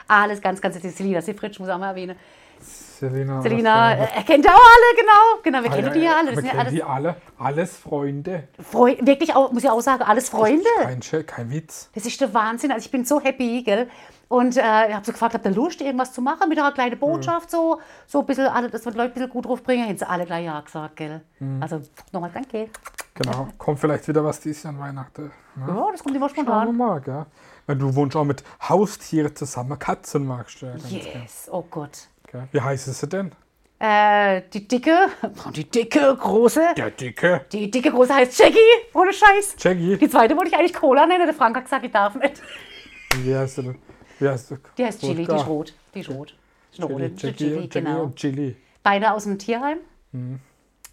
Alles 0.09 0.41
ganz, 0.41 0.61
ganz 0.61 0.77
liebe 0.77 0.91
Selina 0.91 1.23
Sifritsch, 1.23 1.59
muss 1.59 1.69
ich 1.69 1.75
auch 1.75 1.79
mal 1.79 1.91
erwähnen. 1.91 2.17
Selina. 2.61 3.43
Selina, 3.43 3.95
äh, 3.95 4.23
kennt 4.23 4.45
ihr 4.45 4.51
auch 4.51 4.55
alle, 4.55 4.97
genau. 4.97 5.43
Genau, 5.43 5.63
wir 5.63 5.71
Freunde. 5.71 5.91
kennen 5.91 6.01
die 6.01 6.07
ja 6.07 6.17
alle. 6.17 6.31
Wir 6.37 6.43
ja 6.43 6.49
kennen 6.51 6.61
alles 6.61 6.73
die 6.73 6.83
alle. 6.83 7.17
Alles 7.39 7.77
Freunde. 7.77 8.49
Freu 8.63 8.97
wirklich, 9.01 9.35
auch, 9.35 9.53
muss 9.53 9.65
ich 9.65 9.71
auch 9.71 9.81
sagen, 9.81 10.03
alles 10.03 10.29
Freunde. 10.29 10.65
Kein, 10.83 11.27
kein 11.27 11.51
Witz. 11.51 11.91
Das 11.95 12.07
ist 12.07 12.21
der 12.21 12.33
Wahnsinn. 12.33 12.71
Also 12.73 12.85
ich 12.85 12.91
bin 12.91 13.05
so 13.05 13.21
happy, 13.21 13.63
gell? 13.63 13.89
Und 14.29 14.57
äh, 14.57 14.61
ich 14.89 14.95
habe 14.95 15.05
so 15.05 15.13
gefragt, 15.13 15.35
habt 15.35 15.45
ihr 15.45 15.51
Lust, 15.51 15.81
irgendwas 15.81 16.13
zu 16.13 16.23
machen 16.23 16.49
mit 16.49 16.59
einer 16.59 16.73
kleinen 16.73 16.99
Botschaft, 16.99 17.51
so, 17.51 17.81
so 18.07 18.21
ein 18.21 18.27
bisschen, 18.27 18.47
alle, 18.47 18.71
dass 18.71 18.85
wir 18.85 18.93
die 18.93 18.99
Leute 18.99 19.11
ein 19.11 19.15
bisschen 19.15 19.31
gut 19.31 19.45
drauf 19.45 19.63
bringen? 19.63 19.85
Hätten 19.85 19.99
sie 19.99 20.09
alle 20.09 20.25
gleich 20.25 20.47
ja 20.47 20.61
gesagt, 20.61 20.97
gell? 20.97 21.21
Also 21.61 21.83
nochmal 22.11 22.31
danke. 22.33 22.71
Genau. 23.15 23.49
Kommt 23.59 23.79
vielleicht 23.79 24.09
wieder 24.09 24.25
was 24.25 24.41
dieses 24.41 24.63
Jahr 24.65 24.73
an 24.73 24.81
Weihnachten. 24.81 25.31
Ne? 25.55 25.67
Ja, 25.69 25.89
das 25.93 26.03
kommt 26.03 26.17
immer 26.17 26.29
Schauen 26.29 26.47
wir 26.47 26.53
spontan. 26.53 26.77
mal, 26.77 27.01
gell? 27.01 27.27
Weil 27.67 27.77
du 27.77 27.95
wohnst 27.95 28.17
auch 28.17 28.25
mit 28.25 28.43
Haustieren 28.69 29.37
zusammen. 29.37 29.79
Katzen 29.79 30.27
magst 30.27 30.63
du 30.63 30.67
ja. 30.67 30.75
Yes, 30.89 31.49
oh 31.51 31.63
Gott. 31.71 32.09
Gell? 32.35 32.49
Wie 32.51 32.61
heißt 32.61 32.93
sie 32.93 33.07
denn? 33.09 33.31
Äh, 33.79 34.43
die 34.53 34.67
dicke, 34.67 35.09
die 35.55 35.71
dicke, 35.71 36.17
große, 36.17 36.75
Der 36.77 36.91
Dicke. 36.91 37.45
die 37.53 37.71
dicke, 37.71 37.91
große 37.93 38.13
heißt 38.15 38.39
Jackie, 38.39 38.59
ohne 38.93 39.13
Scheiß. 39.13 39.55
Jackie. 39.59 39.97
Die 39.97 40.09
zweite 40.09 40.37
wollte 40.37 40.49
ich 40.51 40.57
eigentlich 40.57 40.75
Cola 40.75 41.07
nennen, 41.07 41.27
der 41.27 41.35
Frank 41.35 41.57
hat 41.57 41.65
gesagt, 41.65 41.85
ich 41.85 41.93
darf 41.93 42.15
nicht. 42.17 42.43
Wie 43.19 43.35
heißt 43.37 43.55
sie 43.57 43.63
denn? 43.63 43.79
Wie 44.19 44.29
heißt 44.29 44.49
sie? 44.49 44.57
Die 44.79 44.85
heißt 44.85 45.01
Chili, 45.01 45.27
die 45.27 45.33
ist 45.35 45.47
rot. 45.47 45.75
Die 45.95 46.01
ist 46.01 46.09
rot. 46.11 46.37
Die 46.77 46.83
ist. 46.83 46.89
Chili, 47.19 47.35
Chili, 47.37 47.55
Jackie 47.61 47.69
genau. 47.69 48.03
und 48.05 48.17
Chili. 48.17 48.57
Beide 48.83 49.13
aus 49.13 49.25
dem 49.25 49.39
Tierheim. 49.39 49.79
Mhm. 50.11 50.41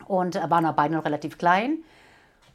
Und 0.05 0.35
äh, 0.35 0.47
waren 0.49 0.65
auch 0.67 0.73
beide 0.73 0.93
noch 0.93 1.05
relativ 1.05 1.37
klein. 1.39 1.79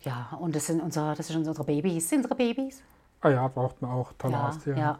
Ja, 0.02 0.36
und 0.38 0.54
das 0.54 0.66
sind 0.66 0.80
unsere, 0.80 1.14
das 1.16 1.26
sind 1.26 1.38
unsere 1.38 1.64
Babys. 1.64 2.08
Sind 2.08 2.18
unsere 2.18 2.36
Babys? 2.36 2.82
Ah 3.20 3.30
ja, 3.30 3.48
braucht 3.48 3.82
man 3.82 3.90
auch. 3.90 4.12
Tolle 4.18 4.34
Ja, 4.34 4.48
Haustiere. 4.48 4.78
ja. 4.78 4.98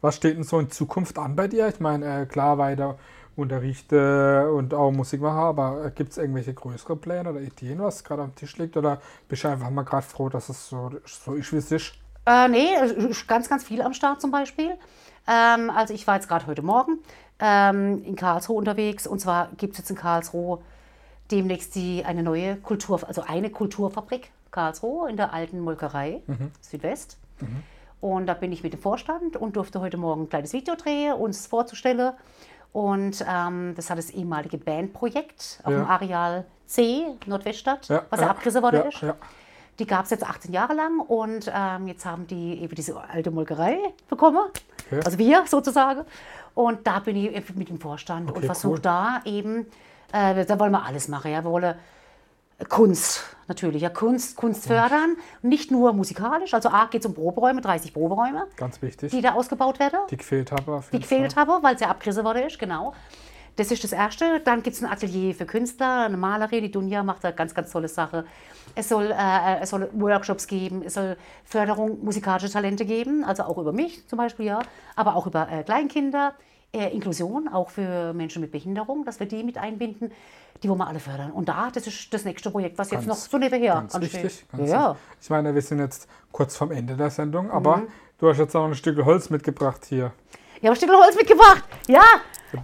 Was 0.00 0.16
steht 0.16 0.36
denn 0.36 0.44
so 0.44 0.58
in 0.58 0.70
Zukunft 0.70 1.18
an 1.18 1.36
bei 1.36 1.48
dir? 1.48 1.68
Ich 1.68 1.80
meine, 1.80 2.22
äh, 2.22 2.26
klar, 2.26 2.58
weiter 2.58 2.98
unterrichte 3.36 4.52
und 4.52 4.74
auch 4.74 4.90
Musik 4.90 5.20
machen, 5.20 5.38
aber 5.38 5.90
gibt 5.90 6.12
es 6.12 6.18
irgendwelche 6.18 6.52
größere 6.52 6.96
Pläne 6.96 7.30
oder 7.30 7.40
Ideen, 7.40 7.80
was 7.80 8.04
gerade 8.04 8.22
am 8.22 8.34
Tisch 8.34 8.58
liegt? 8.58 8.76
Oder 8.76 9.00
bist 9.28 9.44
du 9.44 9.48
einfach 9.48 9.70
mal 9.70 9.82
gerade 9.82 10.06
froh, 10.06 10.28
dass 10.28 10.48
es 10.48 10.68
so, 10.68 10.90
so 11.04 11.34
ist, 11.34 11.52
wie 11.52 11.56
es 11.56 11.70
ist? 11.70 11.94
Äh, 12.26 12.48
nee, 12.48 12.68
ganz, 13.26 13.48
ganz 13.48 13.64
viel 13.64 13.82
am 13.82 13.94
Start 13.94 14.20
zum 14.20 14.30
Beispiel. 14.30 14.72
Ähm, 15.26 15.70
also 15.70 15.94
ich 15.94 16.06
war 16.06 16.16
jetzt 16.16 16.28
gerade 16.28 16.46
heute 16.46 16.62
Morgen 16.62 16.98
ähm, 17.38 18.02
in 18.04 18.16
Karlsruhe 18.16 18.58
unterwegs. 18.58 19.06
Und 19.06 19.20
zwar 19.20 19.48
gibt 19.56 19.72
es 19.72 19.78
jetzt 19.78 19.90
in 19.90 19.96
Karlsruhe 19.96 20.60
demnächst 21.30 21.74
die, 21.74 22.04
eine 22.04 22.22
neue 22.22 22.56
Kultur, 22.56 23.00
also 23.06 23.22
eine 23.22 23.50
Kulturfabrik 23.50 24.30
Karlsruhe 24.50 25.08
in 25.08 25.16
der 25.16 25.32
alten 25.32 25.60
Molkerei 25.60 26.22
Südwest. 26.60 27.18
Und 28.00 28.26
da 28.26 28.34
bin 28.34 28.50
ich 28.52 28.62
mit 28.62 28.72
dem 28.72 28.80
Vorstand 28.80 29.36
und 29.36 29.56
durfte 29.56 29.80
heute 29.80 29.96
Morgen 29.96 30.22
ein 30.22 30.28
kleines 30.28 30.52
Video 30.52 30.74
drehen, 30.74 31.14
uns 31.14 31.46
vorzustellen. 31.46 32.12
Und 32.72 33.24
ähm, 33.28 33.74
das 33.76 33.90
hat 33.90 33.98
das 33.98 34.10
ehemalige 34.10 34.56
Bandprojekt 34.58 35.60
auf 35.64 35.72
Ja. 35.72 35.78
dem 35.80 35.86
Areal 35.86 36.44
C, 36.66 37.04
Nordweststadt, 37.26 37.88
Ja, 37.88 38.02
was 38.10 38.20
ja, 38.20 38.28
abgerissen 38.30 38.62
worden 38.62 38.84
ist. 38.88 39.04
Die 39.78 39.86
gab 39.86 40.04
es 40.04 40.10
jetzt 40.10 40.24
18 40.28 40.52
Jahre 40.52 40.74
lang 40.74 41.00
und 41.00 41.50
ähm, 41.54 41.88
jetzt 41.88 42.04
haben 42.04 42.26
die 42.26 42.60
eben 42.62 42.74
diese 42.74 42.96
alte 43.00 43.30
Molkerei 43.30 43.78
bekommen. 44.08 44.40
Also 45.04 45.18
wir 45.18 45.44
sozusagen. 45.46 46.02
Und 46.54 46.86
da 46.86 46.98
bin 47.00 47.16
ich 47.16 47.54
mit 47.54 47.68
dem 47.70 47.80
Vorstand 47.80 48.28
und 48.30 48.36
Okay, 48.36 48.46
versuche 48.46 48.74
cool. 48.74 48.80
da 48.80 49.20
eben, 49.24 49.66
äh, 50.12 50.44
da 50.44 50.58
wollen 50.58 50.72
wir 50.72 50.84
alles 50.84 51.08
machen. 51.08 51.30
Ja. 51.32 51.42
Wir 51.44 51.50
wollen 51.50 51.74
Kunst 52.68 53.24
natürlich, 53.48 53.82
ja, 53.82 53.90
Kunst, 53.90 54.36
Kunst 54.36 54.66
fördern. 54.66 55.16
Nicht 55.42 55.70
nur 55.70 55.92
musikalisch, 55.92 56.54
also 56.54 56.68
A 56.68 56.86
geht 56.86 57.00
es 57.00 57.06
um 57.06 57.14
Proberäume, 57.14 57.60
30 57.60 57.92
Proberäume, 57.92 58.46
Ganz 58.56 58.80
wichtig. 58.80 59.10
die 59.10 59.20
da 59.20 59.32
ausgebaut 59.32 59.78
werden 59.80 59.98
Die 60.08 60.16
gefehlt 60.16 60.52
habe. 60.52 60.82
Die 60.92 61.00
gefehlt 61.00 61.36
habe, 61.36 61.58
weil 61.62 61.74
es 61.74 61.80
ja 61.80 61.88
abgerissen 61.88 62.24
worden 62.24 62.44
ist, 62.44 62.58
genau. 62.58 62.94
Das 63.56 63.70
ist 63.70 63.82
das 63.82 63.92
Erste. 63.92 64.40
Dann 64.40 64.62
gibt 64.62 64.76
es 64.76 64.82
ein 64.82 64.90
Atelier 64.90 65.34
für 65.34 65.44
Künstler, 65.44 66.04
eine 66.04 66.16
Malerin, 66.16 66.62
die 66.62 66.70
Dunja 66.70 67.02
macht 67.02 67.24
da 67.24 67.32
ganz, 67.32 67.54
ganz 67.54 67.70
tolle 67.70 67.88
Sache. 67.88 68.24
Es 68.74 68.88
soll, 68.88 69.10
äh, 69.10 69.60
es 69.60 69.70
soll 69.70 69.90
Workshops 69.92 70.46
geben, 70.46 70.82
es 70.84 70.94
soll 70.94 71.16
Förderung 71.44 72.02
musikalischer 72.04 72.48
Talente 72.48 72.84
geben, 72.84 73.24
also 73.24 73.42
auch 73.42 73.58
über 73.58 73.72
mich 73.72 74.06
zum 74.08 74.16
Beispiel, 74.18 74.46
ja, 74.46 74.60
aber 74.94 75.16
auch 75.16 75.26
über 75.26 75.50
äh, 75.50 75.64
Kleinkinder, 75.64 76.34
äh, 76.72 76.88
Inklusion, 76.94 77.48
auch 77.48 77.70
für 77.70 78.12
Menschen 78.12 78.40
mit 78.42 78.52
Behinderung, 78.52 79.04
dass 79.04 79.18
wir 79.20 79.26
die 79.26 79.42
mit 79.42 79.58
einbinden, 79.58 80.12
die 80.62 80.68
wollen 80.68 80.78
wir 80.78 80.86
alle 80.86 81.00
fördern. 81.00 81.32
Und 81.32 81.48
da, 81.48 81.70
das 81.72 81.86
ist 81.86 82.12
das 82.14 82.24
nächste 82.24 82.50
Projekt, 82.50 82.78
was 82.78 82.90
jetzt 82.90 83.06
Ganz- 83.06 83.24
noch 83.24 83.30
so 83.30 83.38
nebenher 83.38 83.74
Ganz 83.74 83.94
ansteht. 83.94 84.22
wichtig. 84.24 84.46
Ganz 84.56 84.70
ja. 84.70 84.90
wichtig. 84.90 85.02
Ich 85.22 85.30
meine, 85.30 85.54
wir 85.54 85.62
sind 85.62 85.78
jetzt 85.80 86.08
kurz 86.32 86.56
vorm 86.56 86.70
Ende 86.72 86.96
der 86.96 87.10
Sendung, 87.10 87.50
aber 87.50 87.78
Mhm. 87.78 87.88
du 88.18 88.28
hast 88.28 88.38
jetzt 88.38 88.54
auch 88.54 88.66
ein 88.66 88.74
Stück 88.74 89.04
Holz 89.04 89.30
mitgebracht 89.30 89.84
hier. 89.86 90.12
Ich 90.56 90.64
habe 90.66 90.72
ein 90.72 90.76
Stück 90.76 90.90
Holz 90.90 91.16
mitgebracht. 91.16 91.64
Ja, 91.88 92.02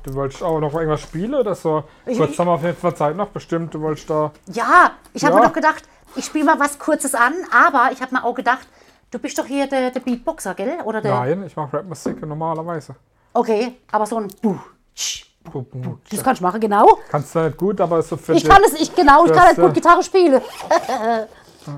Du 0.03 0.15
wolltest 0.15 0.43
auch 0.43 0.59
noch 0.59 0.75
irgendwas 0.75 1.01
spielen 1.03 1.33
oder 1.33 1.55
so? 1.55 1.85
Ich- 2.07 2.19
Kurz 2.19 2.37
haben 2.41 2.49
wir 2.49 2.55
auf 2.55 2.63
jeden 2.65 2.77
Fall 2.77 2.97
Zeit 2.97 3.15
noch 3.17 3.29
bestimmt. 3.29 3.73
Du 3.73 3.81
wolltest 3.81 4.11
da. 4.11 4.33
Ja, 4.53 4.91
ich 5.15 5.25
habe 5.25 5.35
Ja. 5.37 5.41
mir 5.41 5.47
doch 5.47 5.53
gedacht, 5.53 5.85
ich 6.17 6.25
spiele 6.25 6.45
mal 6.45 6.59
was 6.59 6.77
Kurzes 6.81 7.15
an, 7.15 7.33
aber 7.53 7.91
ich 7.93 8.03
habe 8.03 8.13
mir 8.17 8.25
auch 8.25 8.35
gedacht, 8.35 8.67
du 9.13 9.21
bist 9.21 9.39
doch 9.39 9.47
hier 9.47 9.69
der, 9.69 9.93
der 9.93 10.01
Beatboxer, 10.01 10.55
gell? 10.55 10.79
Oder 10.85 11.01
der, 11.01 11.15
Nein, 11.15 11.45
ich 11.47 11.55
mache 11.55 11.77
Rapmusik 11.77 12.21
normalerweise. 12.27 12.97
Okay, 13.39 13.77
aber 13.93 14.07
so 14.07 14.17
ein 14.19 14.29
Buh, 14.43 14.57
tsch, 14.95 15.25
Bu- 15.45 15.63
bu- 15.63 15.99
das 16.11 16.23
kann 16.25 16.35
ich 16.35 16.41
machen, 16.41 16.61
genau. 16.61 16.99
Kannst 17.11 17.35
du 17.35 17.39
nicht 17.41 17.57
gut, 17.57 17.81
aber 17.81 18.03
so 18.03 18.17
für 18.17 18.33
Ich 18.35 18.45
kann 18.49 18.63
es, 18.65 18.73
ich 18.81 18.95
genau, 18.95 19.25
ich 19.25 19.31
Das, 19.31 19.39
kann 19.39 19.47
halt 19.49 19.57
gut 19.59 19.71
äh, 19.71 19.75
Gitarre 19.75 20.03
spielen. 20.03 20.41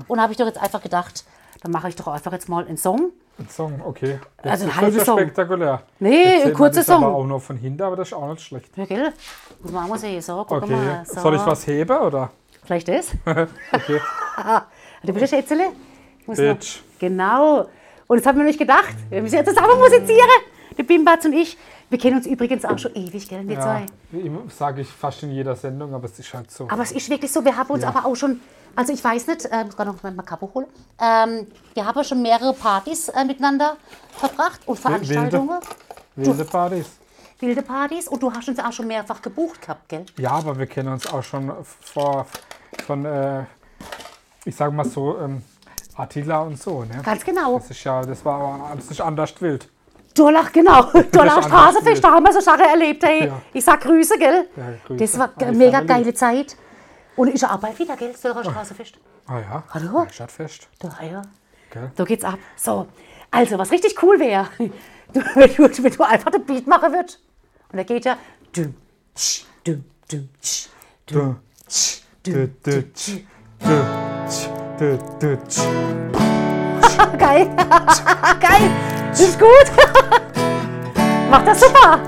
Und 0.07 0.17
da 0.17 0.23
habe 0.23 0.31
ich 0.33 0.37
doch 0.37 0.45
jetzt 0.47 0.59
einfach 0.61 0.81
gedacht, 0.81 1.23
dann 1.61 1.71
mache 1.71 1.89
ich 1.89 1.95
doch 1.95 2.07
einfach 2.07 2.31
jetzt 2.31 2.47
mal 2.49 2.65
einen 2.65 2.77
Song. 2.77 3.11
Ein 3.37 3.47
Song, 3.49 3.81
okay. 3.85 4.19
Das 4.41 4.51
Also 4.53 4.63
ein 4.65 4.69
ist 4.71 4.77
halber 4.81 5.05
Song. 5.05 5.17
spektakulär. 5.19 5.83
Nee, 5.99 6.43
ein 6.43 6.53
kurzer 6.53 6.79
das 6.81 6.89
aber 6.89 7.03
Song. 7.05 7.13
auch 7.15 7.25
noch 7.25 7.39
von 7.41 7.57
hinten, 7.57 7.81
aber 7.83 7.95
das 7.95 8.07
ist 8.09 8.13
auch 8.13 8.27
nicht 8.29 8.41
schlecht. 8.41 8.75
Ja, 8.77 8.85
gell? 8.85 9.13
Muss 9.61 9.71
man 9.71 9.83
auch 9.85 9.89
mal 9.89 9.99
sehen. 9.99 10.21
So, 10.21 10.45
guck 10.47 10.63
Okay. 10.63 10.71
mal. 10.75 11.03
So. 11.05 11.21
Soll 11.21 11.35
ich 11.35 11.45
was 11.45 11.67
heben 11.67 11.97
oder? 11.97 12.31
Vielleicht 12.63 12.87
das? 12.87 13.11
Okay. 13.71 13.99
Du 15.03 15.13
bist 15.13 15.23
ein 15.33 15.39
Schätzele? 15.39 15.69
Noch- 16.25 16.35
Bitch. 16.35 16.79
Genau. 16.99 17.67
Und 18.07 18.17
jetzt 18.17 18.25
haben 18.27 18.37
wir 18.37 18.45
nicht 18.45 18.59
gedacht, 18.59 18.95
wir 19.09 19.21
müssen 19.21 19.35
jetzt 19.35 19.49
zusammen 19.49 19.77
musizieren. 19.79 20.29
Der 20.79 20.85
Bimbatz 20.85 21.25
und 21.25 21.33
ich. 21.33 21.57
Wir 21.89 21.99
kennen 21.99 22.15
uns 22.15 22.25
übrigens 22.25 22.63
auch 22.63 22.77
schon 22.79 22.95
ewig, 22.95 23.27
gell, 23.27 23.45
wir 23.45 23.55
Ja, 23.55 23.61
zwei. 23.61 23.85
sage 24.47 24.81
ich 24.81 24.87
fast 24.87 25.21
in 25.23 25.31
jeder 25.31 25.53
Sendung, 25.57 25.93
aber 25.93 26.05
es 26.05 26.17
ist 26.17 26.33
halt 26.33 26.49
so. 26.49 26.69
Aber 26.69 26.83
es 26.83 26.93
ist 26.93 27.09
wirklich 27.09 27.29
so, 27.33 27.43
wir 27.43 27.57
haben 27.57 27.69
uns 27.69 27.83
Ja. 27.83 27.89
aber 27.89 28.05
auch 28.05 28.15
schon, 28.15 28.39
also 28.77 28.93
ich 28.93 29.03
weiß 29.03 29.27
nicht, 29.27 29.43
äh, 29.51 29.65
muss 29.65 29.75
gerade 29.75 29.91
noch 29.91 30.01
mein 30.03 30.15
Macabo 30.15 30.49
holen. 30.53 30.67
Ähm, 30.97 31.47
wir 31.73 31.85
haben 31.85 32.01
schon 32.05 32.21
mehrere 32.21 32.53
Partys 32.53 33.09
äh, 33.09 33.25
miteinander 33.25 33.75
verbracht 34.13 34.61
und 34.67 34.79
Veranstaltungen, 34.79 35.59
Wilde 36.15 36.45
Partys. 36.45 36.85
wilde 37.41 37.61
Partys. 37.61 38.07
Und 38.07 38.23
du 38.23 38.31
hast 38.31 38.47
uns 38.47 38.59
auch 38.59 38.71
schon 38.71 38.87
mehrfach 38.87 39.21
gebucht 39.21 39.61
gehabt, 39.61 39.89
gell? 39.89 40.05
Ja, 40.17 40.31
aber 40.31 40.57
wir 40.57 40.67
kennen 40.67 40.93
uns 40.93 41.11
auch 41.11 41.23
schon 41.23 41.51
vor, 41.81 42.25
von, 42.87 43.03
äh, 43.03 43.43
ich 44.45 44.55
sage 44.55 44.71
mal 44.71 44.85
so, 44.85 45.19
ähm, 45.19 45.41
Attila 45.97 46.43
und 46.43 46.57
so. 46.57 46.85
Ne? 46.85 47.01
Ganz 47.03 47.25
genau. 47.25 47.59
Das 47.59 47.69
ist 47.69 47.83
ja, 47.83 48.01
das 48.01 48.23
war 48.23 48.39
aber 48.39 48.75
das 48.77 48.89
ist 48.89 49.01
anders 49.01 49.33
wild. 49.41 49.67
Durlach, 50.19 50.51
genau. 50.51 50.83
Durlach 51.11 51.45
wild. 51.85 52.03
da 52.03 52.11
haben 52.11 52.25
wir 52.25 52.33
so 52.33 52.41
Sachen 52.41 52.65
erlebt, 52.65 53.03
hey. 53.03 53.27
Ja. 53.27 53.41
Ich 53.53 53.63
sag 53.63 53.79
Grüße, 53.79 54.17
gell? 54.17 54.49
Ja, 54.57 54.63
Grüße 54.85 54.99
Das 54.99 55.17
war 55.17 55.29
die 55.29 55.55
mega 55.55 55.79
geile 55.79 56.13
Zeit. 56.13 56.57
Und 57.15 57.43
auch 57.43 57.57
bald 57.57 57.79
wieder, 57.79 57.95
gell? 57.95 58.13
Das 58.21 58.45
Straßenfest. 58.45 58.95
Ah 59.27 59.39
ja, 59.39 59.63
Hallo? 59.73 60.07
Stadtfest. 60.11 60.67
Da, 60.79 60.89
ja. 61.09 61.21
Gell? 61.71 61.91
So 61.97 62.03
geht's 62.03 62.25
ab. 62.25 62.39
So, 62.57 62.87
also, 63.31 63.57
was 63.57 63.71
richtig 63.71 64.01
cool 64.03 64.19
wäre, 64.19 64.47
wenn, 64.57 65.55
du, 65.55 65.83
wenn 65.83 65.93
du 65.93 66.03
einfach 66.03 66.31
den 66.31 66.43
Beat 66.45 66.67
machen 66.67 66.91
würdest. 66.91 67.19
Und 67.71 67.77
da 67.77 67.83
geht 67.83 68.03
ja. 68.05 68.17
Dum, 68.53 68.73
tsch, 69.15 69.45
dum, 69.63 69.85
dum, 70.11 70.29
tsch, 70.41 70.67
Dum, 71.05 71.39
tsch, 71.67 72.01
dü, 72.25 72.49
dü, 72.65 72.93
tsch, 72.93 73.21
dü, 73.61 73.85
tsch, 74.27 74.49
dü, 74.79 74.99
dü, 75.21 75.37
tsch. 75.47 75.61
Geil. 77.17 77.49
Geil. 78.39 78.98
Ist 79.11 79.39
gut. 79.39 79.71
Macht 81.29 81.47
das 81.47 81.59
super. 81.59 81.99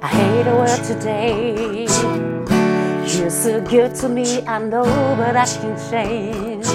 I 0.00 0.06
hate 0.06 0.44
the 0.44 0.52
world 0.52 0.84
today. 0.84 1.86
You're 3.06 3.30
so 3.30 3.60
good 3.62 3.94
to 3.96 4.08
me, 4.08 4.42
I 4.46 4.58
know, 4.58 4.84
but 5.16 5.34
I 5.34 5.44
can't 5.44 5.78
change. 5.90 6.66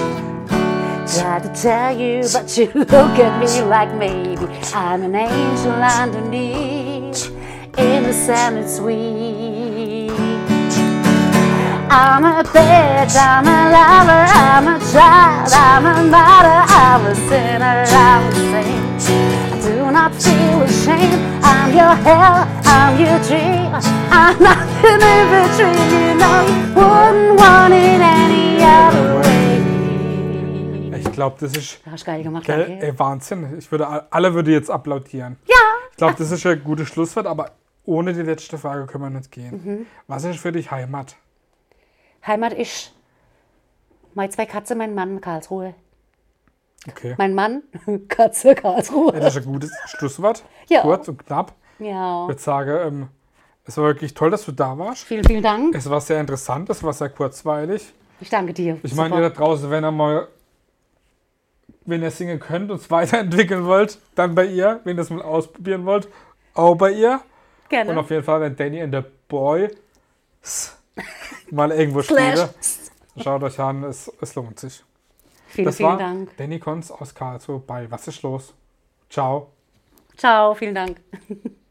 Try 1.13 1.39
to 1.39 1.49
tell 1.54 1.97
you, 1.97 2.23
but 2.34 2.58
you 2.58 2.71
look 2.73 3.19
at 3.19 3.39
me 3.39 3.62
like 3.62 3.93
maybe 3.95 4.47
I'm 4.73 5.04
an 5.04 5.15
angel 5.15 5.71
underneath, 5.71 7.32
innocent 7.78 8.58
and 8.58 8.69
sweet. 8.69 10.12
I'm 11.89 12.26
a 12.26 12.43
bitch, 12.43 13.15
I'm 13.15 13.45
a 13.45 13.69
lover, 13.71 14.26
I'm 14.34 14.67
a 14.67 14.80
child, 14.91 15.54
I'm 15.54 15.86
a 15.86 16.04
mother, 16.10 16.65
I'm 16.73 17.06
a 17.06 17.15
sinner, 17.15 17.86
I'm 17.88 18.28
a 18.28 18.34
saint. 18.34 18.82
Do 18.97 19.91
not 19.91 20.13
feel 20.13 20.62
ashamed. 20.63 21.19
I'm 21.43 21.73
your 21.73 21.95
hell, 22.06 22.47
I'm 22.65 22.97
your 22.99 23.19
dream. 23.27 23.73
I'm 24.12 24.38
nothing 24.41 25.01
in 25.01 25.29
between. 25.34 25.89
You 25.91 26.13
know, 26.19 26.45
wouldn't 26.75 27.39
want 27.39 27.73
it 27.73 28.01
any 28.01 28.63
other 28.63 29.19
way. 29.21 30.99
Ich 30.99 31.12
glaube, 31.12 31.38
das 31.39 31.53
ist 31.56 31.79
Hast 31.89 32.03
du 32.03 32.06
geil 32.12 32.23
gemacht, 32.23 32.45
gell, 32.45 32.65
danke. 32.67 32.86
ey, 32.86 32.99
Wahnsinn. 32.99 33.58
Ich 33.58 33.71
würde, 33.71 34.12
alle 34.12 34.34
würde 34.34 34.51
jetzt 34.51 34.69
applaudieren. 34.69 35.38
Ja, 35.47 35.56
Ich 35.91 35.97
glaube, 35.97 36.15
das 36.17 36.32
ist 36.32 36.45
ein 36.45 36.63
gutes 36.63 36.88
Schlusswort, 36.89 37.27
aber 37.27 37.51
ohne 37.86 38.13
die 38.13 38.21
letzte 38.21 38.58
Frage 38.58 38.86
können 38.88 39.03
wir 39.03 39.10
nicht 39.10 39.32
gehen. 39.32 39.62
Mhm. 39.63 39.86
Was 40.08 40.23
ist 40.23 40.39
für 40.39 40.51
dich 40.51 40.71
Heimat? 40.71 41.15
Heimat 42.25 42.53
ist 42.53 42.93
meine 44.13 44.29
zwei 44.29 44.45
Katze, 44.45 44.75
mein 44.75 44.95
Mann, 44.95 45.19
Karlsruhe. 45.21 45.73
Okay. 46.89 47.15
Mein 47.17 47.33
Mann, 47.33 47.63
Katze, 48.09 48.55
Karlsruhe. 48.55 49.13
Das 49.13 49.35
ist 49.35 49.45
ein 49.45 49.53
gutes 49.53 49.71
Schlusswort. 49.85 50.43
Ja. 50.69 50.81
Kurz 50.81 51.07
und 51.07 51.25
knapp. 51.25 51.53
Ja, 51.79 52.23
Ich 52.23 52.27
würde 52.29 52.41
sagen, 52.41 52.87
ähm, 52.87 53.07
es 53.65 53.77
war 53.77 53.85
wirklich 53.85 54.13
toll, 54.13 54.29
dass 54.31 54.45
du 54.45 54.51
da 54.51 54.77
warst. 54.77 55.03
vielen, 55.03 55.23
vielen 55.23 55.43
Dank. 55.43 55.75
Es 55.75 55.89
war 55.89 56.01
sehr 56.01 56.19
interessant, 56.19 56.69
es 56.69 56.83
war 56.83 56.93
sehr 56.93 57.09
kurzweilig. 57.09 57.93
Ich 58.19 58.29
danke 58.29 58.53
dir. 58.53 58.77
Ich 58.83 58.95
meine, 58.95 59.15
ihr 59.15 59.21
da 59.21 59.29
draußen, 59.29 59.69
wenn 59.69 59.83
ihr 59.83 59.91
mal, 59.91 60.27
wenn 61.85 62.01
ihr 62.01 62.11
singen 62.11 62.39
könnt 62.39 62.71
und 62.71 62.77
es 62.77 62.91
weiterentwickeln 62.91 63.65
wollt, 63.65 63.97
dann 64.15 64.35
bei 64.35 64.45
ihr. 64.45 64.81
Wenn 64.83 64.97
ihr 64.97 65.01
es 65.01 65.09
mal 65.09 65.21
ausprobieren 65.21 65.85
wollt, 65.85 66.07
auch 66.53 66.75
bei 66.75 66.91
ihr. 66.91 67.13
Und 67.13 67.69
Gerne. 67.69 67.99
auf 67.99 68.09
jeden 68.11 68.23
Fall, 68.23 68.41
wenn 68.41 68.55
Danny 68.55 68.81
and 68.81 68.93
the 68.93 69.01
Boy 69.27 69.69
mal 71.51 71.71
irgendwo 71.71 72.01
spiele, 72.01 72.53
schaut 73.17 73.41
euch 73.43 73.59
an, 73.59 73.83
es, 73.83 74.11
es 74.21 74.35
lohnt 74.35 74.59
sich. 74.59 74.83
Vielen, 75.53 75.65
Das 75.65 75.77
vielen 75.77 75.89
war 75.89 75.97
Dank. 75.99 76.35
Danny 76.37 76.57
Konz 76.59 76.89
aus 76.89 77.13
Karlsruhe 77.13 77.59
bei 77.59 77.89
Was 77.91 78.07
ist 78.07 78.23
los? 78.23 78.55
Ciao. 79.07 79.51
Ciao, 80.17 80.55
vielen 80.55 80.73
Dank. 80.73 80.99